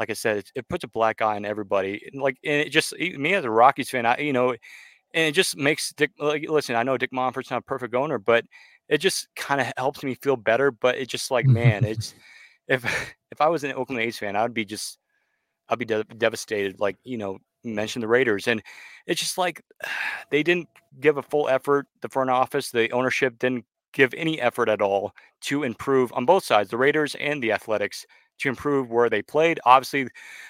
like 0.00 0.08
I 0.08 0.14
said, 0.14 0.38
it, 0.38 0.52
it 0.54 0.68
puts 0.68 0.82
a 0.82 0.88
black 0.88 1.20
eye 1.20 1.36
on 1.36 1.44
everybody. 1.44 2.02
And 2.10 2.22
like, 2.22 2.38
and 2.42 2.62
it 2.62 2.70
just 2.70 2.98
me 2.98 3.34
as 3.34 3.44
a 3.44 3.50
Rockies 3.50 3.90
fan, 3.90 4.06
I 4.06 4.18
you 4.18 4.32
know, 4.32 4.50
and 5.12 5.28
it 5.28 5.32
just 5.32 5.56
makes 5.56 5.92
Dick. 5.92 6.10
Like, 6.18 6.48
listen, 6.48 6.74
I 6.74 6.82
know 6.82 6.96
Dick 6.96 7.12
Monfort's 7.12 7.50
not 7.50 7.58
a 7.58 7.62
perfect 7.62 7.94
owner, 7.94 8.18
but 8.18 8.44
it 8.90 8.98
just 8.98 9.28
kind 9.36 9.60
of 9.60 9.72
helps 9.78 10.02
me 10.02 10.14
feel 10.16 10.36
better. 10.36 10.70
But 10.70 10.98
it's 10.98 11.10
just 11.10 11.30
like, 11.30 11.46
man, 11.46 11.84
it's 11.86 12.14
if 12.68 12.84
if 13.30 13.40
I 13.40 13.48
was 13.48 13.64
an 13.64 13.72
Oakland 13.72 14.02
A's 14.02 14.18
fan, 14.18 14.36
I 14.36 14.42
would 14.42 14.52
be 14.52 14.66
just 14.66 14.98
I'd 15.70 15.78
be 15.78 15.86
de- 15.86 16.04
devastated. 16.04 16.78
Like 16.78 16.98
you 17.04 17.16
know, 17.16 17.38
mention 17.64 18.02
the 18.02 18.08
Raiders, 18.08 18.46
and 18.46 18.62
it's 19.06 19.20
just 19.20 19.38
like 19.38 19.62
they 20.30 20.42
didn't 20.42 20.68
give 21.00 21.16
a 21.16 21.22
full 21.22 21.48
effort. 21.48 21.86
The 22.02 22.08
front 22.10 22.28
office, 22.28 22.70
the 22.70 22.90
ownership 22.92 23.38
didn't 23.38 23.64
give 23.92 24.12
any 24.14 24.40
effort 24.40 24.68
at 24.68 24.82
all 24.82 25.12
to 25.40 25.62
improve 25.62 26.12
on 26.12 26.26
both 26.26 26.44
sides, 26.44 26.70
the 26.70 26.76
Raiders 26.76 27.16
and 27.16 27.42
the 27.42 27.52
Athletics, 27.52 28.06
to 28.38 28.48
improve 28.48 28.90
where 28.90 29.08
they 29.08 29.22
played. 29.22 29.58
Obviously, 29.64 30.08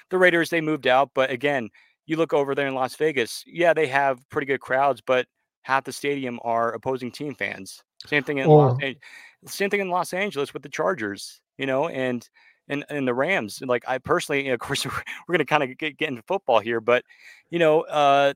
the 0.09 0.17
Raiders 0.17 0.49
they 0.49 0.61
moved 0.61 0.87
out, 0.87 1.11
but 1.13 1.31
again, 1.31 1.69
you 2.05 2.17
look 2.17 2.33
over 2.33 2.53
there 2.53 2.67
in 2.67 2.75
Las 2.75 2.95
Vegas. 2.95 3.43
Yeah, 3.47 3.73
they 3.73 3.87
have 3.87 4.27
pretty 4.29 4.45
good 4.45 4.59
crowds, 4.59 5.01
but 5.01 5.27
half 5.63 5.83
the 5.83 5.91
stadium 5.91 6.39
are 6.43 6.71
opposing 6.71 7.11
team 7.11 7.35
fans. 7.35 7.83
Same 8.05 8.23
thing 8.23 8.39
in 8.39 8.47
oh. 8.47 8.57
Los 8.57 8.73
Angeles. 8.81 8.97
Same 9.45 9.69
thing 9.69 9.79
in 9.79 9.89
Los 9.89 10.13
Angeles 10.13 10.53
with 10.53 10.63
the 10.63 10.69
Chargers, 10.69 11.41
you 11.57 11.65
know, 11.65 11.87
and 11.87 12.27
and 12.67 12.85
and 12.89 13.07
the 13.07 13.13
Rams. 13.13 13.61
Like 13.65 13.83
I 13.87 13.97
personally, 13.97 14.43
you 14.43 14.47
know, 14.49 14.53
of 14.55 14.59
course, 14.59 14.85
we're, 14.85 14.91
we're 15.27 15.33
going 15.33 15.39
to 15.39 15.45
kind 15.45 15.63
of 15.63 15.77
get, 15.77 15.97
get 15.97 16.09
into 16.09 16.23
football 16.23 16.59
here, 16.59 16.81
but 16.81 17.03
you 17.49 17.59
know, 17.59 17.81
uh, 17.81 18.33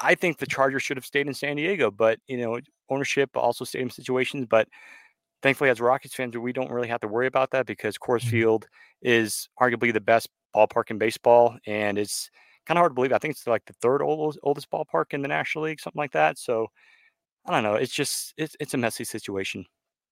I 0.00 0.14
think 0.14 0.38
the 0.38 0.46
Chargers 0.46 0.82
should 0.82 0.96
have 0.96 1.06
stayed 1.06 1.26
in 1.26 1.34
San 1.34 1.56
Diego, 1.56 1.90
but 1.90 2.18
you 2.26 2.38
know, 2.38 2.58
ownership 2.88 3.30
also 3.36 3.64
stadium 3.64 3.90
situations. 3.90 4.46
But 4.48 4.68
thankfully, 5.42 5.70
as 5.70 5.80
Rockies 5.80 6.14
fans, 6.14 6.36
we 6.36 6.52
don't 6.52 6.70
really 6.70 6.88
have 6.88 7.00
to 7.00 7.08
worry 7.08 7.26
about 7.26 7.50
that 7.52 7.66
because 7.66 7.98
Coors 7.98 8.20
mm-hmm. 8.20 8.30
Field 8.30 8.66
is 9.02 9.48
arguably 9.60 9.92
the 9.92 10.00
best 10.00 10.28
ballpark 10.54 10.90
in 10.90 10.98
baseball, 10.98 11.56
and 11.66 11.98
it's 11.98 12.30
kind 12.68 12.78
of 12.78 12.82
hard 12.82 12.90
to 12.90 12.94
believe. 12.94 13.12
I 13.12 13.18
think 13.18 13.32
it's 13.32 13.46
like 13.46 13.64
the 13.64 13.72
third 13.72 14.02
oldest, 14.02 14.38
oldest 14.42 14.70
ballpark 14.70 15.06
in 15.12 15.22
the 15.22 15.28
National 15.28 15.64
League, 15.64 15.80
something 15.80 15.98
like 15.98 16.12
that. 16.12 16.38
So 16.38 16.68
I 17.46 17.52
don't 17.52 17.62
know. 17.62 17.74
It's 17.74 17.92
just 17.92 18.34
it's 18.36 18.54
it's 18.60 18.74
a 18.74 18.76
messy 18.76 19.04
situation. 19.04 19.64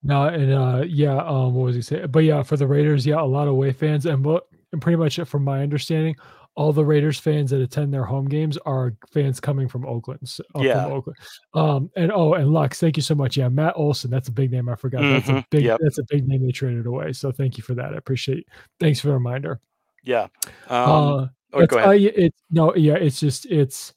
No, 0.03 0.25
and 0.25 0.53
uh, 0.53 0.85
yeah, 0.87 1.19
um, 1.19 1.55
what 1.55 1.65
was 1.65 1.77
he 1.77 1.83
saying? 1.83 2.07
But 2.09 2.21
yeah, 2.21 2.43
for 2.43 2.57
the 2.57 2.67
Raiders, 2.67 3.07
yeah, 3.07 3.21
a 3.21 3.25
lot 3.25 3.49
of 3.49 3.55
away 3.55 3.73
fans, 3.73 4.07
and 4.07 4.25
what, 4.25 4.45
and 4.73 4.81
pretty 4.81 4.97
much 4.97 5.19
from 5.21 5.43
my 5.43 5.63
understanding, 5.63 6.15
all 6.55 6.73
the 6.73 6.85
Raiders 6.85 7.19
fans 7.19 7.51
that 7.51 7.61
attend 7.61 7.93
their 7.93 8.05
home 8.05 8.27
games 8.27 8.57
are 8.59 8.95
fans 9.13 9.41
coming 9.41 9.69
from 9.69 9.85
Oakland. 9.85 10.21
So, 10.25 10.45
uh, 10.55 10.61
yeah. 10.61 10.85
From 10.85 10.93
Oakland. 10.93 11.19
Um, 11.55 11.91
and 11.97 12.13
oh, 12.13 12.35
and 12.35 12.53
Lux, 12.53 12.79
thank 12.79 12.97
you 12.97 13.03
so 13.03 13.15
much. 13.15 13.37
Yeah, 13.37 13.49
Matt 13.49 13.75
Olson, 13.77 14.11
that's 14.11 14.29
a 14.29 14.33
big 14.33 14.53
name. 14.53 14.69
I 14.69 14.77
forgot. 14.77 15.03
Mm-hmm. 15.03 15.13
That's 15.13 15.29
a 15.29 15.33
mm-hmm. 15.33 15.41
big. 15.51 15.65
Yep. 15.65 15.81
That's 15.83 15.99
a 15.99 16.05
big 16.09 16.29
name 16.29 16.45
they 16.45 16.53
traded 16.53 16.87
away. 16.87 17.13
So 17.13 17.33
thank 17.33 17.59
you 17.59 17.65
for 17.65 17.75
that. 17.75 17.93
I 17.93 17.97
appreciate. 17.97 18.47
Thanks 18.81 19.01
for 19.01 19.09
the 19.09 19.15
reminder. 19.15 19.61
Yeah. 20.05 20.29
Um, 20.69 20.91
uh, 20.91 21.27
oh, 21.53 21.67
go 21.67 21.79
ahead. 21.79 21.89
I, 21.89 21.95
it's 21.95 22.43
no, 22.51 22.75
yeah, 22.75 22.95
it's 22.95 23.21
just 23.21 23.47
it's 23.47 23.93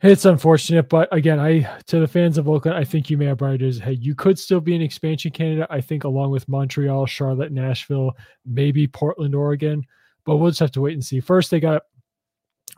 it's 0.00 0.24
unfortunate, 0.24 0.88
but 0.88 1.08
again, 1.12 1.40
I 1.40 1.60
to 1.86 2.00
the 2.00 2.06
fans 2.06 2.38
of 2.38 2.48
Oakland, 2.48 2.76
I 2.76 2.84
think 2.84 3.10
you 3.10 3.16
may 3.16 3.26
have 3.26 3.38
brighter 3.38 3.58
days. 3.58 3.78
Hey, 3.78 3.92
you 3.92 4.14
could 4.14 4.38
still 4.38 4.60
be 4.60 4.76
an 4.76 4.82
expansion 4.82 5.32
candidate. 5.32 5.66
I 5.70 5.80
think 5.80 6.04
along 6.04 6.30
with 6.30 6.48
Montreal, 6.48 7.06
Charlotte, 7.06 7.52
Nashville, 7.52 8.12
maybe 8.46 8.86
Portland, 8.86 9.34
Oregon. 9.34 9.84
But 10.24 10.36
we'll 10.36 10.50
just 10.50 10.60
have 10.60 10.72
to 10.72 10.80
wait 10.82 10.92
and 10.92 11.04
see. 11.04 11.20
First, 11.20 11.50
they 11.50 11.58
got 11.58 11.82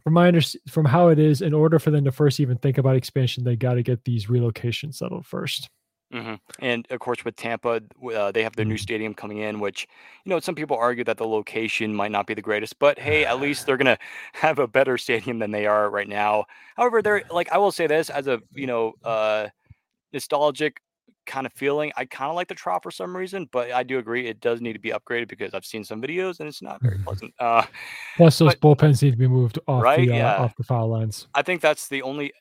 from 0.05 0.15
my 0.15 0.29
under, 0.29 0.41
from 0.69 0.85
how 0.85 1.09
it 1.09 1.19
is, 1.19 1.43
in 1.43 1.53
order 1.53 1.79
for 1.79 1.91
them 1.91 2.05
to 2.05 2.13
first 2.13 2.41
even 2.41 2.57
think 2.57 2.79
about 2.79 2.97
expansion, 2.97 3.45
they 3.45 3.57
got 3.57 3.75
to 3.75 3.83
get 3.83 4.05
these 4.05 4.27
relocations 4.27 4.95
settled 4.95 5.27
first. 5.27 5.69
Mm-hmm. 6.13 6.35
And 6.59 6.87
of 6.91 6.99
course, 6.99 7.25
with 7.25 7.37
Tampa, 7.37 7.81
uh, 8.15 8.33
they 8.33 8.43
have 8.43 8.57
their 8.57 8.65
new 8.65 8.75
mm-hmm. 8.75 8.81
stadium 8.81 9.15
coming 9.15 9.39
in, 9.39 9.61
which 9.61 9.87
you 10.25 10.31
know 10.31 10.41
some 10.41 10.55
people 10.57 10.77
argue 10.77 11.05
that 11.05 11.19
the 11.19 11.27
location 11.27 11.95
might 11.95 12.11
not 12.11 12.27
be 12.27 12.35
the 12.35 12.43
greatest, 12.43 12.79
but 12.79 12.99
hey, 12.99 13.25
at 13.25 13.41
least 13.41 13.67
they're 13.67 13.77
gonna 13.77 13.99
have 14.33 14.59
a 14.59 14.67
better 14.67 14.99
stadium 14.99 15.39
than 15.39 15.53
they 15.53 15.67
are 15.67 15.89
right 15.89 16.09
now. 16.09 16.47
However, 16.77 17.01
they're 17.01 17.23
like 17.31 17.51
I 17.53 17.59
will 17.59 17.73
say 17.73 17.87
this 17.87 18.11
as 18.11 18.27
a 18.27 18.41
you 18.53 18.67
know 18.67 18.95
uh, 19.05 19.49
nostalgic 20.13 20.81
kind 21.27 21.47
of 21.47 21.53
feeling. 21.53 21.93
I 21.97 22.07
kind 22.07 22.29
of 22.29 22.35
like 22.35 22.49
the 22.49 22.55
Trop 22.57 22.83
for 22.83 22.91
some 22.91 23.17
reason, 23.17 23.49
but 23.53 23.71
I 23.71 23.85
do 23.85 23.99
agree 23.99 24.27
it 24.27 24.41
does 24.41 24.61
need 24.61 24.73
to 24.73 24.79
be 24.81 24.91
upgraded 24.91 25.29
because 25.29 25.55
I've 25.55 25.65
seen 25.65 25.85
some 25.85 26.03
videos 26.03 26.41
and 26.41 26.49
it's 26.49 26.61
not 26.61 26.83
very 26.83 26.99
pleasant. 26.99 27.33
Uh, 27.39 27.63
Plus, 28.17 28.39
those 28.39 28.57
but, 28.57 28.79
bullpens 28.79 29.03
need 29.03 29.13
to 29.13 29.17
be 29.17 29.29
moved 29.29 29.59
off 29.69 29.83
right, 29.83 30.07
the 30.07 30.13
uh, 30.13 30.17
yeah. 30.17 30.37
off 30.37 30.57
the 30.57 30.65
foul 30.65 30.89
lines. 30.89 31.29
I 31.35 31.43
think 31.43 31.61
that's 31.61 31.89
the 31.89 32.03
only 32.03 32.33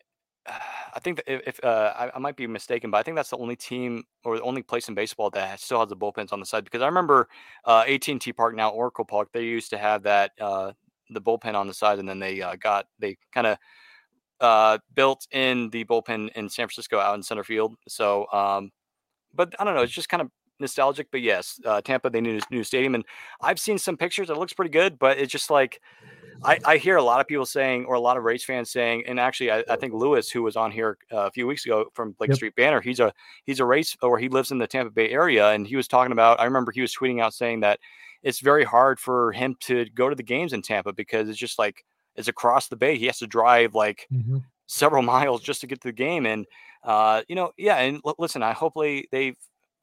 I 0.96 1.00
think 1.00 1.18
that 1.18 1.32
if, 1.32 1.42
if 1.46 1.64
uh, 1.64 1.94
I, 1.98 2.12
I 2.16 2.20
might 2.20 2.36
be 2.36 2.48
mistaken, 2.48 2.90
but 2.92 2.98
I 2.98 3.04
think 3.04 3.16
that's 3.16 3.30
the 3.30 3.38
only 3.38 3.56
team 3.56 4.04
or 4.24 4.38
the 4.38 4.44
only 4.44 4.64
place 4.64 4.90
in 4.90 4.96
baseball 4.96 5.30
that 5.32 5.60
still 5.60 5.80
has 5.80 5.90
the 5.90 5.96
bullpens 5.96 6.34
on 6.34 6.40
the 6.40 6.46
side. 6.46 6.64
Because 6.64 6.82
I 6.82 6.88
remember 6.88 7.30
uh, 7.66 7.84
AT&T 7.88 8.34
Park, 8.34 8.56
now 8.56 8.70
Oracle 8.70 9.06
Park, 9.06 9.30
they 9.32 9.44
used 9.44 9.70
to 9.70 9.78
have 9.78 10.04
that 10.04 10.32
uh, 10.42 10.72
the 11.10 11.22
bullpen 11.22 11.56
on 11.56 11.68
the 11.68 11.74
side, 11.74 12.00
and 12.00 12.08
then 12.08 12.20
they 12.20 12.42
uh, 12.42 12.56
got 12.56 12.88
they 13.00 13.18
kind 13.34 13.48
of 13.48 13.58
uh, 14.42 14.78
built 14.96 15.28
in 15.32 15.70
the 15.70 15.86
bullpen 15.86 16.30
in 16.36 16.50
San 16.50 16.68
Francisco 16.68 17.00
out 17.00 17.16
in 17.16 17.24
center 17.24 17.44
field. 17.44 17.76
So, 17.88 18.28
um, 18.32 18.72
but 19.34 19.54
I 19.60 19.64
don't 19.64 19.76
know, 19.76 19.82
it's 19.82 19.94
just 19.94 20.10
kind 20.10 20.22
of 20.22 20.30
nostalgic. 20.60 21.08
But 21.12 21.22
yes, 21.22 21.60
uh, 21.66 21.82
Tampa 21.82 22.10
they 22.10 22.22
need 22.22 22.42
a 22.42 22.54
new 22.54 22.64
stadium, 22.64 22.96
and 22.96 23.06
I've 23.42 23.60
seen 23.60 23.78
some 23.78 23.98
pictures. 23.98 24.30
It 24.30 24.38
looks 24.38 24.54
pretty 24.54 24.72
good, 24.72 25.00
but 25.00 25.18
it's 25.18 25.32
just 25.32 25.50
like 25.50 25.82
I, 26.44 26.60
I 26.66 26.78
hear 26.78 26.98
a 26.98 27.04
lot 27.04 27.20
of 27.20 27.28
people 27.28 27.46
saying, 27.46 27.86
or 27.86 27.96
a 27.96 28.00
lot 28.00 28.18
of 28.18 28.24
Rays 28.24 28.44
fans 28.44 28.70
saying, 28.70 29.04
and 29.08 29.20
actually, 29.20 29.52
I, 29.52 29.64
I 29.70 29.76
think 29.76 29.94
Lewis, 29.94 30.30
who 30.30 30.44
was 30.44 30.56
on 30.56 30.72
here 30.72 30.98
uh, 31.12 31.28
a 31.28 31.32
few 31.32 31.48
weeks 31.48 31.66
ago 31.66 31.86
from 31.94 32.12
Blake 32.14 32.30
yep. 32.30 32.36
Street 32.36 32.56
Banner, 32.56 32.82
he's 32.82 33.00
a 33.00 33.14
he's 33.46 33.60
a 33.60 33.66
Rays, 33.66 33.96
or 34.02 34.18
he 34.18 34.30
lives 34.30 34.52
in 34.52 34.58
the 34.58 34.68
Tampa 34.68 34.92
Bay 34.92 35.10
area, 35.10 35.50
and 35.50 35.68
he 35.68 35.76
was 35.76 35.88
talking 35.88 36.12
about. 36.12 36.40
I 36.40 36.46
remember 36.46 36.72
he 36.72 36.82
was 36.82 36.96
tweeting 36.96 37.22
out 37.22 37.34
saying 37.34 37.62
that 37.62 37.80
it's 38.24 38.40
very 38.40 38.64
hard 38.64 39.00
for 39.00 39.32
him 39.32 39.56
to 39.62 39.86
go 39.96 40.10
to 40.10 40.16
the 40.16 40.24
games 40.24 40.54
in 40.54 40.62
Tampa 40.62 40.94
because 40.94 41.30
it's 41.30 41.40
just 41.40 41.60
like 41.60 41.84
it's 42.16 42.28
across 42.28 42.68
the 42.68 42.76
bay. 42.76 42.98
He 42.98 43.06
has 43.08 43.20
to 43.20 43.28
drive 43.28 43.76
like 43.76 44.08
mm-hmm. 44.12 44.38
several 44.66 45.02
miles 45.14 45.42
just 45.42 45.62
to 45.62 45.68
get 45.68 45.82
to 45.82 45.90
the 45.90 45.94
game, 45.94 46.26
and 46.26 46.46
uh, 46.84 47.24
you 47.28 47.36
know, 47.36 47.52
yeah. 47.58 47.78
And 47.78 48.02
l- 48.06 48.16
listen, 48.18 48.44
I 48.44 48.54
hopefully 48.54 49.08
they 49.12 49.36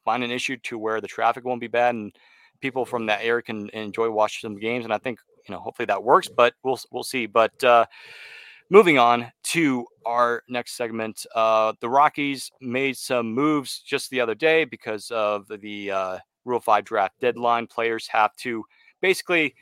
find 0.05 0.23
an 0.25 0.31
issue 0.31 0.57
to 0.63 0.79
where 0.79 1.01
the 1.01 1.09
traffic 1.09 1.45
won't 1.45 1.61
be 1.61 1.67
bad 1.67 1.95
and 1.95 2.17
people 2.61 2.87
from 2.87 3.07
that 3.07 3.21
area 3.23 3.43
can 3.43 3.69
enjoy 3.71 4.09
watching 4.11 4.49
some 4.49 4.59
games. 4.59 4.85
And 4.85 4.95
I 4.95 4.99
think 4.99 5.19
you 5.49 5.55
know, 5.55 5.61
hopefully 5.61 5.87
that 5.87 6.03
works, 6.03 6.29
but 6.29 6.55
we'll 6.63 6.79
we'll 6.91 7.05
see. 7.05 7.27
But 7.27 7.63
uh, 7.63 7.87
moving 8.71 8.99
on 8.99 9.31
to 9.45 9.87
our 10.05 10.43
next 10.49 10.77
segment, 10.77 11.25
uh, 11.35 11.73
the 11.81 11.89
Rockies 11.89 12.51
made 12.61 12.97
some 12.97 13.33
moves 13.33 13.81
just 13.81 14.11
the 14.11 14.21
other 14.21 14.35
day 14.35 14.65
because 14.65 15.11
of 15.11 15.47
the 15.49 15.91
uh, 15.91 16.19
Rule 16.45 16.61
Five 16.61 16.85
draft 16.85 17.19
deadline. 17.21 17.67
Players 17.67 18.07
have 18.09 18.35
to 18.37 18.65
basically 19.01 19.55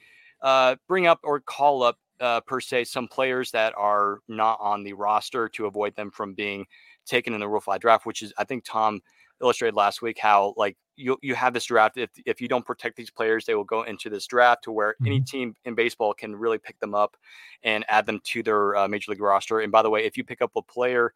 uh, 0.42 0.76
bring 0.88 1.06
up 1.06 1.20
or 1.22 1.40
call 1.40 1.82
up 1.82 1.98
uh, 2.20 2.40
per 2.40 2.60
se 2.60 2.84
some 2.84 3.08
players 3.08 3.50
that 3.50 3.74
are 3.76 4.20
not 4.28 4.58
on 4.60 4.84
the 4.84 4.92
roster 4.92 5.48
to 5.48 5.66
avoid 5.66 5.94
them 5.96 6.10
from 6.10 6.34
being 6.34 6.64
taken 7.06 7.34
in 7.34 7.40
the 7.40 7.48
Rule 7.48 7.60
Five 7.60 7.80
draft, 7.80 8.06
which 8.06 8.22
is 8.22 8.32
I 8.38 8.44
think 8.44 8.64
Tom 8.64 9.00
illustrated 9.44 9.76
last 9.76 10.02
week 10.02 10.18
how 10.18 10.54
like 10.56 10.76
you 10.96 11.16
you 11.22 11.34
have 11.34 11.52
this 11.54 11.66
draft. 11.66 11.96
If 11.96 12.10
if 12.26 12.40
you 12.40 12.48
don't 12.48 12.64
protect 12.64 12.96
these 12.96 13.10
players, 13.10 13.44
they 13.44 13.54
will 13.54 13.64
go 13.64 13.82
into 13.82 14.10
this 14.10 14.26
draft 14.26 14.64
to 14.64 14.72
where 14.72 14.92
mm-hmm. 14.94 15.06
any 15.06 15.20
team 15.20 15.54
in 15.64 15.74
baseball 15.74 16.14
can 16.14 16.34
really 16.34 16.58
pick 16.58 16.78
them 16.80 16.94
up 16.94 17.16
and 17.62 17.84
add 17.88 18.06
them 18.06 18.20
to 18.24 18.42
their 18.42 18.76
uh, 18.76 18.88
major 18.88 19.12
league 19.12 19.20
roster. 19.20 19.60
And 19.60 19.70
by 19.70 19.82
the 19.82 19.90
way, 19.90 20.04
if 20.04 20.16
you 20.16 20.24
pick 20.24 20.42
up 20.42 20.52
a 20.56 20.62
player 20.62 21.12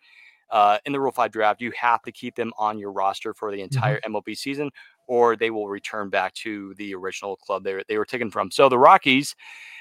uh, 0.51 0.79
in 0.85 0.93
the 0.93 1.01
Rule 1.01 1.13
Five 1.13 1.33
draft, 1.33 1.61
you 1.61 1.73
have 1.73 2.03
to 2.03 2.13
keep 2.13 2.35
them 2.35 2.53
on 2.59 2.79
your 2.79 2.93
roster 2.93 3.35
for 3.35 3.51
the 3.51 3.59
mm-hmm. 3.59 3.65
entire 3.65 4.01
mm-hmm. 4.01 4.15
MLB 4.15 4.37
season, 4.37 4.71
or 5.07 5.37
they 5.37 5.51
will 5.51 5.69
return 5.69 6.11
back 6.11 6.35
to 6.35 6.75
the 6.75 6.95
original 6.95 7.37
club 7.37 7.65
they 7.65 7.83
they 7.89 7.99
were 7.99 8.05
taken 8.05 8.31
from. 8.31 8.51
So 8.51 8.69
the 8.69 8.79
Rockies 8.79 9.35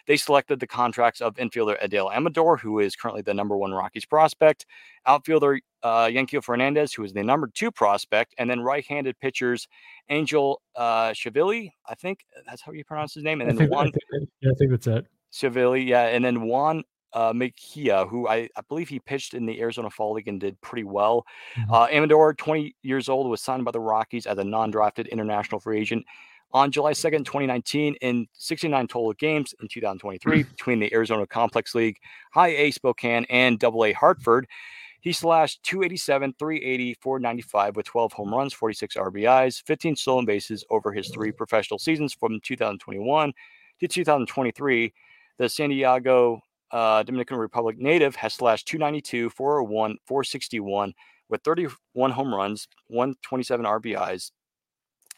they 0.07 0.17
selected 0.17 0.59
the 0.59 0.67
contracts 0.67 1.21
of 1.21 1.35
infielder 1.35 1.79
Adael 1.83 2.13
Amador, 2.13 2.57
who 2.57 2.79
is 2.79 2.95
currently 2.95 3.21
the 3.21 3.33
number 3.33 3.55
one 3.55 3.71
Rockies 3.71 4.05
prospect, 4.05 4.65
outfielder 5.05 5.59
uh, 5.83 6.09
Fernandez, 6.41 6.93
who 6.93 7.03
is 7.03 7.13
the 7.13 7.23
number 7.23 7.49
two 7.53 7.71
prospect, 7.71 8.33
and 8.37 8.49
then 8.49 8.61
right-handed 8.61 9.19
pitchers 9.19 9.67
Angel 10.09 10.61
uh, 10.75 11.09
Chivilli, 11.09 11.71
I 11.85 11.95
think 11.95 12.25
that's 12.45 12.61
how 12.61 12.71
you 12.71 12.83
pronounce 12.83 13.13
his 13.13 13.23
name, 13.23 13.41
and 13.41 13.57
then 13.57 13.69
Juan. 13.69 13.87
I 13.87 13.91
think, 13.91 14.29
yeah, 14.41 14.51
I 14.51 14.55
think 14.55 14.71
that's 14.71 14.87
it. 14.87 15.05
Chivilli, 15.31 15.85
yeah, 15.85 16.07
and 16.07 16.23
then 16.23 16.43
Juan 16.43 16.83
uh, 17.13 17.33
Mejia, 17.33 18.05
who 18.05 18.27
I, 18.27 18.49
I 18.55 18.61
believe 18.67 18.89
he 18.89 18.99
pitched 18.99 19.33
in 19.33 19.45
the 19.45 19.59
Arizona 19.59 19.89
Fall 19.89 20.13
League 20.13 20.27
and 20.27 20.39
did 20.39 20.59
pretty 20.61 20.83
well. 20.83 21.25
Mm-hmm. 21.57 21.73
Uh, 21.73 21.87
Amador, 21.87 22.33
20 22.33 22.75
years 22.83 23.09
old, 23.09 23.29
was 23.29 23.41
signed 23.41 23.65
by 23.65 23.71
the 23.71 23.79
Rockies 23.79 24.25
as 24.25 24.37
a 24.37 24.43
non-drafted 24.43 25.07
international 25.07 25.59
free 25.59 25.79
agent 25.79 26.05
on 26.51 26.71
July 26.71 26.93
2nd, 26.93 27.25
2019, 27.25 27.95
in 28.01 28.27
69 28.33 28.87
total 28.87 29.13
games 29.13 29.53
in 29.61 29.67
2023 29.67 30.43
between 30.43 30.79
the 30.79 30.93
Arizona 30.93 31.27
Complex 31.27 31.75
League, 31.75 31.97
High 32.33 32.49
A 32.49 32.71
Spokane, 32.71 33.25
and 33.29 33.59
Double 33.59 33.85
A 33.85 33.93
Hartford. 33.93 34.47
He 35.01 35.13
slashed 35.13 35.63
287, 35.63 36.35
380, 36.39 36.95
495 37.01 37.75
with 37.75 37.85
12 37.85 38.13
home 38.13 38.33
runs, 38.33 38.53
46 38.53 38.95
RBIs, 38.95 39.61
15 39.63 39.95
stolen 39.95 40.25
bases 40.25 40.65
over 40.69 40.91
his 40.91 41.09
three 41.09 41.31
professional 41.31 41.79
seasons 41.79 42.13
from 42.13 42.39
2021 42.41 43.33
to 43.79 43.87
2023. 43.87 44.93
The 45.37 45.49
San 45.49 45.69
Diego 45.69 46.41
uh, 46.71 47.03
Dominican 47.03 47.37
Republic 47.37 47.77
native 47.77 48.15
has 48.15 48.33
slashed 48.33 48.67
292, 48.67 49.29
401, 49.29 49.97
461 50.05 50.93
with 51.29 51.41
31 51.43 52.11
home 52.11 52.33
runs, 52.33 52.67
127 52.87 53.65
RBIs, 53.65 54.31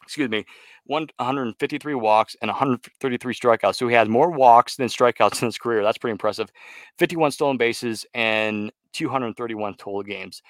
excuse 0.02 0.30
me, 0.30 0.44
153 0.84 1.94
walks 1.94 2.36
and 2.42 2.48
133 2.48 3.34
strikeouts. 3.34 3.76
So 3.76 3.88
he 3.88 3.94
had 3.94 4.08
more 4.08 4.30
walks 4.30 4.76
than 4.76 4.88
strikeouts 4.88 5.42
in 5.42 5.46
his 5.46 5.58
career. 5.58 5.82
That's 5.82 5.98
pretty 5.98 6.12
impressive. 6.12 6.50
51 6.98 7.32
stolen 7.32 7.56
bases 7.56 8.06
and 8.14 8.72
231 8.92 9.74
total 9.74 10.02
games. 10.02 10.42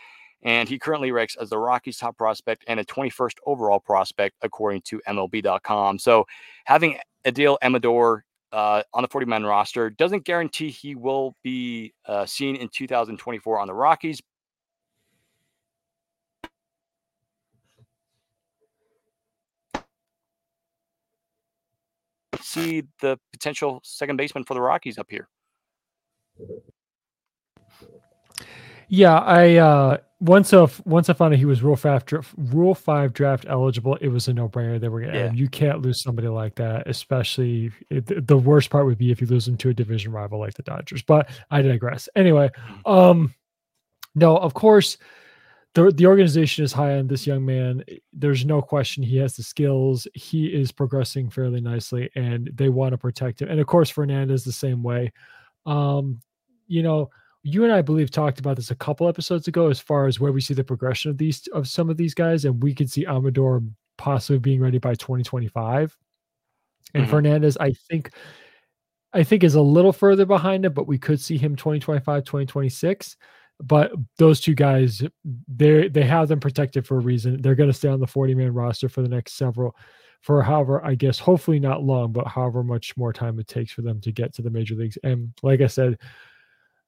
And 0.42 0.68
he 0.68 0.78
currently 0.78 1.12
ranks 1.12 1.36
as 1.36 1.50
the 1.50 1.58
Rockies' 1.58 1.98
top 1.98 2.16
prospect 2.16 2.64
and 2.66 2.80
a 2.80 2.84
21st 2.84 3.34
overall 3.44 3.78
prospect, 3.78 4.36
according 4.42 4.82
to 4.82 5.00
MLB.com. 5.06 5.98
So 5.98 6.26
having 6.64 6.98
Adael 7.26 7.58
Amador 7.62 8.24
uh, 8.52 8.82
on 8.94 9.02
the 9.02 9.08
40 9.08 9.26
man 9.26 9.44
roster 9.44 9.90
doesn't 9.90 10.24
guarantee 10.24 10.70
he 10.70 10.94
will 10.94 11.36
be 11.42 11.92
uh, 12.06 12.26
seen 12.26 12.56
in 12.56 12.68
2024 12.68 13.58
on 13.58 13.66
the 13.66 13.74
Rockies, 13.74 14.20
see 22.42 22.84
the 23.00 23.18
potential 23.32 23.80
second 23.84 24.16
baseman 24.16 24.44
for 24.44 24.54
the 24.54 24.60
Rockies 24.60 24.98
up 24.98 25.08
here. 25.10 25.28
Yeah, 28.88 29.18
I 29.18 29.56
uh 29.56 29.98
once 30.20 30.52
of 30.52 30.84
once 30.84 31.08
I 31.08 31.14
found 31.14 31.32
out 31.32 31.38
he 31.38 31.44
was 31.44 31.62
Rule 31.62 31.76
Five 31.76 32.04
Rule 32.36 32.74
Five 32.74 33.12
draft 33.12 33.46
eligible, 33.48 33.96
it 34.00 34.08
was 34.08 34.28
a 34.28 34.34
no 34.34 34.48
brainer. 34.48 34.80
They 34.80 34.88
were 34.88 35.02
yeah. 35.02 35.32
you 35.32 35.48
can't 35.48 35.80
lose 35.80 36.02
somebody 36.02 36.28
like 36.28 36.56
that, 36.56 36.86
especially 36.86 37.72
it, 37.88 38.26
the 38.26 38.36
worst 38.36 38.68
part 38.68 38.86
would 38.86 38.98
be 38.98 39.10
if 39.10 39.20
you 39.20 39.26
lose 39.26 39.48
him 39.48 39.56
to 39.58 39.70
a 39.70 39.74
division 39.74 40.12
rival 40.12 40.38
like 40.38 40.54
the 40.54 40.62
Dodgers. 40.62 41.02
But 41.02 41.30
I 41.50 41.62
digress. 41.62 42.08
Anyway, 42.16 42.48
mm-hmm. 42.48 42.90
um, 42.90 43.34
no, 44.14 44.36
of 44.36 44.54
course, 44.54 44.98
the 45.74 45.90
the 45.92 46.06
organization 46.06 46.64
is 46.64 46.72
high 46.72 46.98
on 46.98 47.06
this 47.06 47.26
young 47.26 47.44
man. 47.44 47.84
There's 48.12 48.44
no 48.44 48.60
question 48.60 49.02
he 49.02 49.16
has 49.18 49.36
the 49.36 49.42
skills. 49.42 50.08
He 50.14 50.46
is 50.46 50.72
progressing 50.72 51.30
fairly 51.30 51.60
nicely, 51.60 52.10
and 52.16 52.50
they 52.54 52.68
want 52.68 52.92
to 52.92 52.98
protect 52.98 53.40
him. 53.40 53.48
And 53.48 53.60
of 53.60 53.66
course, 53.66 53.88
Fernandez 53.88 54.44
the 54.44 54.52
same 54.52 54.82
way. 54.82 55.12
Um, 55.66 56.20
you 56.66 56.82
know, 56.82 57.10
you 57.42 57.62
and 57.64 57.72
I 57.72 57.82
believe 57.82 58.10
talked 58.10 58.40
about 58.40 58.56
this 58.56 58.72
a 58.72 58.76
couple 58.76 59.08
episodes 59.08 59.46
ago, 59.46 59.68
as 59.68 59.78
far 59.78 60.06
as 60.06 60.18
where 60.18 60.32
we 60.32 60.40
see 60.40 60.54
the 60.54 60.64
progression 60.64 61.10
of 61.10 61.18
these 61.18 61.46
of 61.48 61.68
some 61.68 61.88
of 61.88 61.96
these 61.96 62.14
guys, 62.14 62.44
and 62.44 62.62
we 62.62 62.74
could 62.74 62.90
see 62.90 63.06
Amador 63.06 63.62
possibly 63.96 64.38
being 64.38 64.60
ready 64.60 64.78
by 64.78 64.94
2025. 64.94 65.96
And 66.94 67.04
mm-hmm. 67.04 67.10
Fernandez, 67.10 67.56
I 67.58 67.72
think, 67.88 68.10
I 69.12 69.22
think 69.22 69.44
is 69.44 69.54
a 69.54 69.60
little 69.60 69.92
further 69.92 70.26
behind 70.26 70.64
him, 70.64 70.72
but 70.72 70.88
we 70.88 70.98
could 70.98 71.20
see 71.20 71.36
him 71.36 71.54
2025, 71.54 72.24
2026 72.24 73.16
but 73.62 73.92
those 74.18 74.40
two 74.40 74.54
guys 74.54 75.02
they 75.48 75.88
they 75.88 76.04
have 76.04 76.28
them 76.28 76.40
protected 76.40 76.86
for 76.86 76.96
a 76.96 77.00
reason. 77.00 77.40
They're 77.40 77.54
going 77.54 77.70
to 77.70 77.74
stay 77.74 77.88
on 77.88 78.00
the 78.00 78.06
40 78.06 78.34
man 78.34 78.54
roster 78.54 78.88
for 78.88 79.02
the 79.02 79.08
next 79.08 79.34
several 79.34 79.76
for 80.22 80.42
however 80.42 80.84
i 80.84 80.94
guess 80.94 81.18
hopefully 81.18 81.58
not 81.58 81.82
long 81.82 82.12
but 82.12 82.26
however 82.26 82.62
much 82.62 82.94
more 82.94 83.10
time 83.10 83.38
it 83.38 83.48
takes 83.48 83.72
for 83.72 83.80
them 83.80 83.98
to 84.02 84.12
get 84.12 84.34
to 84.34 84.42
the 84.42 84.50
major 84.50 84.74
leagues. 84.74 84.98
And 85.02 85.32
like 85.42 85.62
i 85.62 85.66
said 85.66 85.98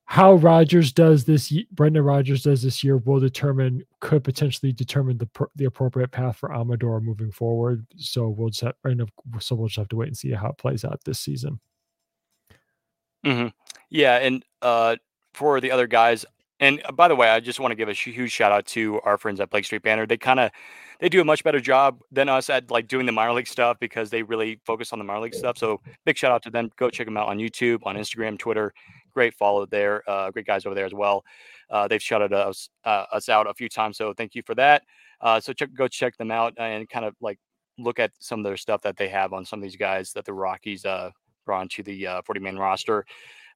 how 0.04 0.34
Rodgers 0.34 0.92
does 0.92 1.24
this 1.24 1.50
Brendan 1.70 2.04
Rodgers 2.04 2.42
does 2.42 2.62
this 2.62 2.84
year 2.84 2.98
will 2.98 3.20
determine 3.20 3.82
could 4.00 4.22
potentially 4.22 4.72
determine 4.72 5.16
the 5.16 5.28
the 5.56 5.64
appropriate 5.64 6.10
path 6.10 6.36
for 6.36 6.52
Amador 6.52 7.00
moving 7.00 7.30
forward. 7.30 7.86
So 7.96 8.28
we'll 8.28 8.50
just 8.50 8.60
have, 8.60 8.74
so 9.38 9.54
we'll 9.54 9.68
just 9.68 9.78
have 9.78 9.88
to 9.88 9.96
wait 9.96 10.08
and 10.08 10.16
see 10.16 10.32
how 10.32 10.48
it 10.48 10.58
plays 10.58 10.84
out 10.84 11.00
this 11.04 11.20
season. 11.20 11.60
Mm-hmm. 13.24 13.48
yeah 13.88 14.16
and 14.16 14.44
uh 14.62 14.96
for 15.32 15.60
the 15.60 15.70
other 15.70 15.86
guys 15.86 16.26
and 16.62 16.80
uh, 16.84 16.92
by 16.92 17.08
the 17.08 17.16
way, 17.16 17.28
I 17.28 17.40
just 17.40 17.58
want 17.60 17.72
to 17.72 17.74
give 17.74 17.88
a 17.88 17.92
huge 17.92 18.30
shout 18.30 18.52
out 18.52 18.64
to 18.68 19.00
our 19.00 19.18
friends 19.18 19.40
at 19.40 19.50
Blake 19.50 19.64
Street 19.64 19.82
Banner. 19.82 20.06
They 20.06 20.16
kind 20.16 20.38
of 20.38 20.52
they 21.00 21.08
do 21.08 21.20
a 21.20 21.24
much 21.24 21.42
better 21.42 21.60
job 21.60 21.98
than 22.12 22.28
us 22.28 22.48
at 22.48 22.70
like 22.70 22.86
doing 22.86 23.04
the 23.04 23.12
minor 23.12 23.32
league 23.32 23.48
stuff 23.48 23.76
because 23.80 24.10
they 24.10 24.22
really 24.22 24.60
focus 24.64 24.92
on 24.92 25.00
the 25.00 25.04
minor 25.04 25.20
league 25.20 25.34
stuff. 25.34 25.58
So 25.58 25.80
big 26.06 26.16
shout 26.16 26.30
out 26.30 26.42
to 26.44 26.50
them. 26.50 26.70
Go 26.76 26.88
check 26.88 27.06
them 27.06 27.16
out 27.16 27.26
on 27.26 27.38
YouTube, 27.38 27.80
on 27.84 27.96
Instagram, 27.96 28.38
Twitter. 28.38 28.72
Great 29.12 29.34
follow 29.34 29.66
there. 29.66 30.08
Uh, 30.08 30.30
great 30.30 30.46
guys 30.46 30.64
over 30.64 30.76
there 30.76 30.86
as 30.86 30.94
well. 30.94 31.24
Uh, 31.68 31.88
they've 31.88 32.02
shouted 32.02 32.32
us 32.32 32.68
uh, 32.84 33.06
us 33.12 33.28
out 33.28 33.48
a 33.48 33.54
few 33.54 33.68
times, 33.68 33.96
so 33.96 34.14
thank 34.14 34.36
you 34.36 34.42
for 34.46 34.54
that. 34.54 34.84
Uh, 35.20 35.40
so 35.40 35.52
check 35.52 35.70
go 35.74 35.88
check 35.88 36.16
them 36.16 36.30
out 36.30 36.54
and 36.58 36.88
kind 36.88 37.04
of 37.04 37.16
like 37.20 37.40
look 37.76 37.98
at 37.98 38.12
some 38.20 38.38
of 38.38 38.44
their 38.44 38.56
stuff 38.56 38.82
that 38.82 38.96
they 38.96 39.08
have 39.08 39.32
on 39.32 39.44
some 39.44 39.58
of 39.58 39.64
these 39.64 39.76
guys 39.76 40.12
that 40.12 40.24
the 40.24 40.32
Rockies 40.32 40.84
uh, 40.84 41.10
brought 41.44 41.62
into 41.62 41.82
the 41.82 42.22
40 42.24 42.40
man 42.40 42.56
roster 42.56 43.04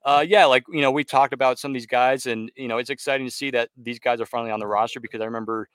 uh, 0.06 0.24
yeah, 0.26 0.44
like 0.44 0.64
you 0.68 0.80
know, 0.80 0.92
we 0.92 1.02
talked 1.02 1.32
about 1.32 1.58
some 1.58 1.72
of 1.72 1.74
these 1.74 1.86
guys, 1.86 2.26
and 2.26 2.50
you 2.54 2.68
know, 2.68 2.78
it's 2.78 2.90
exciting 2.90 3.26
to 3.26 3.32
see 3.32 3.50
that 3.50 3.70
these 3.76 3.98
guys 3.98 4.20
are 4.20 4.26
finally 4.26 4.52
on 4.52 4.60
the 4.60 4.66
roster 4.66 5.00
because 5.00 5.20
I 5.20 5.24
remember, 5.24 5.68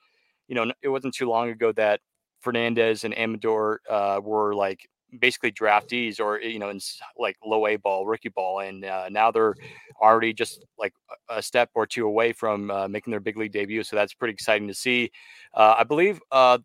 you 0.48 0.54
know, 0.54 0.72
it 0.80 0.88
wasn't 0.88 1.14
too 1.14 1.28
long 1.28 1.50
ago 1.50 1.70
that 1.72 2.00
Fernandez 2.40 3.04
and 3.04 3.16
Amador 3.16 3.82
uh, 3.90 4.20
were 4.24 4.54
like 4.54 4.88
basically 5.20 5.52
draftees 5.52 6.18
or 6.18 6.40
you 6.40 6.58
know 6.58 6.70
in 6.70 6.80
like 7.18 7.36
low 7.44 7.66
A 7.66 7.76
ball, 7.76 8.06
rookie 8.06 8.30
ball, 8.30 8.60
and 8.60 8.86
uh, 8.86 9.10
now 9.10 9.30
they're 9.30 9.54
already 10.00 10.32
just 10.32 10.64
like 10.78 10.94
a 11.28 11.42
step 11.42 11.68
or 11.74 11.86
two 11.86 12.06
away 12.06 12.32
from 12.32 12.70
uh, 12.70 12.88
making 12.88 13.10
their 13.10 13.20
big 13.20 13.36
league 13.36 13.52
debut. 13.52 13.84
So 13.84 13.96
that's 13.96 14.14
pretty 14.14 14.32
exciting 14.32 14.66
to 14.68 14.74
see. 14.74 15.10
Uh, 15.52 15.74
I 15.78 15.84
believe 15.84 16.22
uh, 16.30 16.56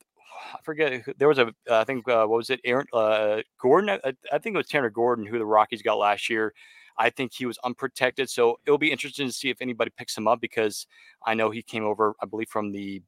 I 0.54 0.60
forget 0.64 1.04
there 1.18 1.28
was 1.28 1.38
a 1.38 1.54
I 1.70 1.84
think 1.84 2.08
uh, 2.08 2.26
what 2.28 2.38
was 2.38 2.50
it 2.50 2.62
Aaron 2.64 2.88
uh, 2.94 3.42
Gordon 3.62 3.90
I, 3.90 4.14
I, 4.32 4.38
think 4.38 4.54
it 4.54 4.58
was 4.58 4.68
Tanner 4.68 4.90
Gordon 4.90 5.26
who 5.26 5.38
the 5.38 5.46
Rockies 5.46 5.82
got 5.82 5.98
last 5.98 6.30
year 6.30 6.54
I 6.98 7.10
think 7.10 7.34
he 7.34 7.46
was 7.46 7.58
unprotected. 7.64 8.30
So 8.30 8.60
it'll 8.66 8.78
be 8.78 8.92
interesting 8.92 9.28
to 9.28 9.34
see 9.34 9.50
if 9.50 9.62
anybody 9.62 9.92
picks 9.98 10.18
him 10.18 10.28
up 10.28 10.42
because 10.42 10.88
I 11.26 11.34
know 11.34 11.50
he 11.50 11.62
came 11.62 11.84
over, 11.84 12.16
I 12.22 12.26
believe, 12.26 12.50
from 12.50 12.72
the 12.72 13.02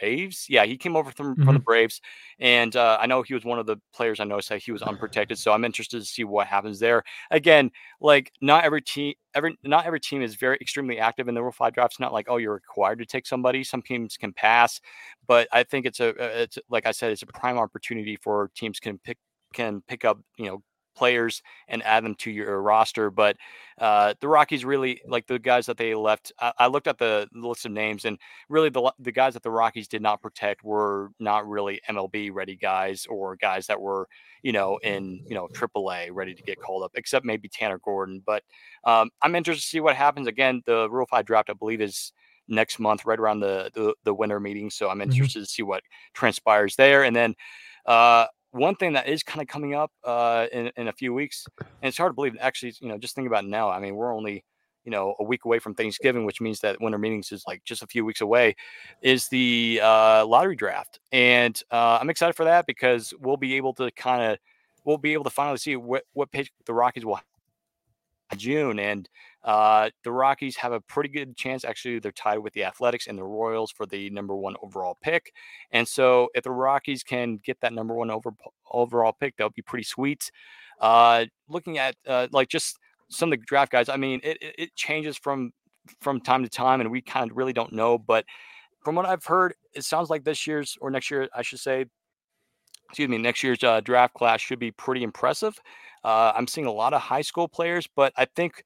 Braves. 0.00 0.46
Yeah, 0.48 0.64
he 0.64 0.76
came 0.76 0.96
over 0.96 1.10
from, 1.10 1.34
mm-hmm. 1.34 1.44
from 1.44 1.54
the 1.54 1.60
mm-hmm. 1.60 1.64
Braves, 1.64 2.00
and 2.38 2.74
uh, 2.76 2.98
I 3.00 3.06
know 3.06 3.22
he 3.22 3.34
was 3.34 3.44
one 3.44 3.58
of 3.58 3.66
the 3.66 3.76
players 3.92 4.20
I 4.20 4.24
noticed 4.24 4.48
that 4.50 4.62
he 4.62 4.72
was 4.72 4.82
unprotected. 4.82 5.38
So 5.38 5.52
I'm 5.52 5.64
interested 5.64 6.00
to 6.00 6.04
see 6.04 6.24
what 6.24 6.46
happens 6.46 6.78
there. 6.78 7.02
Again, 7.30 7.70
like 8.00 8.32
not 8.40 8.64
every 8.64 8.82
team, 8.82 9.14
every 9.34 9.56
not 9.64 9.86
every 9.86 10.00
team 10.00 10.22
is 10.22 10.34
very 10.34 10.56
extremely 10.60 10.98
active 10.98 11.28
in 11.28 11.34
the 11.34 11.42
Rule 11.42 11.52
Five 11.52 11.74
drafts. 11.74 12.00
Not 12.00 12.12
like 12.12 12.26
oh 12.28 12.36
you're 12.36 12.54
required 12.54 12.98
to 12.98 13.06
take 13.06 13.26
somebody. 13.26 13.64
Some 13.64 13.82
teams 13.82 14.16
can 14.16 14.32
pass, 14.32 14.80
but 15.26 15.48
I 15.52 15.62
think 15.64 15.86
it's 15.86 16.00
a 16.00 16.08
it's 16.42 16.58
like 16.68 16.86
I 16.86 16.92
said, 16.92 17.12
it's 17.12 17.22
a 17.22 17.26
prime 17.26 17.58
opportunity 17.58 18.16
for 18.16 18.50
teams 18.54 18.80
can 18.80 18.98
pick 18.98 19.18
can 19.52 19.82
pick 19.88 20.04
up 20.04 20.20
you 20.36 20.46
know 20.46 20.62
players 20.98 21.42
and 21.68 21.82
add 21.84 22.04
them 22.04 22.14
to 22.16 22.30
your 22.30 22.60
roster. 22.60 23.10
But 23.10 23.36
uh, 23.78 24.14
the 24.20 24.28
Rockies 24.28 24.64
really 24.64 25.00
like 25.06 25.26
the 25.26 25.38
guys 25.38 25.66
that 25.66 25.76
they 25.76 25.94
left. 25.94 26.32
I, 26.40 26.52
I, 26.58 26.66
looked 26.66 26.88
at 26.88 26.98
the 26.98 27.28
list 27.32 27.64
of 27.64 27.72
names, 27.72 28.04
and 28.04 28.18
really 28.48 28.70
the 28.70 28.92
the 28.98 29.12
guys 29.12 29.34
that 29.34 29.42
the 29.42 29.50
Rockies 29.50 29.86
did 29.86 30.02
not 30.02 30.20
protect 30.20 30.64
were 30.64 31.10
not 31.20 31.48
really 31.48 31.80
MLB 31.88 32.30
ready 32.32 32.56
guys 32.56 33.06
or 33.08 33.36
guys 33.36 33.66
that 33.68 33.80
were 33.80 34.08
you 34.42 34.52
know 34.52 34.78
in 34.78 35.22
you 35.28 35.34
know 35.34 35.48
AAA 35.48 36.08
ready 36.12 36.34
to 36.34 36.42
get 36.42 36.60
called 36.60 36.82
up, 36.82 36.92
except 36.94 37.24
maybe 37.24 37.48
Tanner 37.48 37.78
Gordon. 37.78 38.22
But 38.26 38.42
um, 38.84 39.10
I'm 39.22 39.36
interested 39.36 39.62
to 39.62 39.68
see 39.68 39.80
what 39.80 39.94
happens. 39.94 40.26
Again, 40.26 40.62
the 40.66 40.90
Rule 40.90 41.06
Five 41.06 41.26
draft, 41.26 41.50
I 41.50 41.54
believe, 41.54 41.80
is 41.80 42.12
next 42.48 42.80
month, 42.80 43.04
right 43.04 43.20
around 43.20 43.40
the 43.40 43.70
the, 43.74 43.94
the 44.02 44.14
winter 44.14 44.40
meeting. 44.40 44.70
So 44.70 44.88
I'm 44.88 44.98
mm-hmm. 44.98 45.10
interested 45.12 45.38
mm-hmm. 45.38 45.44
to 45.44 45.50
see 45.50 45.62
what 45.62 45.82
transpires 46.14 46.76
there, 46.76 47.04
and 47.04 47.14
then. 47.14 47.34
Uh, 47.86 48.26
one 48.58 48.76
thing 48.76 48.92
that 48.94 49.08
is 49.08 49.22
kind 49.22 49.40
of 49.40 49.48
coming 49.48 49.74
up 49.74 49.90
uh, 50.04 50.46
in, 50.52 50.70
in 50.76 50.88
a 50.88 50.92
few 50.92 51.14
weeks, 51.14 51.46
and 51.60 51.88
it's 51.88 51.98
hard 51.98 52.10
to 52.10 52.14
believe. 52.14 52.36
Actually, 52.40 52.74
you 52.80 52.88
know, 52.88 52.98
just 52.98 53.14
think 53.14 53.26
about 53.26 53.44
now. 53.44 53.70
I 53.70 53.80
mean, 53.80 53.94
we're 53.96 54.14
only 54.14 54.44
you 54.84 54.90
know 54.90 55.14
a 55.18 55.24
week 55.24 55.44
away 55.44 55.58
from 55.58 55.74
Thanksgiving, 55.74 56.24
which 56.24 56.40
means 56.40 56.60
that 56.60 56.80
winter 56.80 56.98
meetings 56.98 57.32
is 57.32 57.44
like 57.46 57.64
just 57.64 57.82
a 57.82 57.86
few 57.86 58.04
weeks 58.04 58.20
away. 58.20 58.56
Is 59.02 59.28
the 59.28 59.80
uh, 59.82 60.26
lottery 60.26 60.56
draft, 60.56 61.00
and 61.12 61.60
uh, 61.70 61.98
I'm 62.00 62.10
excited 62.10 62.34
for 62.34 62.44
that 62.44 62.66
because 62.66 63.14
we'll 63.20 63.36
be 63.36 63.54
able 63.56 63.74
to 63.74 63.90
kind 63.92 64.32
of 64.32 64.38
we'll 64.84 64.98
be 64.98 65.12
able 65.12 65.24
to 65.24 65.30
finally 65.30 65.58
see 65.58 65.76
what 65.76 66.04
what 66.12 66.30
pitch 66.30 66.50
the 66.66 66.74
Rockies 66.74 67.04
will 67.04 67.20
June. 68.36 68.78
And 68.78 69.08
uh, 69.44 69.90
the 70.04 70.12
Rockies 70.12 70.56
have 70.56 70.72
a 70.72 70.80
pretty 70.80 71.08
good 71.08 71.36
chance. 71.36 71.64
Actually, 71.64 72.00
they're 72.00 72.12
tied 72.12 72.38
with 72.38 72.52
the 72.52 72.64
Athletics 72.64 73.06
and 73.06 73.18
the 73.18 73.24
Royals 73.24 73.70
for 73.70 73.86
the 73.86 74.10
number 74.10 74.34
one 74.36 74.56
overall 74.62 74.98
pick. 75.00 75.32
And 75.70 75.86
so, 75.86 76.28
if 76.34 76.44
the 76.44 76.50
Rockies 76.50 77.02
can 77.02 77.38
get 77.44 77.60
that 77.60 77.72
number 77.72 77.94
one 77.94 78.10
over, 78.10 78.32
overall 78.70 79.14
pick, 79.18 79.36
that 79.36 79.44
would 79.44 79.54
be 79.54 79.62
pretty 79.62 79.84
sweet. 79.84 80.30
Uh, 80.80 81.26
looking 81.48 81.78
at 81.78 81.96
uh, 82.06 82.28
like 82.32 82.48
just 82.48 82.78
some 83.08 83.32
of 83.32 83.38
the 83.38 83.44
draft 83.46 83.72
guys, 83.72 83.88
I 83.88 83.96
mean, 83.96 84.20
it, 84.22 84.38
it 84.40 84.74
changes 84.76 85.16
from 85.16 85.52
from 86.00 86.20
time 86.20 86.42
to 86.42 86.48
time, 86.48 86.80
and 86.80 86.90
we 86.90 87.00
kind 87.00 87.30
of 87.30 87.36
really 87.36 87.52
don't 87.52 87.72
know. 87.72 87.98
But 87.98 88.24
from 88.84 88.94
what 88.94 89.06
I've 89.06 89.24
heard, 89.24 89.54
it 89.74 89.84
sounds 89.84 90.10
like 90.10 90.24
this 90.24 90.46
year's 90.46 90.76
or 90.80 90.90
next 90.90 91.10
year, 91.10 91.28
I 91.34 91.42
should 91.42 91.60
say, 91.60 91.86
excuse 92.88 93.08
me, 93.08 93.18
next 93.18 93.42
year's 93.42 93.62
uh, 93.62 93.80
draft 93.80 94.14
class 94.14 94.40
should 94.40 94.58
be 94.58 94.70
pretty 94.70 95.02
impressive. 95.02 95.58
Uh, 96.04 96.32
I'm 96.34 96.46
seeing 96.46 96.66
a 96.66 96.72
lot 96.72 96.92
of 96.92 97.00
high 97.00 97.22
school 97.22 97.48
players, 97.48 97.88
but 97.96 98.12
I 98.16 98.26
think, 98.36 98.64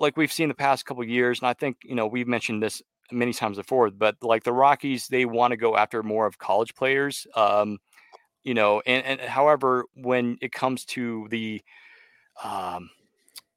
like 0.00 0.16
we've 0.16 0.32
seen 0.32 0.48
the 0.48 0.54
past 0.54 0.84
couple 0.86 1.04
years, 1.04 1.40
and 1.40 1.48
I 1.48 1.52
think 1.52 1.76
you 1.84 1.94
know 1.94 2.06
we've 2.06 2.26
mentioned 2.26 2.62
this 2.62 2.82
many 3.12 3.32
times 3.32 3.56
before, 3.56 3.90
but 3.90 4.16
like 4.22 4.42
the 4.42 4.52
Rockies, 4.52 5.06
they 5.08 5.24
want 5.24 5.52
to 5.52 5.56
go 5.56 5.76
after 5.76 6.02
more 6.02 6.26
of 6.26 6.38
college 6.38 6.74
players. 6.74 7.26
Um, 7.36 7.78
you 8.42 8.54
know, 8.54 8.82
and, 8.86 9.04
and 9.04 9.20
however, 9.20 9.84
when 9.94 10.38
it 10.40 10.52
comes 10.52 10.84
to 10.86 11.28
the 11.30 11.62
um, 12.42 12.90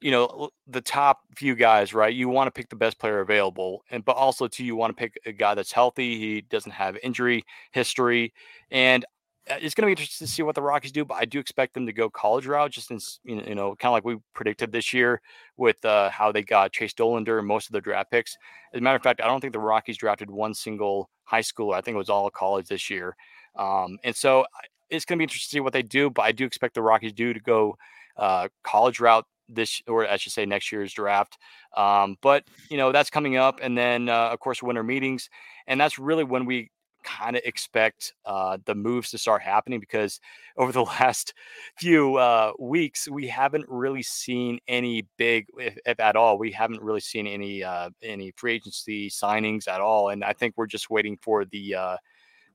you 0.03 0.11
know 0.11 0.49
the 0.67 0.81
top 0.81 1.21
few 1.37 1.55
guys 1.55 1.93
right 1.93 2.13
you 2.13 2.27
want 2.27 2.45
to 2.47 2.51
pick 2.51 2.69
the 2.69 2.75
best 2.75 2.99
player 2.99 3.21
available 3.21 3.85
and 3.89 4.03
but 4.03 4.17
also 4.17 4.49
too 4.49 4.65
you 4.65 4.75
want 4.75 4.95
to 4.95 5.01
pick 5.01 5.17
a 5.25 5.31
guy 5.31 5.55
that's 5.55 5.71
healthy 5.71 6.19
he 6.19 6.41
doesn't 6.41 6.73
have 6.73 6.97
injury 7.01 7.41
history 7.71 8.33
and 8.69 9.05
it's 9.47 9.75
going 9.75 9.83
to 9.83 9.87
be 9.87 9.91
interesting 9.91 10.25
to 10.25 10.31
see 10.31 10.41
what 10.41 10.55
the 10.55 10.61
Rockies 10.61 10.91
do, 10.91 11.03
but 11.03 11.15
I 11.15 11.25
do 11.25 11.39
expect 11.39 11.73
them 11.73 11.85
to 11.85 11.93
go 11.93 12.09
college 12.09 12.45
route, 12.45 12.71
just 12.71 12.91
in 12.91 12.99
you 13.25 13.55
know, 13.55 13.75
kind 13.75 13.89
of 13.89 13.93
like 13.93 14.05
we 14.05 14.17
predicted 14.33 14.71
this 14.71 14.93
year 14.93 15.21
with 15.57 15.83
uh, 15.83 16.09
how 16.09 16.31
they 16.31 16.43
got 16.43 16.71
Chase 16.71 16.93
Dollander 16.93 17.39
and 17.39 17.47
most 17.47 17.67
of 17.67 17.73
their 17.73 17.81
draft 17.81 18.11
picks. 18.11 18.37
As 18.73 18.79
a 18.79 18.81
matter 18.81 18.95
of 18.95 19.03
fact, 19.03 19.21
I 19.21 19.27
don't 19.27 19.41
think 19.41 19.53
the 19.53 19.59
Rockies 19.59 19.97
drafted 19.97 20.29
one 20.29 20.53
single 20.53 21.09
high 21.25 21.41
schooler. 21.41 21.75
I 21.75 21.81
think 21.81 21.95
it 21.95 21.97
was 21.97 22.09
all 22.09 22.29
college 22.29 22.67
this 22.67 22.89
year, 22.89 23.15
um, 23.55 23.97
and 24.03 24.15
so 24.15 24.45
it's 24.89 25.05
going 25.05 25.17
to 25.17 25.19
be 25.19 25.23
interesting 25.23 25.49
to 25.49 25.55
see 25.57 25.59
what 25.59 25.73
they 25.73 25.83
do. 25.83 26.09
But 26.09 26.23
I 26.23 26.31
do 26.31 26.45
expect 26.45 26.75
the 26.75 26.81
Rockies 26.81 27.13
do 27.13 27.33
to 27.33 27.39
go 27.39 27.77
uh, 28.17 28.47
college 28.63 28.99
route 28.99 29.25
this, 29.49 29.81
or 29.87 30.07
I 30.07 30.15
should 30.17 30.31
say, 30.31 30.45
next 30.45 30.71
year's 30.71 30.93
draft. 30.93 31.37
Um, 31.75 32.17
but 32.21 32.45
you 32.69 32.77
know 32.77 32.93
that's 32.93 33.09
coming 33.09 33.35
up, 33.35 33.59
and 33.61 33.77
then 33.77 34.07
uh, 34.07 34.29
of 34.29 34.39
course 34.39 34.63
winter 34.63 34.83
meetings, 34.83 35.29
and 35.67 35.81
that's 35.81 35.99
really 35.99 36.23
when 36.23 36.45
we 36.45 36.69
kind 37.03 37.35
of 37.35 37.41
expect 37.45 38.13
uh, 38.25 38.57
the 38.65 38.75
moves 38.75 39.11
to 39.11 39.17
start 39.17 39.41
happening 39.41 39.79
because 39.79 40.19
over 40.57 40.71
the 40.71 40.83
last 40.99 41.33
few 41.77 42.15
uh, 42.17 42.51
weeks 42.59 43.07
we 43.07 43.27
haven't 43.27 43.65
really 43.67 44.03
seen 44.03 44.59
any 44.67 45.07
big, 45.17 45.47
if, 45.57 45.77
if, 45.85 45.99
at 45.99 46.15
all, 46.15 46.37
we 46.37 46.51
haven't 46.51 46.81
really 46.81 46.99
seen 46.99 47.27
any 47.27 47.63
uh, 47.63 47.89
any 48.01 48.31
free 48.35 48.53
agency 48.53 49.09
signings 49.09 49.67
at 49.67 49.81
all, 49.81 50.09
and 50.09 50.23
I 50.23 50.33
think 50.33 50.55
we're 50.57 50.67
just 50.67 50.89
waiting 50.89 51.17
for 51.21 51.45
the 51.45 51.75
uh, 51.75 51.97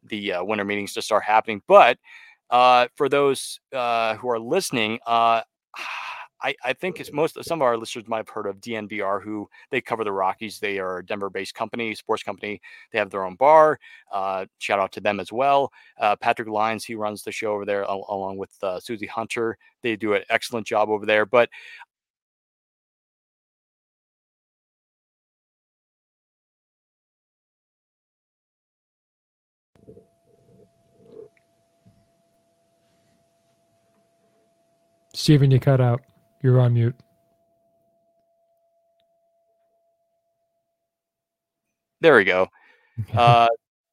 the 0.05 0.34
uh, 0.34 0.44
winter 0.44 0.64
meetings 0.64 0.94
to 0.94 1.03
start 1.03 1.24
happening. 1.24 1.62
But 1.66 1.99
uh, 2.51 2.88
for 2.96 3.09
those 3.09 3.61
who 3.72 3.78
are 3.78 4.40
listening, 4.40 4.99
I, 6.43 6.55
I 6.64 6.72
think 6.72 7.01
it's 7.01 7.12
most 7.12 7.43
some 7.45 7.59
of 7.59 7.62
our 7.62 7.76
listeners 7.76 8.07
might 8.07 8.18
have 8.18 8.28
heard 8.28 8.47
of 8.47 8.61
DNVR, 8.61 9.22
who 9.22 9.49
they 9.70 9.80
cover 9.80 10.05
the 10.05 10.12
Rockies. 10.12 10.59
They 10.59 10.78
are 10.78 10.99
a 10.99 11.07
Denver-based 11.07 11.55
company, 11.55 11.95
sports 11.95 12.22
company. 12.22 12.61
They 12.93 12.99
have 12.99 13.11
their 13.11 13.24
own 13.24 13.34
bar. 13.34 13.78
Uh, 14.12 14.47
shout 14.59 14.78
out 14.78 14.93
to 14.93 15.01
them 15.01 15.20
as 15.20 15.32
well. 15.32 15.72
Uh, 15.99 16.16
Patrick 16.16 16.49
Lyons, 16.49 16.84
he 16.84 16.95
runs 16.95 17.22
the 17.22 17.32
show 17.32 17.53
over 17.53 17.64
there 17.64 17.84
al- 17.84 18.07
along 18.09 18.39
with 18.39 18.51
uh, 18.62 18.78
Susie 18.80 19.07
Hunter. 19.07 19.59
They 19.82 19.97
do 19.97 20.14
an 20.14 20.22
excellent 20.30 20.66
job 20.66 20.89
over 20.91 21.07
there. 21.07 21.26
But 21.26 21.49
Steven, 35.14 35.51
you 35.51 35.59
cut 35.59 35.80
out. 35.80 36.01
You're 36.43 36.61
on 36.61 36.74
mute. 36.74 36.95
There 42.01 42.16
we 42.16 42.24
go. 42.24 42.49
Uh, 43.16 43.47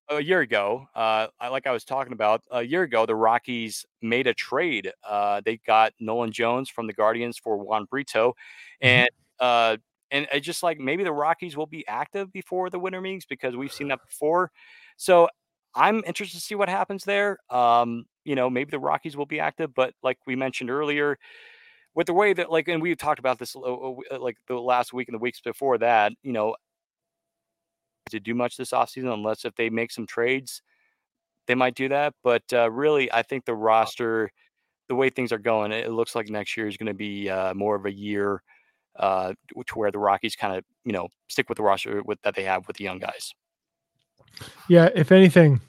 a 0.09 0.19
year 0.21 0.41
ago, 0.41 0.87
uh, 0.95 1.27
like 1.39 1.67
I 1.67 1.71
was 1.71 1.83
talking 1.83 2.13
about, 2.13 2.41
a 2.51 2.63
year 2.63 2.83
ago, 2.83 3.05
the 3.05 3.15
Rockies 3.15 3.85
made 4.01 4.25
a 4.27 4.33
trade. 4.33 4.91
Uh, 5.07 5.41
they 5.45 5.57
got 5.57 5.93
Nolan 5.99 6.31
Jones 6.31 6.69
from 6.69 6.87
the 6.87 6.93
Guardians 6.93 7.37
for 7.37 7.57
Juan 7.57 7.85
Brito, 7.85 8.29
mm-hmm. 8.29 8.87
and 8.87 9.09
uh, 9.39 9.77
and 10.11 10.27
it's 10.31 10.45
just 10.45 10.63
like 10.63 10.79
maybe 10.79 11.03
the 11.03 11.11
Rockies 11.11 11.57
will 11.57 11.65
be 11.65 11.85
active 11.87 12.31
before 12.31 12.69
the 12.69 12.79
winter 12.79 13.01
meetings 13.01 13.25
because 13.25 13.55
we've 13.55 13.71
seen 13.71 13.89
that 13.89 13.99
before. 14.07 14.51
So 14.97 15.27
I'm 15.73 16.03
interested 16.05 16.37
to 16.37 16.43
see 16.43 16.55
what 16.55 16.69
happens 16.69 17.03
there. 17.03 17.37
Um, 17.49 18.05
you 18.23 18.35
know, 18.35 18.49
maybe 18.49 18.71
the 18.71 18.79
Rockies 18.79 19.17
will 19.17 19.25
be 19.25 19.39
active, 19.39 19.73
but 19.73 19.93
like 20.03 20.17
we 20.25 20.35
mentioned 20.35 20.69
earlier, 20.69 21.17
with 21.95 22.07
the 22.07 22.13
way 22.13 22.33
that 22.33 22.51
like 22.51 22.67
and 22.67 22.81
we 22.81 22.93
talked 22.95 23.19
about 23.19 23.39
this 23.39 23.55
uh, 23.55 24.19
like 24.19 24.37
the 24.47 24.55
last 24.55 24.93
week 24.93 25.07
and 25.07 25.15
the 25.15 25.19
weeks 25.19 25.41
before 25.41 25.77
that 25.77 26.11
you 26.21 26.33
know 26.33 26.55
to 28.11 28.19
do 28.19 28.35
much 28.35 28.57
this 28.57 28.71
offseason 28.71 29.11
unless 29.11 29.45
if 29.45 29.55
they 29.55 29.69
make 29.69 29.91
some 29.91 30.05
trades 30.05 30.61
they 31.47 31.55
might 31.55 31.75
do 31.75 31.89
that 31.89 32.13
but 32.23 32.43
uh, 32.53 32.69
really 32.69 33.11
i 33.11 33.23
think 33.23 33.45
the 33.45 33.55
roster 33.55 34.29
the 34.89 34.95
way 34.95 35.09
things 35.09 35.31
are 35.31 35.39
going 35.39 35.71
it 35.71 35.91
looks 35.91 36.13
like 36.13 36.29
next 36.29 36.55
year 36.55 36.67
is 36.67 36.77
going 36.77 36.87
to 36.87 36.93
be 36.93 37.29
uh, 37.29 37.53
more 37.53 37.75
of 37.75 37.85
a 37.85 37.93
year 37.93 38.43
uh, 38.97 39.33
to 39.65 39.77
where 39.77 39.91
the 39.91 39.99
rockies 39.99 40.35
kind 40.35 40.55
of 40.55 40.63
you 40.83 40.91
know 40.91 41.07
stick 41.27 41.49
with 41.49 41.57
the 41.57 41.63
roster 41.63 42.03
with, 42.03 42.21
that 42.21 42.35
they 42.35 42.43
have 42.43 42.67
with 42.67 42.77
the 42.77 42.83
young 42.83 42.99
guys. 42.99 43.33
Yeah 44.69 44.89
if 44.95 45.11
anything 45.11 45.59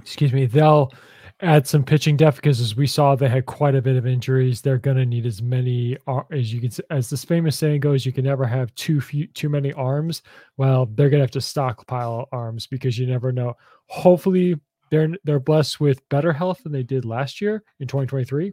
excuse 0.00 0.32
me 0.32 0.46
they'll 0.46 0.92
add 1.40 1.66
some 1.66 1.82
pitching 1.82 2.16
depth 2.16 2.36
because 2.36 2.60
as 2.60 2.76
we 2.76 2.86
saw 2.86 3.14
they 3.14 3.28
had 3.28 3.46
quite 3.46 3.74
a 3.74 3.82
bit 3.82 3.96
of 3.96 4.06
injuries. 4.06 4.60
They're 4.60 4.78
going 4.78 4.96
to 4.96 5.06
need 5.06 5.26
as 5.26 5.42
many 5.42 5.96
uh, 6.06 6.22
as 6.30 6.52
you 6.52 6.60
can 6.60 6.70
as 6.90 7.10
this 7.10 7.24
famous 7.24 7.58
saying 7.58 7.80
goes 7.80 8.06
you 8.06 8.12
can 8.12 8.24
never 8.24 8.46
have 8.46 8.74
too 8.74 9.00
few 9.00 9.26
too 9.28 9.48
many 9.48 9.72
arms. 9.72 10.22
Well 10.56 10.86
they're 10.86 11.10
going 11.10 11.18
to 11.18 11.24
have 11.24 11.30
to 11.32 11.40
stockpile 11.40 12.28
arms 12.32 12.66
because 12.66 12.98
you 12.98 13.06
never 13.06 13.32
know. 13.32 13.56
Hopefully 13.88 14.58
they're 14.90 15.08
they're 15.24 15.40
blessed 15.40 15.80
with 15.80 16.08
better 16.08 16.32
health 16.32 16.62
than 16.62 16.72
they 16.72 16.82
did 16.82 17.04
last 17.04 17.40
year 17.40 17.64
in 17.80 17.88
2023 17.88 18.52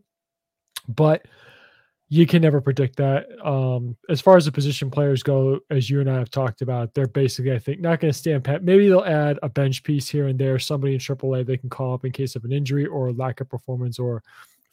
but 0.88 1.26
you 2.14 2.28
can 2.28 2.42
never 2.42 2.60
predict 2.60 2.98
that. 2.98 3.26
Um, 3.42 3.96
as 4.10 4.20
far 4.20 4.36
as 4.36 4.44
the 4.44 4.52
position 4.52 4.92
players 4.92 5.24
go, 5.24 5.62
as 5.70 5.90
you 5.90 6.02
and 6.02 6.10
I 6.10 6.16
have 6.16 6.30
talked 6.30 6.62
about, 6.62 6.94
they're 6.94 7.08
basically, 7.08 7.54
I 7.54 7.58
think, 7.58 7.80
not 7.80 8.02
going 8.02 8.12
to 8.12 8.20
stand 8.20 8.44
pat. 8.44 8.66
Maybe 8.66 8.90
they'll 8.90 9.06
add 9.06 9.40
a 9.42 9.48
bench 9.48 9.82
piece 9.84 10.10
here 10.10 10.28
and 10.28 10.38
there, 10.38 10.60
somebody 10.60 10.94
in 10.94 11.00
AAA 11.00 11.46
they 11.46 11.56
can 11.56 11.70
call 11.70 11.94
up 11.94 12.04
in 12.04 12.12
case 12.12 12.36
of 12.36 12.44
an 12.44 12.52
injury 12.52 12.86
or 12.86 13.14
lack 13.14 13.40
of 13.40 13.50
performance, 13.50 13.98
or 13.98 14.22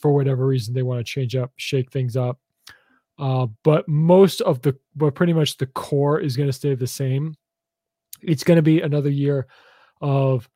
for 0.01 0.13
whatever 0.13 0.49
reason 0.49 0.75
they 0.75 0.83
want 0.83 0.99
to 0.99 1.05
change 1.05 1.37
up, 1.37 1.53
shake 1.55 1.93
things 1.93 2.17
up. 2.17 2.41
Uh, 3.21 3.47
but 3.63 3.87
most 3.87 4.41
of 4.41 4.61
the, 4.63 4.77
but 4.97 5.15
pretty 5.15 5.33
much 5.33 5.59
the 5.59 5.67
core 5.67 6.19
is 6.19 6.37
going 6.37 6.49
to 6.49 6.53
stay 6.53 6.75
the 6.75 6.89
same. 6.89 7.37
It's 8.21 8.43
going 8.43 8.57
to 8.57 8.63
be 8.63 8.81
another 8.81 9.11
year 9.11 9.47
of 10.01 10.49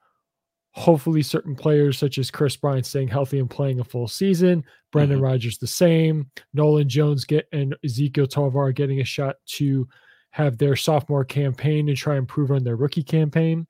hopefully 0.73 1.23
certain 1.23 1.55
players 1.55 1.99
such 1.99 2.19
as 2.19 2.31
Kris 2.31 2.57
Bryant 2.57 2.87
staying 2.87 3.09
healthy 3.09 3.39
and 3.39 3.49
playing 3.49 3.81
a 3.81 3.85
full 3.85 4.09
season, 4.09 4.65
Brendan 4.91 5.19
mm-hmm. 5.19 5.25
Rodgers 5.25 5.59
the 5.59 5.67
same, 5.67 6.31
Nolan 6.55 6.89
Jones 6.89 7.25
get 7.25 7.47
and 7.53 7.77
Ezequiel 7.85 8.29
Tovar 8.29 8.73
getting 8.73 9.01
a 9.01 9.05
shot 9.05 9.37
to 9.47 9.87
have 10.31 10.57
their 10.57 10.77
sophomore 10.77 11.25
campaign 11.25 11.89
and 11.89 11.97
try 11.97 12.15
and 12.15 12.21
improve 12.21 12.51
on 12.51 12.65
their 12.65 12.77
rookie 12.77 13.03
campaign. 13.03 13.67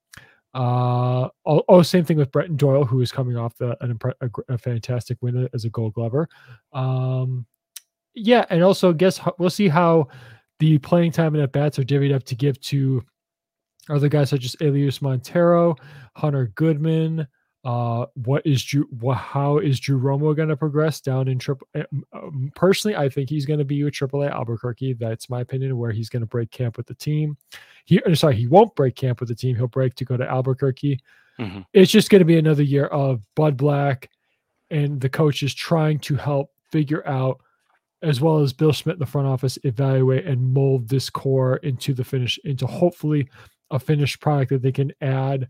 Uh, 0.55 1.29
oh, 1.47 1.63
oh, 1.69 1.83
same 1.83 2.05
thing 2.05 2.19
with 2.19 2.31
Brenton 2.31 2.57
Doyle, 2.57 2.85
who 2.85 3.01
is 3.01 3.11
coming 3.11 3.37
off 3.37 3.57
the, 3.57 3.77
an 3.81 3.99
a, 4.21 4.31
a 4.55 4.59
fantastic 4.59 5.19
win 5.23 5.49
as 5.55 5.65
a 5.65 5.71
Gold 5.71 5.95
Glover. 5.95 6.29
Um, 6.73 7.47
yeah, 8.15 8.45
and 8.51 8.63
also 8.63 8.93
guess 8.93 9.19
we'll 9.39 9.51
see 9.51 9.69
how 9.69 10.09
the 10.59 10.79
playing 10.79 11.11
time 11.11 11.35
and 11.35 11.43
at 11.43 11.53
bats 11.53 11.79
are 11.79 11.85
divvied 11.85 12.15
up 12.15 12.23
to 12.25 12.35
give 12.37 12.61
to 12.61 13.03
other 13.89 14.09
guys 14.09 14.31
such 14.31 14.45
as 14.45 14.57
Elehuris 14.57 15.03
Montero, 15.03 15.77
Hunter 16.15 16.53
Goodman. 16.55 17.27
Uh, 17.65 18.07
what 18.15 18.45
is 18.45 18.63
Drew? 18.65 18.85
What, 18.99 19.19
how 19.19 19.59
is 19.59 19.79
Drew 19.79 20.01
Romo 20.01 20.35
going 20.35 20.49
to 20.49 20.57
progress 20.57 21.01
down 21.01 21.29
in 21.29 21.39
triple? 21.39 21.67
Um, 22.13 22.51
personally, 22.57 22.97
I 22.97 23.09
think 23.09 23.31
he's 23.31 23.47
going 23.47 23.61
to 23.61 23.65
be 23.65 23.85
with 23.85 23.95
AAA 23.95 24.33
Albuquerque. 24.33 24.95
That's 24.95 25.31
my 25.31 25.43
opinion. 25.43 25.77
Where 25.79 25.93
he's 25.93 26.09
going 26.09 26.23
to 26.23 26.27
break 26.27 26.51
camp 26.51 26.77
with 26.77 26.87
the 26.87 26.95
team. 26.95 27.37
He 27.85 28.01
sorry, 28.15 28.37
he 28.37 28.49
won't 28.49 28.75
break 28.75 28.97
camp 28.97 29.21
with 29.21 29.29
the 29.29 29.35
team. 29.35 29.55
He'll 29.55 29.69
break 29.69 29.95
to 29.97 30.05
go 30.05 30.17
to 30.17 30.29
Albuquerque. 30.29 31.01
Mm-hmm. 31.39 31.61
It's 31.73 31.91
just 31.91 32.11
going 32.11 32.21
to 32.21 32.25
be 32.27 32.39
another 32.39 32.63
year 32.63 32.87
of 32.87 33.23
Bud 33.37 33.57
Black 33.57 34.11
and 34.71 35.01
the 35.01 35.09
coaches 35.09 35.55
trying 35.55 35.99
to 36.01 36.17
help 36.17 36.51
figure 36.71 37.07
out, 37.07 37.41
as 38.03 38.21
well 38.21 38.41
as 38.41 38.53
Bill 38.53 38.73
Schmidt 38.73 38.95
in 38.95 39.01
the 39.01 39.07
front 39.07 39.29
office, 39.29 39.59
evaluate 39.63 40.27
and 40.27 40.53
mold 40.53 40.89
this 40.89 41.11
core 41.11 41.57
into 41.59 41.95
the 41.95 42.05
finish, 42.05 42.39
into 42.45 42.67
hopefully 42.67 43.29
a 43.73 43.81
finished 43.81 44.21
product 44.21 44.51
that 44.51 44.63
they 44.63 44.71
can 44.71 44.93
add 45.01 45.49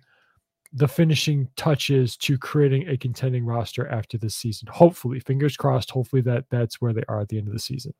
the 0.73 0.89
finishing 0.89 1.49
touches 1.57 2.17
to 2.17 2.39
creating 2.39 2.89
a 2.89 2.97
contending 2.97 3.45
roster 3.45 3.87
after 3.89 4.17
this 4.17 4.35
season. 4.35 4.69
Hopefully, 4.69 5.21
fingers 5.21 5.57
crossed. 5.57 5.91
Hopefully 5.91 6.23
that 6.23 6.47
that's 6.51 6.81
where 6.81 6.95
they 6.95 7.05
are 7.09 7.21
at 7.21 7.29
the 7.29 7.37
end 7.37 7.49
of 7.49 7.53
the 7.53 7.59
season. 7.59 7.93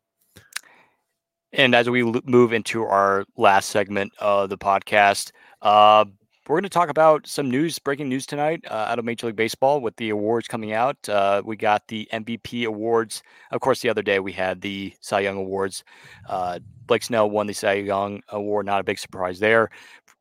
And 1.53 1.75
as 1.75 1.91
we 1.91 2.03
move 2.25 2.55
into 2.55 2.85
our 2.85 3.27
last 3.37 3.69
segment 3.69 4.13
of 4.19 4.49
the 4.49 4.57
podcast, 4.57 5.33
uh, 5.61 6.07
we're 6.49 6.57
going 6.57 6.65
to 6.65 6.71
talk 6.71 6.89
about 6.89 7.27
some 7.27 7.51
news, 7.51 7.79
breaking 7.79 8.09
news 8.09 8.27
tonight 8.27 8.65
uh, 8.69 8.87
out 8.89 8.99
of 8.99 9.05
Major 9.05 9.27
League 9.29 9.37
Baseball 9.37 9.81
with 9.81 9.95
the 9.97 10.11
awards 10.11 10.49
coming 10.49 10.73
out. 10.73 10.97
Uh, 11.09 11.41
we 11.45 11.57
got 11.57 11.87
the 11.87 12.09
MVP 12.13 12.67
awards. 12.67 13.23
Of 13.53 13.61
course, 13.61 13.81
the 13.81 13.91
other 13.91 14.03
day 14.03 14.19
we 14.19 14.33
had 14.33 14.61
the 14.61 14.93
Cy 15.01 15.21
Young 15.21 15.37
awards. 15.37 15.85
Uh, 16.29 16.59
Blake 16.87 17.05
Snell 17.05 17.31
won 17.31 17.47
the 17.47 17.53
Cy 17.53 17.75
Young 17.75 18.23
award. 18.31 18.67
Not 18.67 18.81
a 18.81 18.85
big 18.85 18.99
surprise 18.99 19.39
there 19.39 19.71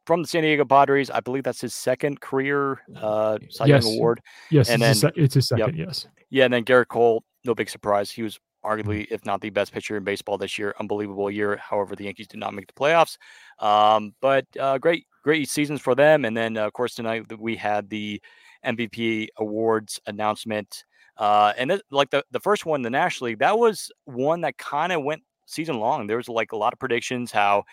from 0.06 0.22
the 0.22 0.28
San 0.28 0.44
Diego 0.44 0.66
Padres. 0.66 1.10
I 1.10 1.20
believe 1.20 1.44
that's 1.44 1.62
his 1.62 1.74
second 1.74 2.22
career 2.22 2.82
uh, 2.96 3.38
Cy 3.50 3.66
yes. 3.66 3.86
Young 3.86 3.96
award. 3.96 4.22
Yes, 4.50 4.70
and 4.70 4.82
it's 4.82 5.02
then 5.02 5.12
his, 5.16 5.26
it's 5.26 5.34
his 5.36 5.48
second. 5.48 5.78
Yep. 5.78 5.88
Yes. 5.88 6.08
Yeah, 6.30 6.46
and 6.46 6.54
then 6.54 6.64
Gerrit 6.64 6.88
Cole, 6.88 7.24
no 7.44 7.54
big 7.54 7.70
surprise. 7.70 8.10
He 8.10 8.24
was 8.24 8.40
arguably, 8.64 9.08
if 9.10 9.26
not 9.26 9.42
the 9.42 9.50
best 9.50 9.74
pitcher 9.74 9.98
in 9.98 10.04
baseball 10.04 10.38
this 10.38 10.58
year. 10.58 10.74
Unbelievable 10.80 11.30
year. 11.30 11.58
However, 11.58 11.96
the 11.96 12.06
Yankees 12.06 12.28
did 12.28 12.40
not 12.40 12.54
make 12.54 12.68
the 12.68 12.74
playoffs. 12.74 13.18
Um, 13.60 14.14
but 14.22 14.46
uh, 14.60 14.78
great, 14.78 15.08
great 15.24 15.50
seasons 15.50 15.82
for 15.82 15.96
them. 15.96 16.26
And 16.26 16.36
then, 16.36 16.58
uh, 16.58 16.68
of 16.68 16.74
course, 16.74 16.96
tonight 16.96 17.26
we 17.40 17.56
had 17.56 17.90
the 17.90 18.22
MVP 18.66 19.28
awards 19.38 20.00
announcement. 20.06 20.86
Uh, 21.18 21.54
and 21.58 21.72
th- 21.72 21.82
like 21.92 22.10
the, 22.10 22.24
the 22.32 22.40
first 22.40 22.66
one, 22.66 22.82
the 22.82 22.90
National 22.90 23.30
League, 23.30 23.40
that 23.40 23.58
was 23.58 23.92
one 24.06 24.42
that 24.42 24.58
kind 24.58 24.92
of 24.92 25.04
went 25.04 25.24
season 25.46 25.80
long. 25.80 26.08
There 26.08 26.18
was 26.18 26.30
like 26.30 26.52
a 26.52 26.58
lot 26.58 26.74
of 26.74 26.80
predictions 26.80 27.32
how 27.32 27.64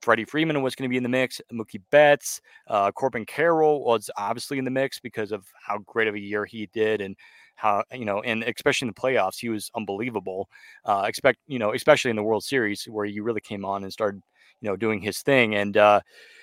Freddie 0.00 0.24
Freeman 0.24 0.62
was 0.62 0.74
going 0.74 0.88
to 0.88 0.92
be 0.92 0.96
in 0.96 1.02
the 1.02 1.08
mix. 1.08 1.40
Mookie 1.52 1.82
Betts, 1.90 2.40
uh, 2.68 2.90
Corbin 2.92 3.26
Carroll 3.26 3.84
was 3.84 4.10
obviously 4.16 4.58
in 4.58 4.64
the 4.64 4.70
mix 4.70 5.00
because 5.00 5.32
of 5.32 5.46
how 5.60 5.78
great 5.86 6.08
of 6.08 6.14
a 6.14 6.20
year 6.20 6.44
he 6.44 6.66
did 6.72 7.00
and 7.00 7.16
how 7.56 7.82
you 7.92 8.04
know, 8.04 8.20
and 8.22 8.44
especially 8.44 8.86
in 8.86 8.94
the 8.94 9.00
playoffs, 9.00 9.40
he 9.40 9.48
was 9.48 9.70
unbelievable. 9.74 10.48
Uh, 10.84 11.04
expect 11.06 11.38
you 11.46 11.58
know, 11.58 11.74
especially 11.74 12.10
in 12.10 12.16
the 12.16 12.22
World 12.22 12.44
Series 12.44 12.84
where 12.84 13.04
he 13.04 13.20
really 13.20 13.40
came 13.40 13.64
on 13.64 13.82
and 13.82 13.92
started 13.92 14.22
you 14.60 14.68
know 14.68 14.76
doing 14.76 15.00
his 15.00 15.20
thing. 15.20 15.54
And 15.56 15.76
uh, 15.76 16.00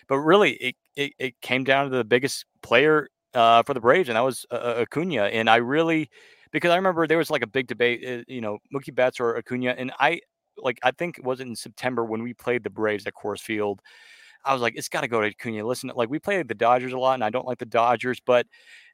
but 0.07 0.17
really, 0.19 0.51
it, 0.53 0.75
it, 0.95 1.13
it 1.17 1.41
came 1.41 1.63
down 1.63 1.89
to 1.89 1.95
the 1.95 2.03
biggest 2.03 2.45
player 2.61 3.07
uh, 3.33 3.63
for 3.63 3.73
the 3.73 3.79
Braves, 3.79 4.09
and 4.09 4.17
that 4.17 4.21
was 4.21 4.45
uh, 4.51 4.75
Acuna. 4.81 5.23
And 5.23 5.49
I 5.49 5.57
really 5.57 6.09
because 6.51 6.71
I 6.71 6.75
remember 6.75 7.07
there 7.07 7.17
was 7.17 7.29
like 7.29 7.43
a 7.43 7.47
big 7.47 7.67
debate, 7.67 8.05
uh, 8.07 8.23
you 8.27 8.41
know, 8.41 8.59
Mookie 8.73 8.93
Betts 8.93 9.19
or 9.19 9.37
Acuna, 9.37 9.75
and 9.77 9.91
I 9.99 10.19
like 10.57 10.79
I 10.83 10.91
think 10.91 11.17
it 11.17 11.23
wasn't 11.23 11.49
in 11.49 11.55
September 11.55 12.05
when 12.05 12.23
we 12.23 12.33
played 12.33 12.63
the 12.63 12.69
Braves 12.69 13.05
at 13.07 13.13
Coors 13.13 13.41
Field. 13.41 13.81
I 14.43 14.53
was 14.53 14.61
like, 14.61 14.75
it's 14.75 14.89
got 14.89 15.01
to 15.01 15.07
go 15.07 15.21
to 15.21 15.27
Acuna. 15.27 15.65
Listen, 15.65 15.91
like 15.95 16.09
we 16.09 16.19
played 16.19 16.47
the 16.47 16.53
Dodgers 16.53 16.93
a 16.93 16.99
lot, 16.99 17.15
and 17.15 17.23
I 17.23 17.29
don't 17.31 17.47
like 17.47 17.57
the 17.57 17.65
Dodgers, 17.65 18.19
but 18.23 18.45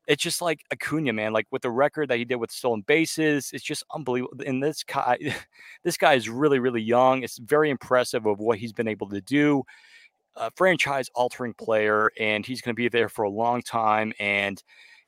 it's 0.08 0.24
just 0.24 0.42
like 0.42 0.64
Acuna, 0.72 1.14
man. 1.14 1.34
Like 1.34 1.48
with 1.52 1.62
the 1.62 1.72
record 1.72 2.10
that 2.10 2.18
he 2.18 2.26
did 2.26 2.38
with 2.38 2.52
stolen 2.52 2.82
bases, 2.82 3.52
it's 3.54 3.64
just 3.64 3.84
unbelievable. 3.94 4.38
And 4.46 4.64
this 4.64 4.84
guy, 4.84 5.18
this 5.84 5.98
guy 5.98 6.14
is 6.14 6.30
really, 6.30 6.60
really 6.60 6.82
young. 6.82 7.24
It's 7.24 7.38
very 7.38 7.70
impressive 7.70 8.26
of 8.26 8.40
what 8.40 8.58
he's 8.58 8.74
been 8.74 8.88
able 8.88 9.10
to 9.10 9.22
do. 9.22 9.64
A 10.38 10.50
franchise 10.56 11.10
altering 11.14 11.54
player, 11.54 12.10
and 12.20 12.46
he's 12.46 12.62
going 12.62 12.74
to 12.74 12.82
be 12.82 12.88
there 12.88 13.10
for 13.10 13.24
a 13.24 13.30
long 13.30 13.62
time. 13.62 14.14
And 14.20 14.62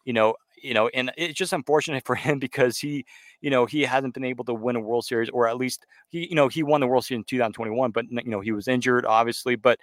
you 0.06 0.12
know, 0.14 0.36
you 0.64 0.74
know, 0.74 0.88
and 0.90 1.12
it's 1.18 1.38
just 1.38 1.54
unfortunate 1.54 2.06
for 2.06 2.16
him 2.16 2.40
because 2.40 2.78
he, 2.80 3.06
you 3.42 3.50
know, 3.52 3.66
he 3.66 3.84
hasn't 3.84 4.14
been 4.14 4.24
able 4.24 4.46
to 4.46 4.54
win 4.54 4.76
a 4.76 4.80
World 4.82 5.06
Series, 5.06 5.30
or 5.30 5.48
at 5.48 5.58
least 5.58 5.86
he, 6.10 6.28
you 6.30 6.36
know, 6.36 6.48
he 6.48 6.64
won 6.64 6.82
the 6.82 6.88
World 6.88 7.06
Series 7.06 7.20
in 7.20 7.26
2021, 7.26 7.92
but 7.92 8.06
you 8.12 8.24
know, 8.32 8.42
he 8.42 8.52
was 8.52 8.68
injured, 8.68 9.06
obviously. 9.06 9.56
But 9.56 9.80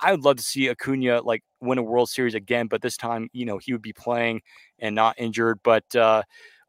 I 0.00 0.10
would 0.10 0.24
love 0.24 0.36
to 0.36 0.42
see 0.42 0.68
Acuna 0.68 1.22
like 1.22 1.42
win 1.60 1.78
a 1.78 1.82
World 1.82 2.10
Series 2.10 2.34
again, 2.34 2.66
but 2.66 2.82
this 2.82 2.96
time, 2.96 3.28
you 3.32 3.46
know, 3.46 3.58
he 3.58 3.72
would 3.72 3.82
be 3.82 3.92
playing 3.92 4.42
and 4.80 4.94
not 4.94 5.14
injured. 5.18 5.60
But 5.62 5.84
uh, 5.96 6.22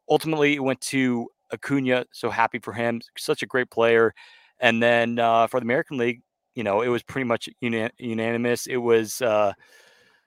ultimately, 0.08 0.54
it 0.54 0.62
went 0.62 0.80
to 0.82 1.28
Acuna. 1.52 2.06
So 2.12 2.30
happy 2.30 2.58
for 2.58 2.72
him. 2.72 3.00
Such 3.18 3.42
a 3.42 3.46
great 3.46 3.70
player. 3.70 4.14
And 4.60 4.82
then 4.82 5.18
uh, 5.18 5.46
for 5.48 5.60
the 5.60 5.64
American 5.64 5.98
League, 5.98 6.22
you 6.54 6.64
know, 6.64 6.80
it 6.82 6.88
was 6.88 7.02
pretty 7.02 7.26
much 7.26 7.48
uni- 7.60 7.90
unanimous. 7.98 8.66
It 8.66 8.78
was, 8.78 9.20
uh, 9.20 9.52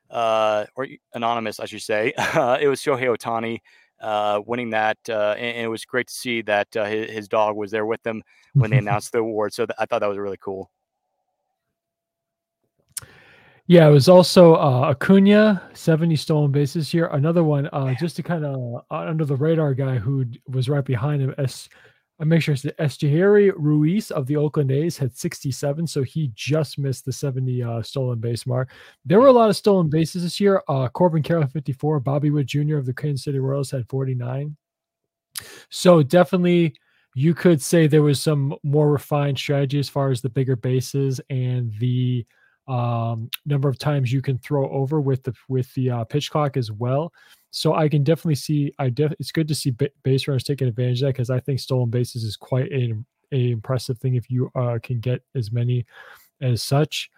uh, 0.10 0.66
or 0.76 0.88
anonymous, 1.14 1.60
I 1.60 1.66
should 1.66 1.82
say. 1.82 2.14
it 2.18 2.68
was 2.68 2.82
Shohei 2.82 3.16
Ohtani 3.16 3.60
uh, 4.02 4.42
winning 4.46 4.70
that, 4.72 4.98
uh, 5.10 5.36
and, 5.38 5.58
and, 5.58 5.66
it 5.66 5.70
was 5.70 5.86
great 5.86 6.08
to 6.08 6.14
see 6.14 6.42
that 6.44 6.76
uh, 6.76 6.86
his, 6.86 7.12
his, 7.12 7.28
dog 7.28 7.56
was 7.58 7.70
there 7.70 7.86
with 7.86 8.02
them 8.04 8.24
when 8.54 8.72
they 8.72 8.78
announced 8.86 9.12
the 9.12 9.20
award. 9.20 9.54
So 9.54 9.66
th- 9.66 9.76
I 9.78 9.86
thought 9.86 10.00
that 10.00 10.08
was 10.08 10.18
really 10.18 10.38
cool. 10.40 10.72
Yeah, 13.68 13.88
it 13.88 13.92
was 13.92 14.10
also 14.10 14.56
uh, 14.56 14.90
Acuna, 14.90 15.62
70 15.74 16.16
stolen 16.16 16.52
bases 16.52 16.90
here. 16.90 17.06
Another 17.08 17.44
one, 17.44 17.68
uh, 17.68 17.94
just 18.00 18.16
to 18.16 18.24
kind 18.24 18.44
of 18.44 18.84
uh, 18.90 18.96
under 18.96 19.26
the 19.26 19.36
radar 19.36 19.76
guy 19.76 20.00
who 20.00 20.26
was 20.48 20.70
right 20.70 20.84
behind 20.84 21.22
him. 21.22 21.36
S, 21.38 21.70
I 22.20 22.26
make 22.26 22.42
sure 22.42 22.54
it's 22.54 22.66
Esteury 22.66 23.54
Ruiz 23.56 24.12
of 24.12 24.28
the 24.28 24.36
Oakland 24.36 24.72
A's 24.72 24.98
had 24.98 25.16
67, 25.16 25.88
so 25.88 26.04
he 26.04 26.32
just 26.36 26.78
missed 26.78 27.06
the 27.06 27.14
70 27.14 27.64
uh, 27.64 27.82
stolen 27.82 28.20
base 28.20 28.46
mark. 28.46 28.72
There 29.06 29.22
were 29.22 29.28
a 29.28 29.32
lot 29.32 29.50
of 29.50 29.56
stolen 29.56 29.90
bases 29.90 30.24
this 30.24 30.40
year. 30.40 30.62
Uh, 30.68 30.90
Corbin 30.90 31.24
Carroll 31.24 31.48
54, 31.48 32.02
Bobby 32.02 32.30
Witt 32.30 32.48
Jr. 32.48 32.76
of 32.76 32.86
the 32.86 32.94
Kansas 32.94 33.24
City 33.24 33.40
Royals 33.40 33.72
had 33.72 33.88
49. 33.88 34.58
So 35.70 36.04
definitely, 36.04 36.76
you 37.16 37.34
could 37.34 37.62
say 37.62 37.88
there 37.88 38.04
was 38.04 38.22
some 38.22 38.54
more 38.64 38.92
refined 38.92 39.38
strategy 39.38 39.80
as 39.80 39.88
far 39.88 40.12
as 40.12 40.22
the 40.22 40.30
bigger 40.30 40.58
bases 40.58 41.22
and 41.30 41.72
the 41.80 42.26
um, 42.68 43.30
number 43.46 43.68
of 43.68 43.80
times 43.80 44.12
you 44.12 44.22
can 44.22 44.38
throw 44.38 44.70
over 44.70 45.02
with 45.02 45.24
the 45.24 45.34
with 45.48 45.74
the 45.74 45.90
uh, 45.90 46.04
pitch 46.04 46.30
clock 46.30 46.56
as 46.56 46.72
well. 46.72 47.12
So 47.52 47.74
I 47.74 47.90
can 47.90 48.04
definitely 48.04 48.36
see. 48.36 48.72
I 48.80 48.90
def, 48.90 49.14
it's 49.20 49.32
good 49.32 49.48
to 49.48 49.56
see 49.56 49.76
base 50.04 50.28
runners 50.28 50.44
taking 50.44 50.68
advantage 50.68 51.02
of 51.02 51.08
that 51.08 51.14
because 51.14 51.30
I 51.30 51.40
think 51.40 51.60
stolen 51.60 51.90
bases 51.90 52.24
is 52.24 52.38
quite 52.38 52.72
a, 52.72 52.94
a 53.32 53.52
impressive 53.52 53.98
thing 53.98 54.16
if 54.16 54.30
you 54.30 54.52
uh, 54.56 54.78
can 54.82 55.00
get 55.00 55.22
as 55.36 55.52
many 55.52 55.86
as 56.42 56.62
such. 56.62 57.10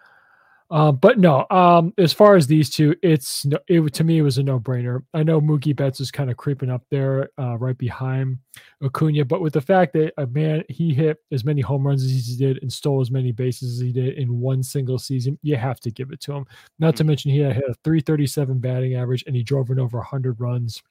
Um, 0.72 0.96
but 0.96 1.20
no, 1.20 1.46
um, 1.52 1.94
as 1.98 2.14
far 2.14 2.38
as 2.38 2.48
these 2.48 2.70
two, 2.70 2.96
it's 3.04 3.46
no, 3.46 3.58
it 3.68 3.94
to 3.94 4.06
me 4.06 4.20
it 4.20 4.22
was 4.22 4.38
a 4.38 4.44
no 4.44 4.58
brainer. 4.58 5.04
I 5.14 5.22
know 5.22 5.42
Mookie 5.42 5.76
Betts 5.76 6.00
is 6.00 6.12
kind 6.12 6.32
of 6.32 6.38
creeping 6.38 6.70
up 6.70 6.84
there, 6.90 7.30
uh, 7.38 7.58
right 7.58 7.78
behind 7.78 8.38
Acuna, 8.82 9.26
but 9.26 9.42
with 9.42 9.52
the 9.52 9.60
fact 9.60 9.92
that 9.94 10.14
a 10.18 10.26
man 10.26 10.64
he 10.70 10.94
hit 10.94 11.18
as 11.34 11.44
many 11.44 11.60
home 11.60 11.86
runs 11.86 12.06
as 12.06 12.26
he 12.26 12.38
did 12.38 12.60
and 12.62 12.72
stole 12.72 13.02
as 13.02 13.12
many 13.12 13.34
bases 13.34 13.76
as 13.76 13.82
he 13.82 13.92
did 13.92 14.14
in 14.14 14.40
one 14.40 14.64
single 14.64 14.98
season, 14.98 15.38
you 15.44 15.58
have 15.58 15.82
to 15.82 15.92
give 15.92 16.12
it 16.12 16.22
to 16.22 16.32
him. 16.32 16.46
Not 16.80 16.96
to 16.96 17.04
mm-hmm. 17.04 17.10
mention 17.10 17.32
he 17.32 17.40
had 17.40 17.58
a 17.58 17.76
337 17.84 18.60
batting 18.60 18.96
average 18.96 19.26
and 19.28 19.36
he 19.36 19.44
drove 19.44 19.70
in 19.72 19.80
over 19.80 19.98
100 19.98 20.40
runs, 20.40 20.82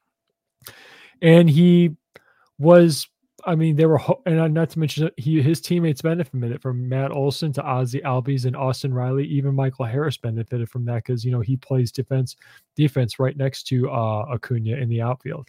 and 1.23 1.49
he 1.49 1.95
was 2.59 3.07
I 3.45 3.55
mean, 3.55 3.75
they 3.75 3.85
were, 3.85 3.99
and 4.25 4.53
not 4.53 4.69
to 4.71 4.79
mention 4.79 5.09
he 5.17 5.41
his 5.41 5.61
teammates 5.61 6.01
benefited 6.01 6.61
from 6.61 6.87
Matt 6.87 7.11
Olson 7.11 7.51
to 7.53 7.63
Ozzie 7.63 8.01
Albies 8.01 8.45
and 8.45 8.55
Austin 8.55 8.93
Riley. 8.93 9.25
Even 9.25 9.55
Michael 9.55 9.85
Harris 9.85 10.17
benefited 10.17 10.69
from 10.69 10.85
that 10.85 11.03
because 11.03 11.25
you 11.25 11.31
know 11.31 11.41
he 11.41 11.57
plays 11.57 11.91
defense 11.91 12.35
defense 12.75 13.19
right 13.19 13.35
next 13.35 13.63
to 13.67 13.89
uh, 13.89 14.25
Acuna 14.33 14.75
in 14.75 14.89
the 14.89 15.01
outfield. 15.01 15.47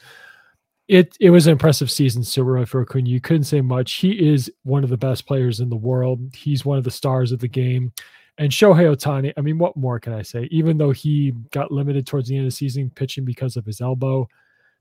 It 0.89 1.17
it 1.21 1.31
was 1.31 1.47
an 1.47 1.53
impressive 1.53 1.91
season 1.91 2.23
so 2.23 2.43
really 2.43 2.67
for 2.67 2.83
Acuna. 2.83 3.09
You 3.09 3.21
couldn't 3.21 3.45
say 3.45 3.61
much. 3.61 3.95
He 3.95 4.13
is 4.13 4.51
one 4.63 4.85
of 4.85 4.91
the 4.91 4.97
best 4.97 5.27
players 5.27 5.61
in 5.61 5.69
the 5.69 5.77
world. 5.77 6.21
He's 6.35 6.65
one 6.65 6.79
of 6.79 6.85
the 6.85 6.91
stars 6.91 7.33
of 7.33 7.39
the 7.39 7.49
game. 7.49 7.93
And 8.39 8.51
Shohei 8.51 8.95
Ohtani, 8.95 9.33
I 9.37 9.43
mean, 9.43 9.59
what 9.59 9.77
more 9.77 10.01
can 10.01 10.15
I 10.15 10.23
say? 10.23 10.49
Even 10.51 10.79
though 10.79 10.91
he 10.91 11.33
got 11.51 11.71
limited 11.71 12.07
towards 12.07 12.29
the 12.29 12.37
end 12.37 12.47
of 12.47 12.51
the 12.51 12.57
season 12.57 12.91
pitching 12.95 13.25
because 13.25 13.57
of 13.57 13.67
his 13.67 13.81
elbow, 13.81 14.27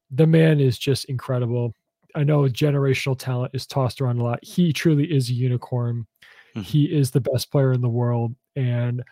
the 0.10 0.26
man 0.26 0.60
is 0.60 0.78
just 0.78 1.06
incredible 1.06 1.76
I 2.16 2.24
know 2.24 2.44
generational 2.44 3.18
talent 3.18 3.52
is 3.54 3.66
tossed 3.66 4.02
around 4.02 4.20
a 4.20 4.24
lot. 4.24 4.44
He 4.44 4.74
truly 4.74 5.06
is 5.06 5.30
a 5.30 5.34
unicorn. 5.34 6.08
Mm-hmm. 6.56 6.62
He 6.62 6.86
is 6.86 7.12
the 7.12 7.22
best 7.22 7.52
player 7.52 7.74
in 7.74 7.82
the 7.82 7.90
world, 7.90 8.36
and 8.56 9.04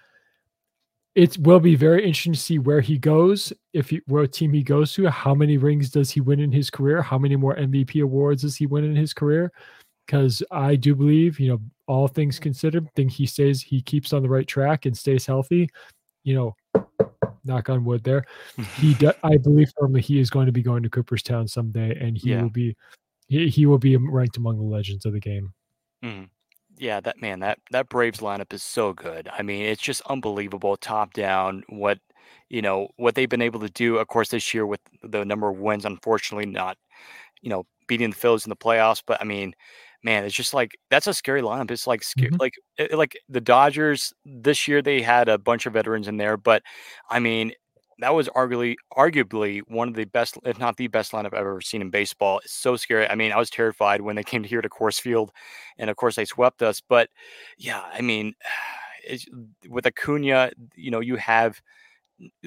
it 1.16 1.38
will 1.39 1.60
be 1.60 1.76
very 1.76 2.00
interesting 2.00 2.34
to 2.34 2.39
see 2.39 2.60
where 2.60 2.82
he 2.82 2.97
goes. 2.97 3.52
If 3.74 3.89
he, 3.89 4.02
where 4.08 4.28
team 4.28 4.54
he 4.54 4.64
goes 4.64 4.93
to, 4.93 5.10
how 5.10 5.34
many 5.34 5.58
rings 5.58 5.89
does 5.89 6.12
he 6.12 6.22
win 6.22 6.39
in 6.39 6.52
his 6.52 6.70
career? 6.70 7.02
How 7.02 7.18
many 7.18 7.36
more 7.36 7.56
MVP 7.56 8.04
awards 8.04 8.43
does 8.43 8.56
he 8.56 8.66
win 8.66 8.84
in 8.84 8.95
his 8.95 9.14
career? 9.14 9.52
Because 10.06 10.43
I 10.52 10.76
do 10.76 10.95
believe, 10.95 11.39
you 11.39 11.50
know, 11.50 11.62
all 11.88 12.08
things 12.08 12.39
considered, 12.39 12.88
think 12.95 13.12
he 13.12 13.26
stays, 13.26 13.62
he 13.62 13.82
keeps 13.82 14.14
on 14.14 14.22
the 14.22 14.30
right 14.30 14.47
track 14.47 14.86
and 14.86 14.97
stays 14.97 15.26
healthy. 15.26 15.70
You 16.24 16.36
know, 16.36 16.56
knock 17.46 17.70
on 17.70 17.86
wood 17.86 18.04
there. 18.04 18.26
he, 18.78 18.96
I 19.24 19.38
believe 19.38 19.72
firmly 19.78 20.02
he 20.02 20.20
is 20.20 20.30
going 20.30 20.46
to 20.46 20.52
be 20.52 20.62
going 20.62 20.84
to 20.84 20.90
Cooperstown 20.90 21.48
someday, 21.48 21.98
and 22.00 22.18
he 22.18 22.32
yeah. 22.32 22.42
will 22.42 22.50
be, 22.50 22.76
he, 23.28 23.50
he, 23.50 23.66
will 23.66 23.78
be 23.78 23.96
ranked 23.98 24.38
among 24.38 24.58
the 24.58 24.64
legends 24.64 25.06
of 25.06 25.14
the 25.14 25.20
game. 25.20 25.54
Mm. 26.04 26.30
Yeah, 26.78 27.02
that 27.02 27.22
man, 27.22 27.40
that 27.42 27.60
that 27.72 27.90
Braves 27.90 28.20
lineup 28.20 28.54
is 28.54 28.64
so 28.64 28.94
good. 28.94 29.28
I 29.38 29.42
mean, 29.42 29.64
it's 29.64 29.82
just 29.82 30.02
unbelievable, 30.08 30.78
top 30.78 31.14
down. 31.14 31.64
What 31.68 32.00
you 32.48 32.62
know, 32.62 32.90
what 32.96 33.16
they've 33.16 33.30
been 33.30 33.42
able 33.42 33.60
to 33.60 33.70
do. 33.70 33.98
Of 33.98 34.08
course, 34.08 34.30
this 34.30 34.54
year 34.54 34.66
with 34.66 34.80
the 35.04 35.26
number 35.26 35.50
of 35.50 35.60
wins, 35.60 35.84
unfortunately, 35.84 36.46
not 36.46 36.78
you 37.42 37.50
know 37.50 37.66
beating 37.88 38.12
the 38.12 38.16
Phillies 38.16 38.46
in 38.46 38.50
the 38.50 38.56
playoffs, 38.56 39.04
but 39.06 39.20
I 39.20 39.26
mean, 39.26 39.54
man, 40.04 40.26
it's 40.26 40.36
just 40.36 40.54
like 40.54 40.78
that's 40.89 41.08
a 41.08 41.14
scary 41.14 41.41
lineup. 41.41 41.72
It's 41.72 41.88
like 41.88 42.04
scary, 42.04 42.30
mm-hmm. 42.30 42.41
like 42.41 42.54
it, 42.78 42.93
like 42.93 43.18
the 43.30 43.41
Dodgers 43.41 44.14
this 44.26 44.68
year 44.68 44.82
they 44.82 45.02
had 45.02 45.30
a 45.30 45.38
bunch 45.38 45.66
of 45.66 45.74
veterans 45.74 46.08
in 46.08 46.18
there, 46.18 46.38
but 46.38 46.64
I 47.10 47.20
mean 47.20 47.54
that 48.00 48.14
was 48.16 48.30
arguably 48.30 48.76
arguably 48.95 49.62
one 49.68 49.89
of 49.89 49.93
the 49.93 50.06
best, 50.06 50.38
if 50.45 50.58
not 50.58 50.78
the 50.78 50.88
best 50.88 51.12
lineup 51.12 51.28
I've 51.28 51.34
ever 51.34 51.62
seen 51.62 51.82
in 51.82 51.89
baseball. 51.89 52.39
It's 52.39 52.54
so 52.54 52.76
scary. 52.78 53.08
I 53.08 53.16
mean, 53.16 53.32
I 53.32 53.38
was 53.38 53.50
terrified 53.50 54.02
when 54.02 54.16
they 54.16 54.24
came 54.32 54.43
here 54.43 54.62
to 54.62 54.70
Coors 54.70 55.00
Field, 55.00 55.32
and 55.78 55.89
of 55.89 55.97
course 55.97 56.16
they 56.16 56.26
swept 56.26 56.62
us. 56.62 56.82
But 56.82 57.10
yeah, 57.58 57.84
I 57.93 58.02
mean, 58.02 58.34
with 59.70 59.86
Acuna, 59.86 60.52
you 60.76 60.91
know, 60.91 61.02
you 61.02 61.18
have 61.18 61.62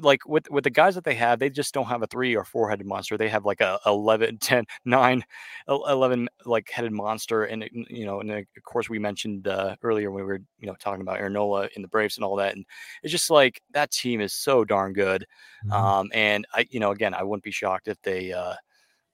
like 0.00 0.20
with 0.26 0.50
with 0.50 0.64
the 0.64 0.70
guys 0.70 0.94
that 0.94 1.04
they 1.04 1.14
have, 1.14 1.38
they 1.38 1.50
just 1.50 1.74
don't 1.74 1.86
have 1.86 2.02
a 2.02 2.06
three 2.06 2.36
or 2.36 2.44
four 2.44 2.68
headed 2.68 2.86
monster. 2.86 3.16
They 3.16 3.28
have 3.28 3.44
like 3.44 3.60
a 3.60 3.78
11, 3.86 4.38
10, 4.40 4.64
9, 4.84 5.24
11 5.68 6.28
like 6.44 6.70
headed 6.70 6.92
monster. 6.92 7.44
And, 7.44 7.68
you 7.72 8.04
know, 8.04 8.20
and 8.20 8.30
of 8.30 8.46
course, 8.64 8.88
we 8.88 8.98
mentioned 8.98 9.48
uh, 9.48 9.76
earlier 9.82 10.10
when 10.10 10.24
we 10.24 10.32
were, 10.32 10.40
you 10.58 10.66
know, 10.66 10.76
talking 10.78 11.02
about 11.02 11.18
Aaron 11.18 11.34
Nola 11.34 11.68
in 11.76 11.82
the 11.82 11.88
Braves 11.88 12.16
and 12.16 12.24
all 12.24 12.36
that. 12.36 12.54
And 12.54 12.64
it's 13.02 13.12
just 13.12 13.30
like 13.30 13.60
that 13.72 13.90
team 13.90 14.20
is 14.20 14.32
so 14.32 14.64
darn 14.64 14.92
good. 14.92 15.26
Mm-hmm. 15.64 15.72
Um, 15.72 16.10
and 16.12 16.46
I, 16.54 16.66
you 16.70 16.80
know, 16.80 16.90
again, 16.90 17.14
I 17.14 17.22
wouldn't 17.22 17.44
be 17.44 17.50
shocked 17.50 17.88
if 17.88 18.00
they, 18.02 18.32
uh, 18.32 18.54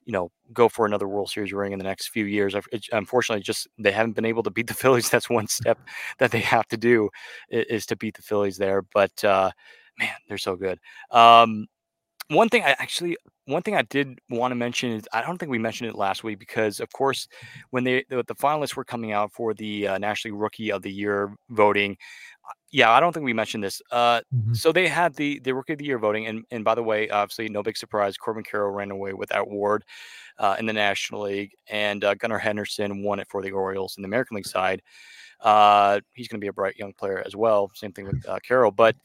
you 0.05 0.13
know, 0.13 0.31
go 0.55 0.71
for 0.71 0.87
another 0.87 1.07
World 1.07 1.29
Series 1.29 1.53
ring 1.53 1.73
in 1.73 1.79
the 1.79 1.85
next 1.85 2.09
few 2.09 2.25
years. 2.25 2.55
It, 2.73 2.87
unfortunately, 2.93 3.43
just 3.43 3.69
they 3.79 3.93
haven't 3.93 4.15
been 4.15 4.25
able 4.25 4.43
to 4.43 4.51
beat 4.51 4.67
the 4.67 4.75
Phillies. 4.83 5.11
That's 5.11 5.29
one 5.29 5.47
step 5.49 5.79
that 6.19 6.31
they 6.31 6.41
have 6.41 6.67
to 6.69 6.79
do 6.79 7.11
is, 7.51 7.67
is 7.69 7.87
to 7.87 7.97
beat 7.97 8.17
the 8.17 8.23
Phillies 8.23 8.57
there. 8.57 8.81
But 8.81 9.23
uh, 9.23 9.51
man, 9.99 10.15
they're 10.29 10.39
so 10.39 10.57
good. 10.57 10.79
Um, 11.11 11.67
one 12.29 12.49
thing 12.51 12.63
I 12.65 12.77
actually, 12.79 13.17
one 13.47 13.63
thing 13.63 13.75
I 13.77 13.83
did 13.83 14.19
want 14.31 14.53
to 14.53 14.57
mention 14.57 14.93
is 14.93 15.09
I 15.13 15.23
don't 15.23 15.39
think 15.39 15.51
we 15.51 15.59
mentioned 15.59 15.91
it 15.91 15.97
last 15.97 16.25
week 16.25 16.39
because, 16.39 16.81
of 16.81 16.93
course, 16.93 17.27
when 17.71 17.85
they 17.85 18.05
the, 18.11 18.23
the 18.27 18.35
finalists 18.35 18.77
were 18.77 18.85
coming 18.85 19.13
out 19.13 19.33
for 19.33 19.55
the 19.55 19.89
uh, 19.89 19.99
National 19.99 20.37
Rookie 20.37 20.71
of 20.73 20.83
the 20.83 20.93
Year 20.93 21.35
voting, 21.51 21.97
yeah, 22.71 22.91
I 22.91 23.01
don't 23.01 23.13
think 23.13 23.25
we 23.25 23.33
mentioned 23.33 23.65
this. 23.65 23.81
Uh, 23.91 24.21
Mhm. 24.35 24.57
so 24.57 24.73
they 24.73 24.89
had 24.89 25.15
the 25.15 25.39
the 25.41 25.55
rookie 25.55 25.73
of 25.75 25.79
the 25.79 25.87
year 25.87 25.99
voting, 25.99 26.27
and 26.27 26.45
and 26.51 26.65
by 26.65 26.75
the 26.75 26.83
way, 26.83 27.09
obviously, 27.11 27.49
no 27.49 27.63
big 27.63 27.77
surprise, 27.79 28.17
Corbin 28.19 28.45
Carroll 28.45 28.73
ran 28.73 28.91
away 28.91 29.15
with 29.15 29.31
that 29.31 29.41
award 29.41 29.85
uh, 30.39 30.57
in 30.59 30.67
the 30.67 30.73
National 30.73 31.23
League, 31.23 31.53
and 31.69 32.05
uh, 32.05 32.15
Gunnar 32.15 32.39
Henderson 32.39 33.03
won 33.03 33.21
it 33.21 33.29
for 33.31 33.43
the 33.43 33.53
Orioles 33.53 33.97
in 33.97 34.03
the 34.03 34.09
American 34.09 34.37
League 34.37 34.47
side. 34.47 34.83
Uh, 35.41 36.01
he's 36.15 36.29
going 36.29 36.41
to 36.41 36.45
be 36.45 36.49
a 36.49 36.53
bright 36.53 36.77
young 36.77 36.93
player 36.95 37.23
as 37.27 37.37
well. 37.37 37.71
Same 37.75 37.93
thing 37.93 38.07
with 38.07 38.25
uh, 38.29 38.39
Carroll, 38.47 38.71
but 38.73 38.97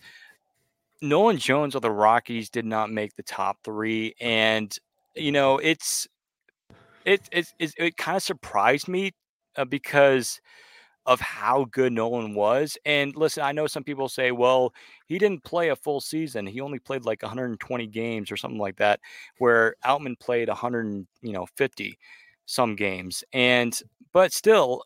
Nolan 1.03 1.37
Jones 1.37 1.75
of 1.75 1.81
the 1.81 1.91
Rockies 1.91 2.49
did 2.49 2.65
not 2.65 2.89
make 2.89 3.15
the 3.15 3.23
top 3.23 3.57
three, 3.65 4.15
and 4.21 4.73
you 5.15 5.33
know 5.33 5.57
it's 5.57 6.07
it 7.05 7.27
it 7.31 7.53
it, 7.59 7.73
it 7.77 7.97
kind 7.97 8.15
of 8.15 8.23
surprised 8.23 8.87
me 8.87 9.11
uh, 9.57 9.65
because 9.65 10.39
of 11.05 11.19
how 11.19 11.65
good 11.71 11.91
Nolan 11.91 12.33
was. 12.35 12.77
And 12.85 13.13
listen, 13.17 13.43
I 13.43 13.51
know 13.51 13.67
some 13.67 13.83
people 13.83 14.07
say, 14.07 14.31
well, 14.31 14.73
he 15.07 15.17
didn't 15.17 15.43
play 15.43 15.69
a 15.69 15.75
full 15.75 15.99
season. 15.99 16.47
He 16.47 16.61
only 16.61 16.79
played 16.79 17.03
like 17.03 17.21
120 17.21 17.87
games 17.87 18.31
or 18.31 18.37
something 18.37 18.59
like 18.59 18.77
that, 18.77 19.01
where 19.39 19.75
Outman 19.85 20.17
played 20.17 20.47
100, 20.47 21.05
you 21.21 21.33
know, 21.33 21.45
50 21.57 21.97
some 22.45 22.77
games. 22.77 23.25
And 23.33 23.77
but 24.13 24.31
still, 24.31 24.83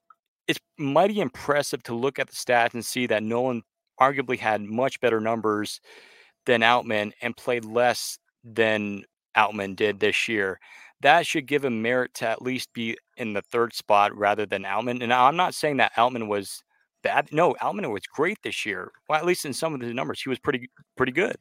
it's 0.48 0.60
mighty 0.80 1.20
impressive 1.20 1.84
to 1.84 1.94
look 1.94 2.18
at 2.18 2.28
the 2.28 2.36
stats 2.36 2.74
and 2.74 2.84
see 2.84 3.06
that 3.06 3.22
Nolan 3.22 3.62
arguably 4.00 4.38
had 4.38 4.62
much 4.62 5.00
better 5.00 5.20
numbers 5.20 5.82
than 6.46 6.62
Outman 6.62 7.12
and 7.22 7.36
played 7.36 7.66
less 7.66 8.20
than 8.44 9.04
Outman 9.36 9.76
did 9.76 10.00
this 10.00 10.28
year. 10.28 10.60
That 11.02 11.28
should 11.28 11.46
give 11.46 11.64
him 11.64 11.82
merit 11.82 12.14
to 12.16 12.28
at 12.28 12.42
least 12.42 12.74
be 12.74 12.98
in 13.18 13.34
the 13.34 13.42
third 13.42 13.74
spot 13.74 14.16
rather 14.18 14.46
than 14.46 14.64
Outman. 14.64 15.04
And 15.04 15.14
I'm 15.14 15.36
not 15.36 15.54
saying 15.54 15.78
that 15.78 15.94
Outman 15.94 16.28
was 16.28 16.64
bad. 17.04 17.30
No, 17.32 17.56
Outman 17.62 17.92
was 17.92 18.04
great 18.12 18.40
this 18.42 18.66
year. 18.66 18.92
Well, 19.08 19.20
at 19.20 19.26
least 19.26 19.46
in 19.46 19.54
some 19.54 19.74
of 19.74 19.80
the 19.80 19.94
numbers, 19.94 20.22
he 20.22 20.30
was 20.30 20.40
pretty 20.40 20.70
pretty 20.96 21.12
good. 21.12 21.36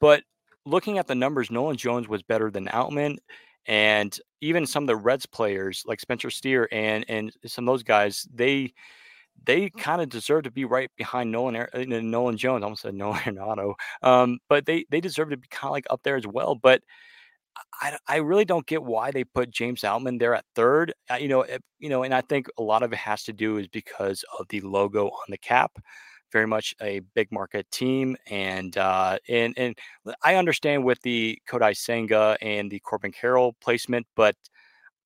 But 0.00 0.22
looking 0.64 0.98
at 0.98 1.06
the 1.06 1.14
numbers, 1.14 1.50
Nolan 1.50 1.76
Jones 1.76 2.08
was 2.08 2.22
better 2.22 2.50
than 2.50 2.66
Outman. 2.66 3.16
And 3.66 4.16
even 4.40 4.66
some 4.66 4.84
of 4.84 4.88
the 4.88 4.96
Reds 4.96 5.26
players 5.26 5.82
like 5.86 5.98
Spencer 5.98 6.30
Steer 6.30 6.68
and 6.70 7.04
and 7.08 7.32
some 7.46 7.66
of 7.68 7.72
those 7.72 7.82
guys, 7.82 8.28
they 8.32 8.72
they 9.44 9.70
kind 9.70 10.00
of 10.00 10.08
deserve 10.08 10.44
to 10.44 10.50
be 10.50 10.64
right 10.64 10.90
behind 10.96 11.30
Nolan 11.30 11.56
uh, 11.56 11.68
Nolan 11.86 12.36
Jones. 12.36 12.62
I 12.62 12.64
almost 12.64 12.82
said 12.82 12.94
Nolan 12.94 13.20
Arenado, 13.24 13.74
um, 14.02 14.38
but 14.48 14.66
they 14.66 14.84
they 14.90 15.00
deserve 15.00 15.30
to 15.30 15.36
be 15.36 15.48
kind 15.48 15.70
of 15.70 15.72
like 15.72 15.86
up 15.90 16.00
there 16.02 16.16
as 16.16 16.26
well. 16.26 16.54
But 16.54 16.82
I, 17.80 17.96
I 18.06 18.16
really 18.16 18.44
don't 18.44 18.66
get 18.66 18.82
why 18.82 19.10
they 19.10 19.24
put 19.24 19.50
James 19.50 19.82
Outman 19.82 20.18
there 20.18 20.34
at 20.34 20.44
third. 20.54 20.92
Uh, 21.10 21.14
you 21.14 21.28
know, 21.28 21.42
if, 21.42 21.60
you 21.78 21.88
know, 21.88 22.02
and 22.02 22.14
I 22.14 22.20
think 22.20 22.48
a 22.58 22.62
lot 22.62 22.82
of 22.82 22.92
it 22.92 22.98
has 22.98 23.24
to 23.24 23.32
do 23.32 23.58
is 23.58 23.68
because 23.68 24.24
of 24.38 24.46
the 24.48 24.60
logo 24.60 25.06
on 25.06 25.26
the 25.30 25.38
cap. 25.38 25.72
Very 26.32 26.46
much 26.46 26.74
a 26.82 27.00
big 27.14 27.30
market 27.30 27.70
team, 27.70 28.16
and 28.28 28.76
uh, 28.76 29.16
and 29.28 29.54
and 29.56 29.78
I 30.24 30.34
understand 30.34 30.84
with 30.84 31.00
the 31.02 31.38
Kodai 31.48 31.76
Senga 31.76 32.36
and 32.42 32.68
the 32.68 32.80
Corbin 32.80 33.12
Carroll 33.12 33.54
placement, 33.60 34.06
but 34.16 34.34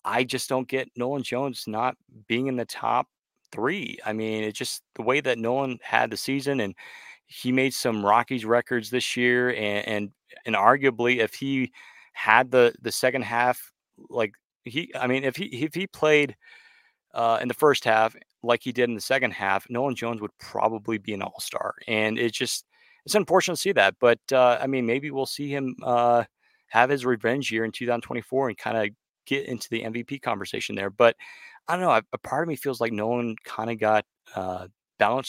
I 0.05 0.25
just 0.25 0.49
don't 0.49 0.67
get 0.67 0.89
Nolan 0.97 1.23
Jones 1.23 1.65
not 1.67 1.95
being 2.27 2.47
in 2.47 2.57
the 2.57 2.65
top 2.65 3.07
three. 3.53 3.99
I 4.05 4.13
mean, 4.13 4.45
it's 4.45 4.59
just 4.59 4.83
the 4.95 5.03
way 5.03 5.21
that 5.21 5.39
Nolan 5.39 5.79
had 5.83 6.11
the 6.11 6.17
season, 6.17 6.61
and 6.61 6.75
he 7.27 7.53
made 7.53 7.75
some 7.75 8.05
Rockies 8.05 8.45
records 8.45 8.91
this 8.91 9.17
year, 9.17 9.51
and 9.51 9.89
and, 9.89 10.11
and 10.47 10.57
arguably, 10.57 11.19
if 11.19 11.35
he 11.35 11.73
had 12.13 12.51
the 12.51 12.75
the 12.83 12.93
second 12.93 13.23
half, 13.23 13.73
like 14.09 14.33
he, 14.65 14.93
I 14.99 15.07
mean, 15.07 15.25
if 15.25 15.37
he 15.37 15.47
if 15.47 15.75
he 15.75 15.87
played 15.87 16.37
uh, 17.15 17.39
in 17.43 17.49
the 17.49 17.55
first 17.55 17.85
half 17.85 18.15
like 18.43 18.63
he 18.63 18.73
did 18.73 18.89
in 18.89 18.95
the 18.95 19.01
second 19.01 19.33
half, 19.33 19.69
Nolan 19.71 19.95
Jones 19.97 20.21
would 20.21 20.37
probably 20.39 20.99
be 20.99 21.15
an 21.15 21.23
All 21.23 21.41
Star, 21.41 21.75
and 21.89 22.19
it's 22.19 22.37
just 22.37 22.65
it's 23.05 23.15
unfortunate 23.15 23.57
to 23.57 23.61
see 23.61 23.73
that. 23.73 23.95
But 24.01 24.21
uh, 24.33 24.59
I 24.61 24.67
mean, 24.67 24.87
maybe 24.87 25.11
we'll 25.11 25.27
see 25.27 25.49
him 25.49 25.77
uh, 25.83 26.25
have 26.69 26.91
his 26.91 27.05
revenge 27.05 27.51
year 27.53 27.65
in 27.65 27.73
2024 27.73 28.49
and 28.49 28.59
kind 28.59 28.77
of 28.77 28.95
get 29.27 29.47
into 29.47 29.69
the 29.71 29.83
MVP 29.83 30.23
conversation 30.23 30.75
there. 30.75 30.91
But 30.91 31.17
I 31.71 31.77
don't 31.77 31.83
know. 31.83 32.01
A 32.13 32.19
part 32.19 32.43
of 32.43 32.49
me 32.49 32.57
feels 32.57 32.81
like 32.81 32.93
Nolan 32.93 33.37
kind 33.45 33.71
of 33.71 33.79
got 33.79 34.05
uh, 34.35 34.67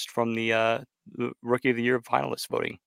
from 0.09 0.33
the, 0.33 0.53
uh, 0.53 0.79
Rookie 1.43 1.69
of 1.69 1.75
the 1.75 1.83
Year 1.83 1.97
finalist 2.03 2.47
voting. 2.49 2.79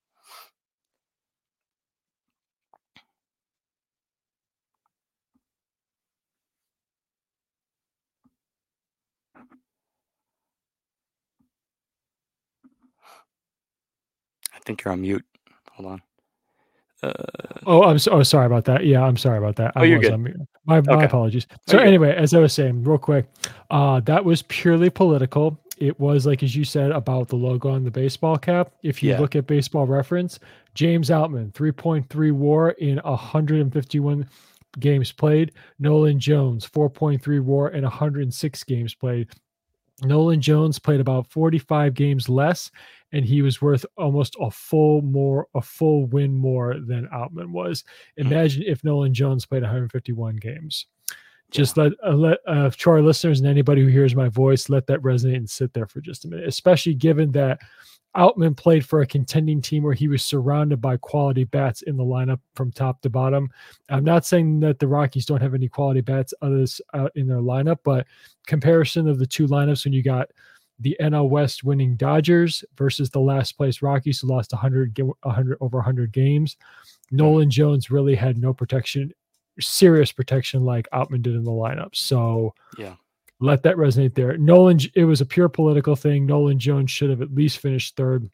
I 14.52 14.59
think 14.64 14.82
you're 14.82 14.92
on 14.92 15.02
mute. 15.02 15.24
Hold 15.72 15.92
on. 15.92 16.02
Uh, 17.05 17.12
oh, 17.66 17.82
I'm 17.82 17.98
so 17.98 18.12
oh, 18.12 18.22
sorry 18.22 18.46
about 18.46 18.64
that. 18.66 18.86
Yeah, 18.86 19.02
I'm 19.02 19.16
sorry 19.16 19.38
about 19.38 19.57
that. 19.57 19.72
Oh, 19.76 19.82
I 19.82 19.84
you're 19.84 19.98
good. 19.98 20.46
My, 20.64 20.80
my 20.80 20.94
okay. 20.94 21.05
apologies. 21.05 21.46
Oh, 21.52 21.57
so 21.66 21.78
anyway, 21.78 22.14
as 22.14 22.34
I 22.34 22.38
was 22.38 22.52
saying, 22.52 22.84
real 22.84 22.98
quick, 22.98 23.26
uh, 23.70 24.00
that 24.00 24.24
was 24.24 24.42
purely 24.42 24.90
political. 24.90 25.59
It 25.78 25.98
was 25.98 26.24
like 26.24 26.42
as 26.42 26.55
you 26.55 26.64
said 26.64 26.92
about 26.92 27.28
the 27.28 27.36
logo 27.36 27.68
on 27.70 27.84
the 27.84 27.90
baseball 27.90 28.38
cap. 28.38 28.72
If 28.82 29.02
you 29.02 29.11
yeah. 29.11 29.20
look 29.20 29.34
at 29.34 29.46
Baseball 29.46 29.86
Reference, 29.86 30.38
James 30.74 31.11
Outman, 31.11 31.52
3.3 31.52 32.32
WAR 32.32 32.70
in 32.70 32.98
151 32.98 34.28
games 34.78 35.12
played. 35.12 35.52
Nolan 35.78 36.18
Jones, 36.18 36.66
4.3 36.66 37.42
WAR 37.42 37.70
in 37.70 37.82
106 37.82 38.64
games 38.64 38.94
played. 38.94 39.28
Nolan 40.02 40.40
Jones 40.40 40.78
played 40.78 41.00
about 41.00 41.30
45 41.30 41.94
games 41.94 42.28
less, 42.28 42.70
and 43.14 43.24
he 43.24 43.42
was 43.42 43.62
worth 43.62 43.86
almost 43.96 44.36
a 44.40 44.50
full 44.50 45.00
more 45.00 45.46
a 45.54 45.62
full 45.62 46.06
win 46.06 46.36
more 46.36 46.74
than 46.80 47.08
Outman 47.14 47.50
was. 47.52 47.84
Hmm. 48.18 48.26
Imagine 48.26 48.62
mm-hmm. 48.64 48.72
if 48.72 48.84
Nolan 48.84 49.14
Jones 49.14 49.46
played 49.46 49.62
151 49.62 50.36
games. 50.36 50.86
Just 51.50 51.76
yeah. 51.76 51.84
let 51.84 51.92
uh, 52.04 52.16
let 52.16 52.38
uh, 52.46 52.70
to 52.70 52.90
our 52.90 53.02
listeners 53.02 53.38
and 53.38 53.48
anybody 53.48 53.82
who 53.82 53.88
hears 53.88 54.16
my 54.16 54.28
voice, 54.28 54.68
let 54.68 54.86
that 54.88 55.00
resonate 55.00 55.36
and 55.36 55.48
sit 55.48 55.72
there 55.72 55.86
for 55.86 56.00
just 56.00 56.24
a 56.24 56.28
minute. 56.28 56.48
Especially 56.48 56.94
given 56.94 57.30
that 57.32 57.60
Outman 58.16 58.56
played 58.56 58.84
for 58.84 59.00
a 59.00 59.06
contending 59.06 59.60
team 59.60 59.82
where 59.82 59.94
he 59.94 60.08
was 60.08 60.22
surrounded 60.22 60.80
by 60.80 60.96
quality 60.96 61.44
bats 61.44 61.82
in 61.82 61.96
the 61.96 62.04
lineup 62.04 62.40
from 62.54 62.72
top 62.72 63.00
to 63.02 63.10
bottom. 63.10 63.50
I'm 63.88 64.04
not 64.04 64.24
saying 64.24 64.60
that 64.60 64.78
the 64.78 64.88
Rockies 64.88 65.26
don't 65.26 65.42
have 65.42 65.54
any 65.54 65.68
quality 65.68 66.00
bats 66.00 66.32
others 66.40 66.80
out 66.94 67.12
in 67.16 67.26
their 67.26 67.38
lineup, 67.38 67.78
but 67.84 68.06
comparison 68.46 69.08
of 69.08 69.18
the 69.18 69.26
two 69.26 69.46
lineups 69.46 69.84
when 69.84 69.92
you 69.92 70.02
got 70.02 70.30
the 70.80 70.96
NL 71.00 71.28
West 71.28 71.64
winning 71.64 71.96
Dodgers 71.96 72.64
versus 72.76 73.10
the 73.10 73.20
last 73.20 73.52
place 73.52 73.82
Rockies 73.82 74.20
who 74.20 74.28
lost 74.28 74.52
100, 74.52 74.98
100 74.98 75.58
over 75.60 75.78
100 75.78 76.12
games. 76.12 76.56
Nolan 77.10 77.50
Jones 77.50 77.90
really 77.90 78.14
had 78.14 78.38
no 78.38 78.52
protection, 78.52 79.12
serious 79.60 80.10
protection 80.12 80.64
like 80.64 80.88
Outman 80.92 81.22
did 81.22 81.34
in 81.34 81.44
the 81.44 81.50
lineup. 81.50 81.94
So 81.94 82.54
yeah, 82.76 82.94
let 83.40 83.62
that 83.62 83.76
resonate 83.76 84.14
there. 84.14 84.36
Nolan, 84.36 84.80
it 84.94 85.04
was 85.04 85.20
a 85.20 85.26
pure 85.26 85.48
political 85.48 85.96
thing. 85.96 86.26
Nolan 86.26 86.58
Jones 86.58 86.90
should 86.90 87.10
have 87.10 87.22
at 87.22 87.34
least 87.34 87.58
finished 87.58 87.96
third. 87.96 88.28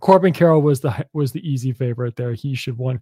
Corbin 0.00 0.32
Carroll 0.32 0.62
was 0.62 0.80
the 0.80 1.06
was 1.12 1.32
the 1.32 1.46
easy 1.48 1.72
favorite 1.72 2.16
there. 2.16 2.32
He 2.32 2.54
should 2.54 2.78
won. 2.78 3.00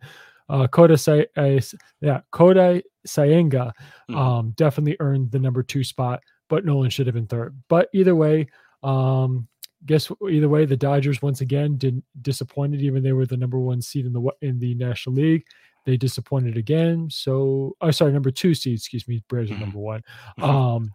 Uh, 0.48 0.66
Koda 0.66 0.98
Say, 0.98 1.26
uh, 1.36 1.60
yeah, 2.00 2.20
Kodai 2.32 2.82
Senga 3.06 3.72
mm-hmm. 4.10 4.16
um, 4.16 4.50
definitely 4.56 4.96
earned 5.00 5.30
the 5.30 5.38
number 5.38 5.62
two 5.62 5.82
spot, 5.82 6.22
but 6.48 6.64
Nolan 6.64 6.90
should 6.90 7.06
have 7.06 7.14
been 7.14 7.26
third. 7.26 7.56
But 7.68 7.88
either 7.94 8.14
way, 8.14 8.48
um, 8.85 9.49
guess 9.87 10.11
either 10.30 10.49
way, 10.49 10.64
the 10.64 10.76
Dodgers 10.76 11.22
once 11.22 11.41
again 11.41 11.76
did 11.76 12.03
disappointed. 12.22 12.82
Even 12.82 13.03
they 13.03 13.12
were 13.12 13.26
the 13.26 13.37
number 13.37 13.59
one 13.59 13.82
seed 13.82 14.07
in 14.07 14.12
the 14.12 14.30
in 14.41 14.59
the 14.59 14.74
National 14.74 15.16
League, 15.16 15.45
they 15.85 15.97
disappointed 15.97 16.57
again. 16.57 17.09
So, 17.11 17.76
oh, 17.80 17.91
sorry, 17.91 18.12
number 18.12 18.30
two 18.30 18.55
seed. 18.55 18.78
Excuse 18.78 19.07
me, 19.07 19.22
Braves 19.28 19.51
are 19.51 19.55
mm-hmm. 19.55 19.62
number 19.62 19.78
one. 19.78 20.03
Mm-hmm. 20.39 20.45
Um, 20.45 20.95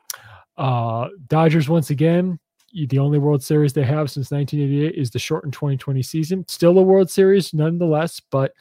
uh, 0.58 1.10
Dodgers 1.28 1.70
once 1.70 1.90
again. 1.90 2.40
The 2.72 3.00
only 3.00 3.18
World 3.18 3.44
Series 3.44 3.74
they 3.74 3.84
have 3.84 4.12
since 4.12 4.30
1988 4.30 4.96
is 4.96 5.10
the 5.10 5.18
shortened 5.18 5.54
2020 5.54 6.04
season. 6.04 6.46
Still 6.48 6.78
a 6.78 6.84
World 6.84 7.10
Series, 7.10 7.52
nonetheless, 7.52 8.22
but 8.30 8.54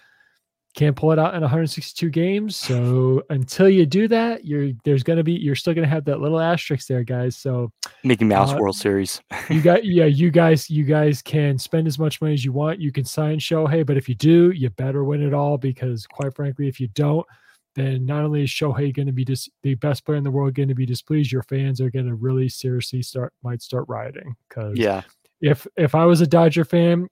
can't 0.78 0.94
pull 0.94 1.10
it 1.10 1.18
out 1.18 1.34
in 1.34 1.40
162 1.40 2.08
games. 2.08 2.54
So 2.54 3.24
until 3.30 3.68
you 3.68 3.84
do 3.84 4.06
that, 4.08 4.44
you're 4.44 4.70
there's 4.84 5.02
gonna 5.02 5.24
be 5.24 5.32
you're 5.32 5.56
still 5.56 5.74
gonna 5.74 5.88
have 5.88 6.04
that 6.04 6.20
little 6.20 6.38
asterisk 6.38 6.86
there, 6.86 7.02
guys. 7.02 7.36
So 7.36 7.72
Mickey 8.04 8.24
Mouse 8.24 8.52
uh, 8.52 8.58
World 8.58 8.76
Series. 8.76 9.20
you 9.50 9.60
got 9.62 9.84
yeah, 9.84 10.04
you 10.04 10.30
guys 10.30 10.70
you 10.70 10.84
guys 10.84 11.20
can 11.20 11.58
spend 11.58 11.88
as 11.88 11.98
much 11.98 12.20
money 12.20 12.34
as 12.34 12.44
you 12.44 12.52
want. 12.52 12.80
You 12.80 12.92
can 12.92 13.04
sign 13.04 13.40
Shohei, 13.40 13.84
but 13.84 13.96
if 13.96 14.08
you 14.08 14.14
do, 14.14 14.52
you 14.52 14.70
better 14.70 15.02
win 15.02 15.20
it 15.20 15.34
all 15.34 15.58
because 15.58 16.06
quite 16.06 16.32
frankly, 16.36 16.68
if 16.68 16.78
you 16.78 16.86
don't, 16.94 17.26
then 17.74 18.06
not 18.06 18.22
only 18.22 18.44
is 18.44 18.50
Shohei 18.50 18.94
going 18.94 19.06
to 19.06 19.12
be 19.12 19.24
dis- 19.24 19.50
the 19.64 19.74
best 19.74 20.04
player 20.04 20.16
in 20.16 20.22
the 20.22 20.30
world 20.30 20.54
going 20.54 20.68
to 20.68 20.76
be 20.76 20.86
displeased, 20.86 21.32
your 21.32 21.42
fans 21.42 21.80
are 21.80 21.90
going 21.90 22.06
to 22.06 22.14
really 22.14 22.48
seriously 22.48 23.02
start 23.02 23.32
might 23.42 23.62
start 23.62 23.84
rioting. 23.88 24.36
Because 24.48 24.78
yeah, 24.78 25.02
if 25.40 25.66
if 25.76 25.96
I 25.96 26.04
was 26.04 26.20
a 26.20 26.26
Dodger 26.26 26.64
fan 26.64 27.08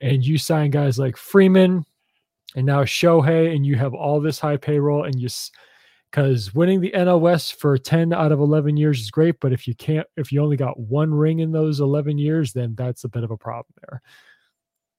and 0.00 0.24
you 0.24 0.38
sign 0.38 0.70
guys 0.70 1.00
like 1.00 1.16
Freeman, 1.16 1.84
and 2.56 2.66
now 2.66 2.84
Shohei, 2.84 3.54
and 3.54 3.64
you 3.66 3.76
have 3.76 3.94
all 3.94 4.20
this 4.20 4.38
high 4.38 4.56
payroll, 4.56 5.04
and 5.04 5.20
you 5.20 5.28
because 6.10 6.54
winning 6.54 6.80
the 6.80 6.92
NL 6.92 7.20
West 7.20 7.60
for 7.60 7.76
10 7.76 8.12
out 8.12 8.32
of 8.32 8.40
11 8.40 8.76
years 8.76 9.00
is 9.00 9.10
great, 9.10 9.38
but 9.40 9.52
if 9.52 9.68
you 9.68 9.74
can't, 9.74 10.06
if 10.16 10.32
you 10.32 10.42
only 10.42 10.56
got 10.56 10.78
one 10.78 11.12
ring 11.12 11.40
in 11.40 11.52
those 11.52 11.80
11 11.80 12.16
years, 12.18 12.52
then 12.52 12.74
that's 12.76 13.04
a 13.04 13.08
bit 13.08 13.24
of 13.24 13.30
a 13.30 13.36
problem 13.36 13.74
there. 13.82 14.00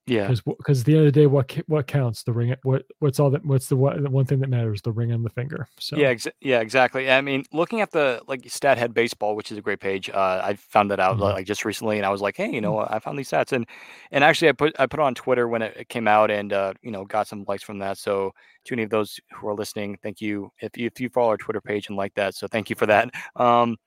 Yeah, 0.10 0.24
because 0.24 0.42
because 0.42 0.80
at 0.80 0.86
the 0.86 0.94
end 0.94 1.08
of 1.08 1.14
the 1.14 1.20
day, 1.20 1.28
what 1.28 1.52
what 1.68 1.86
counts? 1.86 2.24
The 2.24 2.34
ring. 2.34 2.56
What 2.64 2.86
what's 3.00 3.20
all 3.20 3.30
that? 3.30 3.46
What's 3.46 3.68
the, 3.68 3.76
what, 3.76 4.02
the 4.02 4.10
one 4.10 4.26
thing 4.26 4.40
that 4.40 4.50
matters? 4.50 4.82
The 4.82 4.92
ring 4.92 5.12
on 5.12 5.22
the 5.22 5.30
finger. 5.30 5.68
So 5.80 5.98
yeah, 5.98 6.08
ex- 6.08 6.28
yeah, 6.42 6.62
exactly. 6.62 7.12
I 7.12 7.22
mean, 7.22 7.44
looking 7.54 7.82
at 7.82 7.92
the 7.92 8.22
like 8.28 8.42
Stathead 8.44 8.94
Baseball, 8.94 9.36
which 9.36 9.52
is 9.52 9.58
a 9.58 9.62
great 9.62 9.80
page. 9.80 10.10
Uh, 10.10 10.42
I 10.44 10.56
found 10.56 10.90
that 10.92 11.00
out 11.00 11.14
mm-hmm. 11.14 11.24
like 11.24 11.46
just 11.46 11.64
recently, 11.64 11.98
and 11.98 12.06
I 12.06 12.10
was 12.10 12.22
like, 12.22 12.36
hey, 12.36 12.50
you 12.50 12.62
know, 12.62 12.76
mm-hmm. 12.76 12.94
I 12.94 13.00
found 13.00 13.20
these 13.20 13.30
stats, 13.30 13.52
and 13.52 13.68
and 14.12 14.24
actually, 14.24 14.50
I 14.50 14.54
put 14.54 14.80
I 14.80 14.88
put 14.88 15.00
it 15.00 15.04
on 15.04 15.14
Twitter 15.14 15.48
when 15.48 15.62
it 15.62 15.88
came 15.90 16.08
out, 16.08 16.32
and 16.32 16.52
uh, 16.52 16.74
you 16.82 16.92
know, 16.92 17.06
got 17.06 17.28
some 17.28 17.46
likes 17.48 17.64
from 17.64 17.78
that. 17.80 17.98
So 18.00 18.34
to 18.66 18.74
any 18.74 18.84
of 18.84 18.90
those 18.90 19.20
who 19.34 19.48
are 19.48 19.56
listening, 19.56 19.98
thank 20.02 20.22
you. 20.22 20.52
If 20.60 20.76
you 20.76 20.88
if 20.88 21.00
you 21.00 21.10
follow 21.10 21.30
our 21.30 21.38
Twitter 21.38 21.62
page 21.62 21.88
and 21.88 21.98
like 21.98 22.16
that, 22.16 22.34
so 22.34 22.48
thank 22.48 22.70
you 22.70 22.76
for 22.76 22.88
that. 22.88 23.10
Um, 23.36 23.78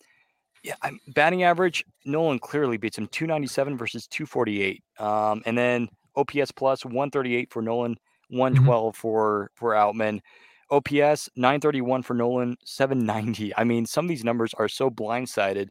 yeah, 0.63 0.75
I'm, 0.83 1.01
batting 1.09 1.43
average, 1.43 1.85
Nolan 2.05 2.39
clearly 2.39 2.77
beats 2.77 2.97
him 2.97 3.09
297 3.09 3.77
versus 3.77 4.07
248. 4.07 4.83
Um, 4.99 5.43
and 5.45 5.59
then 5.59 5.89
OPS 6.17 6.53
plus 6.53 6.85
138 6.85 7.53
for 7.53 7.63
Nolan, 7.63 7.97
112 8.29 8.95
mm-hmm. 8.95 9.01
for 9.01 9.51
for 9.55 9.73
Outman. 9.73 10.21
OPS 10.71 11.29
931 11.37 12.03
for 12.03 12.15
Nolan, 12.15 12.57
790. 12.65 13.55
I 13.57 13.65
mean, 13.65 13.85
some 13.85 14.07
of 14.07 14.09
these 14.09 14.25
numbers 14.25 14.55
are 14.55 14.69
so 14.69 14.89
blindsided 14.89 15.69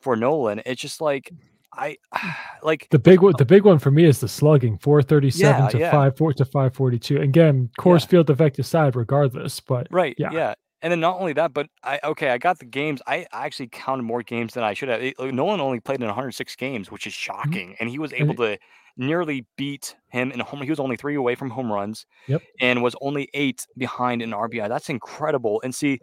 for 0.00 0.14
Nolan. 0.14 0.62
It's 0.64 0.80
just 0.80 1.00
like 1.00 1.32
I 1.72 1.96
like 2.62 2.88
the 2.90 2.98
big 2.98 3.20
one. 3.20 3.34
The 3.38 3.44
big 3.44 3.64
one 3.64 3.78
for 3.78 3.90
me 3.90 4.04
is 4.04 4.20
the 4.20 4.28
slugging, 4.28 4.78
437 4.78 5.62
yeah, 5.62 5.68
to 5.68 5.78
yeah. 5.78 5.90
five 5.90 6.16
four 6.16 6.32
to 6.34 6.44
542. 6.44 7.20
Again, 7.20 7.70
course 7.76 8.04
yeah. 8.04 8.08
field 8.08 8.30
effect 8.30 8.58
aside, 8.58 8.96
regardless. 8.96 9.60
But 9.60 9.88
right, 9.90 10.14
yeah, 10.18 10.30
yeah. 10.32 10.54
And 10.82 10.90
then 10.90 11.00
not 11.00 11.18
only 11.18 11.32
that, 11.32 11.54
but 11.54 11.68
I 11.82 11.98
okay, 12.04 12.30
I 12.30 12.38
got 12.38 12.58
the 12.58 12.66
games. 12.66 13.00
I 13.06 13.26
actually 13.32 13.68
counted 13.68 14.02
more 14.02 14.22
games 14.22 14.54
than 14.54 14.62
I 14.62 14.74
should 14.74 14.88
have. 14.88 15.02
It, 15.02 15.18
Nolan 15.18 15.60
only 15.60 15.80
played 15.80 16.00
in 16.00 16.06
106 16.06 16.56
games, 16.56 16.90
which 16.90 17.06
is 17.06 17.14
mm-hmm. 17.14 17.32
shocking, 17.32 17.68
mm-hmm. 17.68 17.76
and 17.80 17.90
he 17.90 17.98
was 17.98 18.12
able 18.12 18.34
to 18.36 18.58
nearly 18.96 19.46
beat 19.56 19.94
him 20.08 20.30
in 20.32 20.40
home. 20.40 20.62
He 20.62 20.70
was 20.70 20.80
only 20.80 20.96
three 20.96 21.14
away 21.14 21.34
from 21.34 21.50
home 21.50 21.72
runs. 21.72 22.06
Yep. 22.28 22.42
And 22.60 22.82
was 22.82 22.94
only 23.00 23.28
eight 23.34 23.66
behind 23.76 24.22
in 24.22 24.30
RBI. 24.30 24.68
That's 24.68 24.88
incredible. 24.90 25.60
And 25.64 25.74
see, 25.74 26.00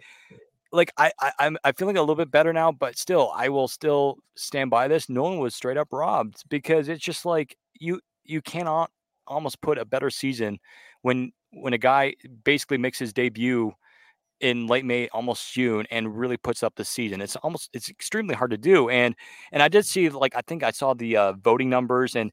like 0.72 0.92
I, 0.98 1.12
I 1.20 1.32
I'm 1.40 1.58
I 1.64 1.72
feeling 1.72 1.98
a 1.98 2.02
little 2.02 2.16
bit 2.16 2.32
better 2.32 2.52
now, 2.52 2.72
but 2.72 2.98
still, 2.98 3.32
I 3.36 3.50
will 3.50 3.68
still 3.68 4.18
stand 4.36 4.72
by 4.72 4.88
this. 4.88 5.08
Nolan 5.08 5.40
was 5.40 5.56
straight 5.56 5.78
up 5.78 5.90
robbed 5.92 6.44
because 6.50 6.90
it's 6.90 7.04
just 7.04 7.26
like 7.26 7.58
you 7.80 8.02
you 8.24 8.42
cannot 8.42 8.90
almost 9.28 9.62
put 9.62 9.78
a 9.78 9.86
better 9.86 10.10
season 10.10 10.60
when 11.04 11.32
when 11.52 11.74
a 11.74 11.78
guy 11.78 12.16
basically 12.44 12.78
makes 12.78 12.98
his 12.98 13.14
debut 13.14 13.72
in 14.44 14.68
late 14.68 14.84
May, 14.84 15.08
almost 15.10 15.54
June, 15.54 15.88
and 15.90 16.18
really 16.18 16.36
puts 16.36 16.64
up 16.64 16.76
the 16.76 16.84
season. 16.84 17.22
It's 17.22 17.38
almost 17.38 17.70
it's 17.74 17.90
extremely 17.90 18.36
hard 18.36 18.52
to 18.52 18.58
do. 18.58 18.90
And 18.90 19.16
and 19.52 19.64
I 19.64 19.70
did 19.70 19.86
see 19.86 20.10
like 20.10 20.36
I 20.36 20.42
think 20.42 20.64
I 20.64 20.72
saw 20.72 20.94
the 20.94 21.16
uh, 21.18 21.34
voting 21.34 21.70
numbers 21.70 22.16
and 22.16 22.32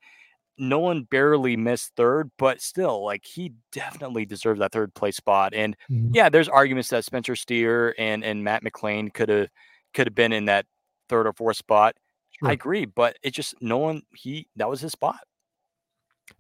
Nolan 0.58 1.04
barely 1.04 1.56
missed 1.56 1.92
third, 1.96 2.30
but 2.36 2.61
still, 2.61 3.04
like 3.04 3.24
he 3.24 3.52
definitely 3.72 4.26
deserved 4.26 4.61
that 4.61 4.72
third 4.72 4.92
place 4.92 5.16
spot. 5.16 5.54
And 5.54 5.76
mm-hmm. 5.90 6.11
yeah, 6.12 6.28
there's 6.28 6.48
arguments 6.48 6.90
that 6.90 7.04
Spencer 7.04 7.36
Steer 7.36 7.94
and 7.96 8.24
and 8.24 8.42
Matt 8.42 8.64
McLain 8.64 9.14
could 9.14 9.28
have 9.28 9.48
could 9.94 10.08
have 10.08 10.14
been 10.14 10.32
in 10.32 10.46
that 10.46 10.66
third 11.08 11.28
or 11.28 11.32
fourth 11.32 11.56
spot. 11.56 11.94
Sure. 12.40 12.48
I 12.48 12.52
agree, 12.52 12.86
but 12.86 13.16
it 13.22 13.30
just 13.30 13.54
Nolan 13.62 14.02
he 14.14 14.48
that 14.56 14.68
was 14.68 14.80
his 14.80 14.92
spot. 14.92 15.20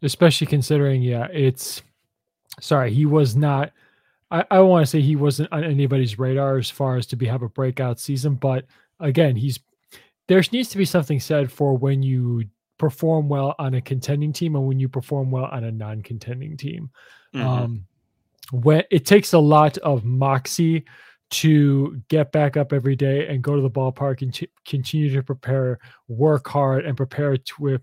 Especially 0.02 0.46
considering, 0.46 1.02
yeah, 1.02 1.28
it's 1.32 1.82
sorry, 2.60 2.92
he 2.92 3.06
was 3.06 3.36
not. 3.36 3.72
I, 4.30 4.44
I 4.50 4.60
want 4.60 4.84
to 4.84 4.86
say 4.86 5.00
he 5.00 5.16
wasn't 5.16 5.52
on 5.52 5.64
anybody's 5.64 6.18
radar 6.18 6.56
as 6.56 6.70
far 6.70 6.96
as 6.96 7.06
to 7.08 7.16
be 7.16 7.26
have 7.26 7.42
a 7.42 7.48
breakout 7.48 7.98
season, 7.98 8.34
but 8.34 8.66
again, 9.00 9.36
he's 9.36 9.58
there 10.28 10.42
needs 10.52 10.68
to 10.68 10.78
be 10.78 10.84
something 10.84 11.18
said 11.18 11.50
for 11.50 11.76
when 11.76 12.02
you 12.02 12.44
perform 12.78 13.28
well 13.28 13.54
on 13.58 13.74
a 13.74 13.80
contending 13.80 14.32
team 14.32 14.54
and 14.54 14.66
when 14.66 14.78
you 14.78 14.88
perform 14.88 15.30
well 15.30 15.46
on 15.46 15.64
a 15.64 15.72
non-contending 15.72 16.56
team. 16.56 16.88
Mm-hmm. 17.34 17.46
Um, 17.46 17.86
when 18.52 18.84
it 18.90 19.06
takes 19.06 19.32
a 19.32 19.38
lot 19.38 19.76
of 19.78 20.04
moxie 20.04 20.84
to 21.30 22.00
get 22.08 22.32
back 22.32 22.56
up 22.56 22.72
every 22.72 22.96
day 22.96 23.28
and 23.28 23.42
go 23.42 23.54
to 23.54 23.62
the 23.62 23.70
ballpark 23.70 24.22
and 24.22 24.34
t- 24.34 24.48
continue 24.64 25.12
to 25.14 25.22
prepare, 25.22 25.78
work 26.08 26.48
hard, 26.48 26.84
and 26.84 26.96
prepare 26.96 27.36
to 27.36 27.80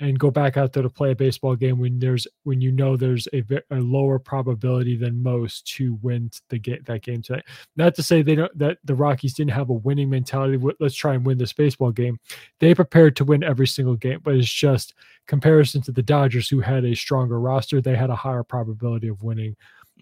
and 0.00 0.18
go 0.18 0.30
back 0.30 0.56
out 0.56 0.72
there 0.72 0.82
to 0.82 0.88
play 0.90 1.10
a 1.10 1.14
baseball 1.14 1.54
game 1.54 1.78
when 1.78 1.98
there's 1.98 2.26
when 2.44 2.60
you 2.60 2.72
know 2.72 2.96
there's 2.96 3.28
a, 3.34 3.44
a 3.70 3.76
lower 3.76 4.18
probability 4.18 4.96
than 4.96 5.22
most 5.22 5.66
to 5.76 5.98
win 6.02 6.30
the 6.48 6.58
game 6.58 6.80
that 6.86 7.02
game 7.02 7.22
tonight. 7.22 7.44
Not 7.76 7.94
to 7.96 8.02
say 8.02 8.22
they 8.22 8.34
don't 8.34 8.58
that 8.58 8.78
the 8.84 8.94
Rockies 8.94 9.34
didn't 9.34 9.52
have 9.52 9.68
a 9.68 9.74
winning 9.74 10.10
mentality. 10.10 10.58
Let's 10.80 10.94
try 10.94 11.14
and 11.14 11.24
win 11.24 11.38
this 11.38 11.52
baseball 11.52 11.92
game. 11.92 12.18
They 12.58 12.74
prepared 12.74 13.14
to 13.16 13.24
win 13.24 13.44
every 13.44 13.66
single 13.66 13.96
game, 13.96 14.20
but 14.22 14.34
it's 14.34 14.52
just 14.52 14.94
comparison 15.26 15.82
to 15.82 15.92
the 15.92 16.02
Dodgers 16.02 16.48
who 16.48 16.60
had 16.60 16.84
a 16.84 16.96
stronger 16.96 17.38
roster. 17.38 17.80
They 17.80 17.96
had 17.96 18.10
a 18.10 18.16
higher 18.16 18.42
probability 18.42 19.08
of 19.08 19.22
winning 19.22 19.56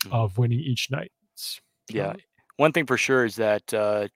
mm. 0.05 0.13
of 0.13 0.39
winning 0.39 0.61
each 0.61 0.91
night. 0.91 1.11
yeah. 1.91 2.15
One 2.57 2.73
thing 2.73 2.87
for 2.87 2.97
sure 2.97 3.25
is 3.25 3.37
that 3.37 3.73
uh, 3.73 4.09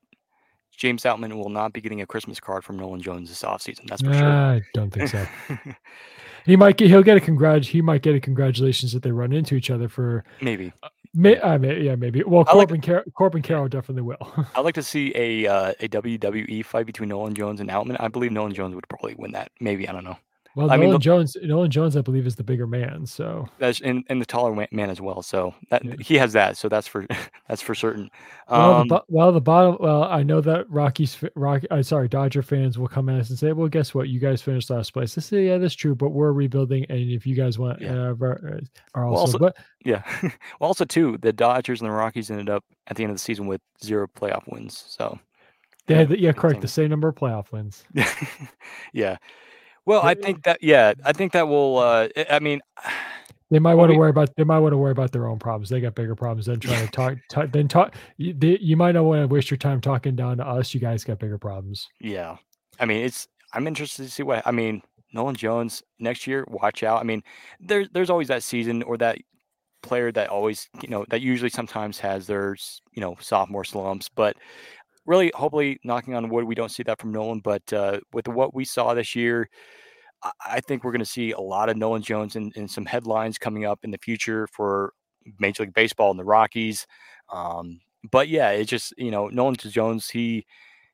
James 0.76 1.02
Outman 1.04 1.34
will 1.34 1.50
not 1.50 1.72
be 1.72 1.80
getting 1.80 2.00
a 2.00 2.06
Christmas 2.06 2.40
card 2.40 2.64
from 2.64 2.76
Nolan 2.76 3.00
Jones 3.00 3.28
this 3.28 3.42
offseason. 3.42 3.86
That's 3.86 4.02
for 4.02 4.12
sure. 4.12 4.24
I 4.24 4.62
don't 4.74 4.90
think 4.90 5.08
so. 5.08 5.26
he 6.44 6.56
might 6.56 6.76
get 6.76 6.88
he'll 6.88 7.02
get 7.02 7.16
a 7.16 7.20
congrat 7.20 7.64
he 7.64 7.82
might 7.82 8.02
get 8.02 8.14
a 8.14 8.20
congratulations 8.20 8.92
that 8.92 9.02
they 9.02 9.12
run 9.12 9.32
into 9.32 9.54
each 9.54 9.70
other 9.70 9.88
for 9.88 10.24
maybe. 10.40 10.72
May, 11.14 11.38
I 11.42 11.58
mean, 11.58 11.82
yeah, 11.82 11.94
maybe. 11.94 12.22
Well, 12.24 12.46
Corbin, 12.46 12.76
like, 12.76 12.86
Car- 12.86 13.04
Corbin 13.14 13.42
Carroll 13.42 13.68
definitely 13.68 14.02
will. 14.02 14.46
I'd 14.54 14.64
like 14.64 14.74
to 14.76 14.82
see 14.82 15.12
a 15.14 15.46
uh, 15.46 15.72
a 15.80 15.88
WWE 15.88 16.64
fight 16.64 16.86
between 16.86 17.10
Nolan 17.10 17.34
Jones 17.34 17.60
and 17.60 17.68
Outman. 17.68 17.96
I 18.00 18.08
believe 18.08 18.32
Nolan 18.32 18.54
Jones 18.54 18.74
would 18.74 18.88
probably 18.88 19.14
win 19.16 19.32
that. 19.32 19.50
Maybe 19.60 19.86
I 19.86 19.92
don't 19.92 20.04
know. 20.04 20.16
Well, 20.54 20.70
I 20.70 20.76
Nolan 20.76 20.92
mean, 20.92 21.00
Jones, 21.00 21.36
Nolan 21.42 21.70
Jones, 21.70 21.96
I 21.96 22.02
believe, 22.02 22.26
is 22.26 22.36
the 22.36 22.44
bigger 22.44 22.66
man. 22.66 23.06
So 23.06 23.48
that's 23.58 23.80
and, 23.80 24.04
and 24.08 24.20
the 24.20 24.26
taller 24.26 24.66
man 24.70 24.90
as 24.90 25.00
well. 25.00 25.22
So 25.22 25.54
that 25.70 25.82
yeah. 25.82 25.94
he 25.98 26.16
has 26.16 26.34
that. 26.34 26.58
So 26.58 26.68
that's 26.68 26.86
for 26.86 27.06
that's 27.48 27.62
for 27.62 27.74
certain. 27.74 28.10
Well, 28.50 28.74
um, 28.74 28.88
the, 28.88 29.02
well, 29.08 29.32
the 29.32 29.40
bottom. 29.40 29.78
Well, 29.80 30.04
I 30.04 30.22
know 30.22 30.42
that 30.42 30.68
Rockies, 30.68 31.16
Rocky, 31.34 31.70
uh, 31.70 31.82
sorry, 31.82 32.08
Dodger 32.08 32.42
fans 32.42 32.78
will 32.78 32.88
come 32.88 33.08
at 33.08 33.20
us 33.20 33.30
and 33.30 33.38
say, 33.38 33.52
"Well, 33.52 33.68
guess 33.68 33.94
what? 33.94 34.10
You 34.10 34.20
guys 34.20 34.42
finished 34.42 34.68
last 34.68 34.92
place." 34.92 35.14
This, 35.14 35.32
"Yeah, 35.32 35.56
that's 35.56 35.74
true, 35.74 35.94
but 35.94 36.10
we're 36.10 36.32
rebuilding, 36.32 36.84
and 36.90 37.10
if 37.10 37.26
you 37.26 37.34
guys 37.34 37.58
want, 37.58 37.80
yeah. 37.80 38.10
uh, 38.10 38.14
are 38.94 39.06
also, 39.06 39.10
well, 39.10 39.16
also 39.16 39.38
but 39.38 39.56
yeah, 39.84 40.02
well, 40.22 40.68
also 40.68 40.84
too, 40.84 41.16
the 41.22 41.32
Dodgers 41.32 41.80
and 41.80 41.88
the 41.88 41.94
Rockies 41.94 42.30
ended 42.30 42.50
up 42.50 42.64
at 42.88 42.96
the 42.96 43.04
end 43.04 43.10
of 43.10 43.16
the 43.16 43.22
season 43.22 43.46
with 43.46 43.62
zero 43.82 44.06
playoff 44.06 44.42
wins. 44.52 44.84
So 44.86 45.18
they 45.86 45.94
had, 45.94 46.10
yeah, 46.18 46.32
correct, 46.32 46.60
the 46.60 46.68
same 46.68 46.90
number 46.90 47.08
of 47.08 47.14
playoff 47.14 47.52
wins. 47.52 47.84
Yeah. 47.94 48.14
yeah. 48.92 49.16
Well, 49.84 50.02
I 50.02 50.14
think 50.14 50.44
that 50.44 50.62
yeah, 50.62 50.94
I 51.04 51.12
think 51.12 51.32
that 51.32 51.48
will. 51.48 51.78
Uh, 51.78 52.08
I 52.30 52.38
mean, 52.38 52.60
they 53.50 53.58
might 53.58 53.74
want 53.74 53.90
to 53.90 53.98
worry 53.98 54.10
about 54.10 54.34
they 54.36 54.44
might 54.44 54.60
want 54.60 54.72
to 54.72 54.76
worry 54.76 54.92
about 54.92 55.12
their 55.12 55.26
own 55.26 55.38
problems. 55.38 55.68
They 55.68 55.80
got 55.80 55.94
bigger 55.94 56.14
problems 56.14 56.46
than 56.46 56.60
trying 56.60 56.86
to 56.86 56.90
talk. 56.92 57.18
talk 57.28 57.52
then 57.52 57.68
talk. 57.68 57.96
You, 58.16 58.32
they, 58.34 58.58
you 58.60 58.76
might 58.76 58.92
not 58.92 59.04
want 59.04 59.22
to 59.22 59.26
waste 59.32 59.50
your 59.50 59.58
time 59.58 59.80
talking 59.80 60.16
down 60.16 60.36
to 60.38 60.46
us. 60.46 60.72
You 60.72 60.80
guys 60.80 61.04
got 61.04 61.18
bigger 61.18 61.38
problems. 61.38 61.88
Yeah, 62.00 62.36
I 62.78 62.86
mean, 62.86 63.04
it's. 63.04 63.28
I'm 63.52 63.66
interested 63.66 64.04
to 64.04 64.10
see 64.10 64.22
what. 64.22 64.46
I 64.46 64.50
mean, 64.52 64.82
Nolan 65.12 65.34
Jones 65.34 65.82
next 65.98 66.26
year. 66.26 66.44
Watch 66.48 66.82
out. 66.82 67.00
I 67.00 67.04
mean, 67.04 67.22
there's 67.60 67.88
there's 67.92 68.10
always 68.10 68.28
that 68.28 68.42
season 68.42 68.82
or 68.84 68.96
that 68.98 69.18
player 69.82 70.12
that 70.12 70.28
always 70.28 70.68
you 70.80 70.88
know 70.88 71.04
that 71.10 71.20
usually 71.20 71.50
sometimes 71.50 71.98
has 71.98 72.26
their 72.26 72.56
you 72.92 73.00
know 73.00 73.16
sophomore 73.20 73.64
slumps, 73.64 74.08
but 74.08 74.36
really, 75.06 75.32
hopefully, 75.34 75.78
knocking 75.84 76.14
on 76.14 76.28
wood, 76.28 76.44
we 76.44 76.54
don't 76.54 76.70
see 76.70 76.82
that 76.84 77.00
from 77.00 77.12
Nolan. 77.12 77.40
But 77.40 77.72
uh, 77.72 78.00
with 78.12 78.28
what 78.28 78.54
we 78.54 78.64
saw 78.64 78.94
this 78.94 79.14
year, 79.14 79.48
I, 80.44 80.60
think 80.60 80.84
we're 80.84 80.92
going 80.92 81.00
to 81.00 81.06
see 81.06 81.32
a 81.32 81.40
lot 81.40 81.68
of 81.68 81.76
Nolan 81.76 82.02
Jones 82.02 82.36
and, 82.36 82.70
some 82.70 82.86
headlines 82.86 83.38
coming 83.38 83.64
up 83.64 83.80
in 83.82 83.90
the 83.90 83.98
future 83.98 84.46
for 84.46 84.92
Major 85.38 85.64
League 85.64 85.74
Baseball 85.74 86.10
and 86.10 86.18
the 86.18 86.24
Rockies. 86.24 86.86
Um, 87.32 87.80
but 88.10 88.28
yeah, 88.28 88.50
it 88.50 88.64
just 88.64 88.94
you 88.96 89.10
know 89.10 89.28
Nolan 89.28 89.56
Jones, 89.56 90.10
he 90.10 90.44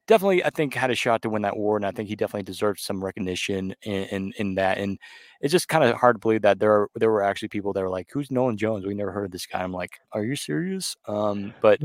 definitely 0.07 0.43
I 0.45 0.51
think 0.51 0.75
had 0.75 0.91
a 0.91 0.95
shot 0.95 1.23
to 1.23 1.31
win 1.31 1.43
that 1.43 1.55
award, 1.55 1.83
and 1.83 1.87
I 1.87 1.93
think 1.93 2.09
he 2.09 2.17
definitely 2.17 2.43
deserved 2.43 2.81
some 2.81 3.05
recognition 3.05 3.75
in 3.83 4.05
in, 4.05 4.33
in 4.39 4.55
that. 4.57 4.79
And 4.79 4.99
it's 5.41 5.53
just 5.53 5.69
kind 5.69 5.85
of 5.85 5.97
hard 5.97 6.17
to 6.17 6.21
believe 6.21 6.43
that 6.43 6.59
there 6.59 6.73
are, 6.73 6.91
there 6.97 7.11
were 7.11 7.23
actually 7.23 7.49
people 7.49 7.73
that 7.73 7.83
were 7.83 7.91
like, 7.91 8.09
"Who's 8.13 8.31
Nolan 8.31 8.57
Jones? 8.57 8.87
We 8.87 8.95
never 8.95 9.13
heard 9.13 9.27
of 9.27 9.31
this 9.31 9.47
guy." 9.47 9.63
I'm 9.63 9.73
like, 9.73 9.99
"Are 10.13 10.25
you 10.25 10.37
serious?" 10.37 10.97
Um, 11.07 11.55
but 11.63 11.83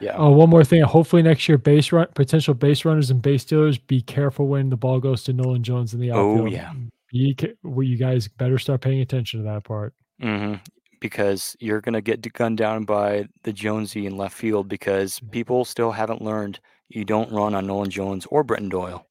yeah. 0.00 0.14
Oh, 0.16 0.30
one 0.30 0.48
more 0.48 0.64
thing. 0.64 0.82
Hopefully 0.82 1.22
next 1.22 1.48
year, 1.48 1.58
base 1.58 1.92
run 1.92 2.06
potential 2.14 2.54
base 2.54 2.84
runners 2.84 3.10
and 3.10 3.20
base 3.20 3.42
stealers, 3.42 3.78
be 3.78 4.00
careful 4.00 4.46
when 4.46 4.70
the 4.70 4.76
ball 4.76 5.00
goes 5.00 5.24
to 5.24 5.32
Nolan 5.32 5.62
Jones 5.62 5.94
in 5.94 6.00
the 6.00 6.10
oh, 6.10 6.32
outfield. 6.32 6.48
Oh 6.48 6.50
yeah. 6.50 6.72
You, 7.10 7.34
well, 7.62 7.84
you 7.84 7.96
guys 7.96 8.28
better 8.28 8.58
start 8.58 8.82
paying 8.82 9.00
attention 9.00 9.40
to 9.40 9.44
that 9.50 9.64
part. 9.64 9.94
Mm-hmm. 10.22 10.56
Because 11.00 11.56
you're 11.60 11.80
gonna 11.80 12.00
get 12.00 12.32
gunned 12.32 12.58
down 12.58 12.84
by 12.84 13.28
the 13.44 13.52
Jonesy 13.52 14.06
in 14.06 14.16
left 14.16 14.36
field 14.36 14.68
because 14.68 15.20
people 15.30 15.64
still 15.64 15.92
haven't 15.92 16.22
learned 16.22 16.60
you 16.88 17.04
don't 17.04 17.30
run 17.30 17.54
on 17.54 17.66
Nolan 17.66 17.90
Jones 17.90 18.26
or 18.30 18.42
Brenton 18.42 18.68
Doyle. 18.68 19.06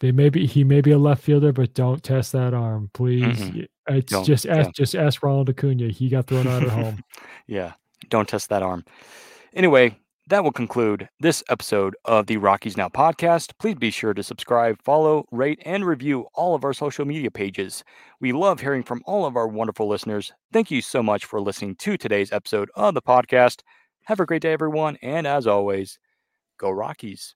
They 0.00 0.12
may 0.12 0.28
be 0.30 0.46
he 0.46 0.64
may 0.64 0.80
be 0.80 0.92
a 0.92 0.98
left 0.98 1.22
fielder, 1.22 1.52
but 1.52 1.74
don't 1.74 2.02
test 2.02 2.32
that 2.32 2.54
arm, 2.54 2.90
please. 2.94 3.24
Mm-hmm. 3.24 3.60
It's 3.88 4.12
don't, 4.12 4.24
just 4.24 4.46
ask 4.46 4.64
don't. 4.64 4.76
just 4.76 4.94
ask 4.94 5.22
Ronald 5.22 5.50
Acuna. 5.50 5.88
He 5.88 6.08
got 6.08 6.26
thrown 6.26 6.46
out 6.46 6.62
at 6.62 6.68
home. 6.68 7.04
yeah, 7.46 7.72
don't 8.08 8.28
test 8.28 8.48
that 8.50 8.62
arm. 8.62 8.84
Anyway, 9.54 9.96
that 10.28 10.44
will 10.44 10.52
conclude 10.52 11.08
this 11.20 11.42
episode 11.48 11.96
of 12.04 12.26
the 12.26 12.36
Rockies 12.36 12.76
Now 12.76 12.88
podcast. 12.88 13.52
Please 13.58 13.76
be 13.76 13.90
sure 13.90 14.12
to 14.12 14.22
subscribe, 14.22 14.76
follow, 14.82 15.24
rate, 15.30 15.60
and 15.64 15.86
review 15.86 16.26
all 16.34 16.54
of 16.54 16.64
our 16.64 16.74
social 16.74 17.06
media 17.06 17.30
pages. 17.30 17.82
We 18.20 18.32
love 18.32 18.60
hearing 18.60 18.82
from 18.82 19.02
all 19.06 19.24
of 19.24 19.36
our 19.36 19.48
wonderful 19.48 19.88
listeners. 19.88 20.32
Thank 20.52 20.70
you 20.70 20.82
so 20.82 21.02
much 21.02 21.24
for 21.24 21.40
listening 21.40 21.76
to 21.76 21.96
today's 21.96 22.30
episode 22.32 22.70
of 22.74 22.94
the 22.94 23.02
podcast. 23.02 23.62
Have 24.04 24.20
a 24.20 24.26
great 24.26 24.42
day, 24.42 24.52
everyone. 24.52 24.98
And 25.02 25.26
as 25.26 25.46
always, 25.46 25.98
go 26.58 26.70
Rockies. 26.70 27.34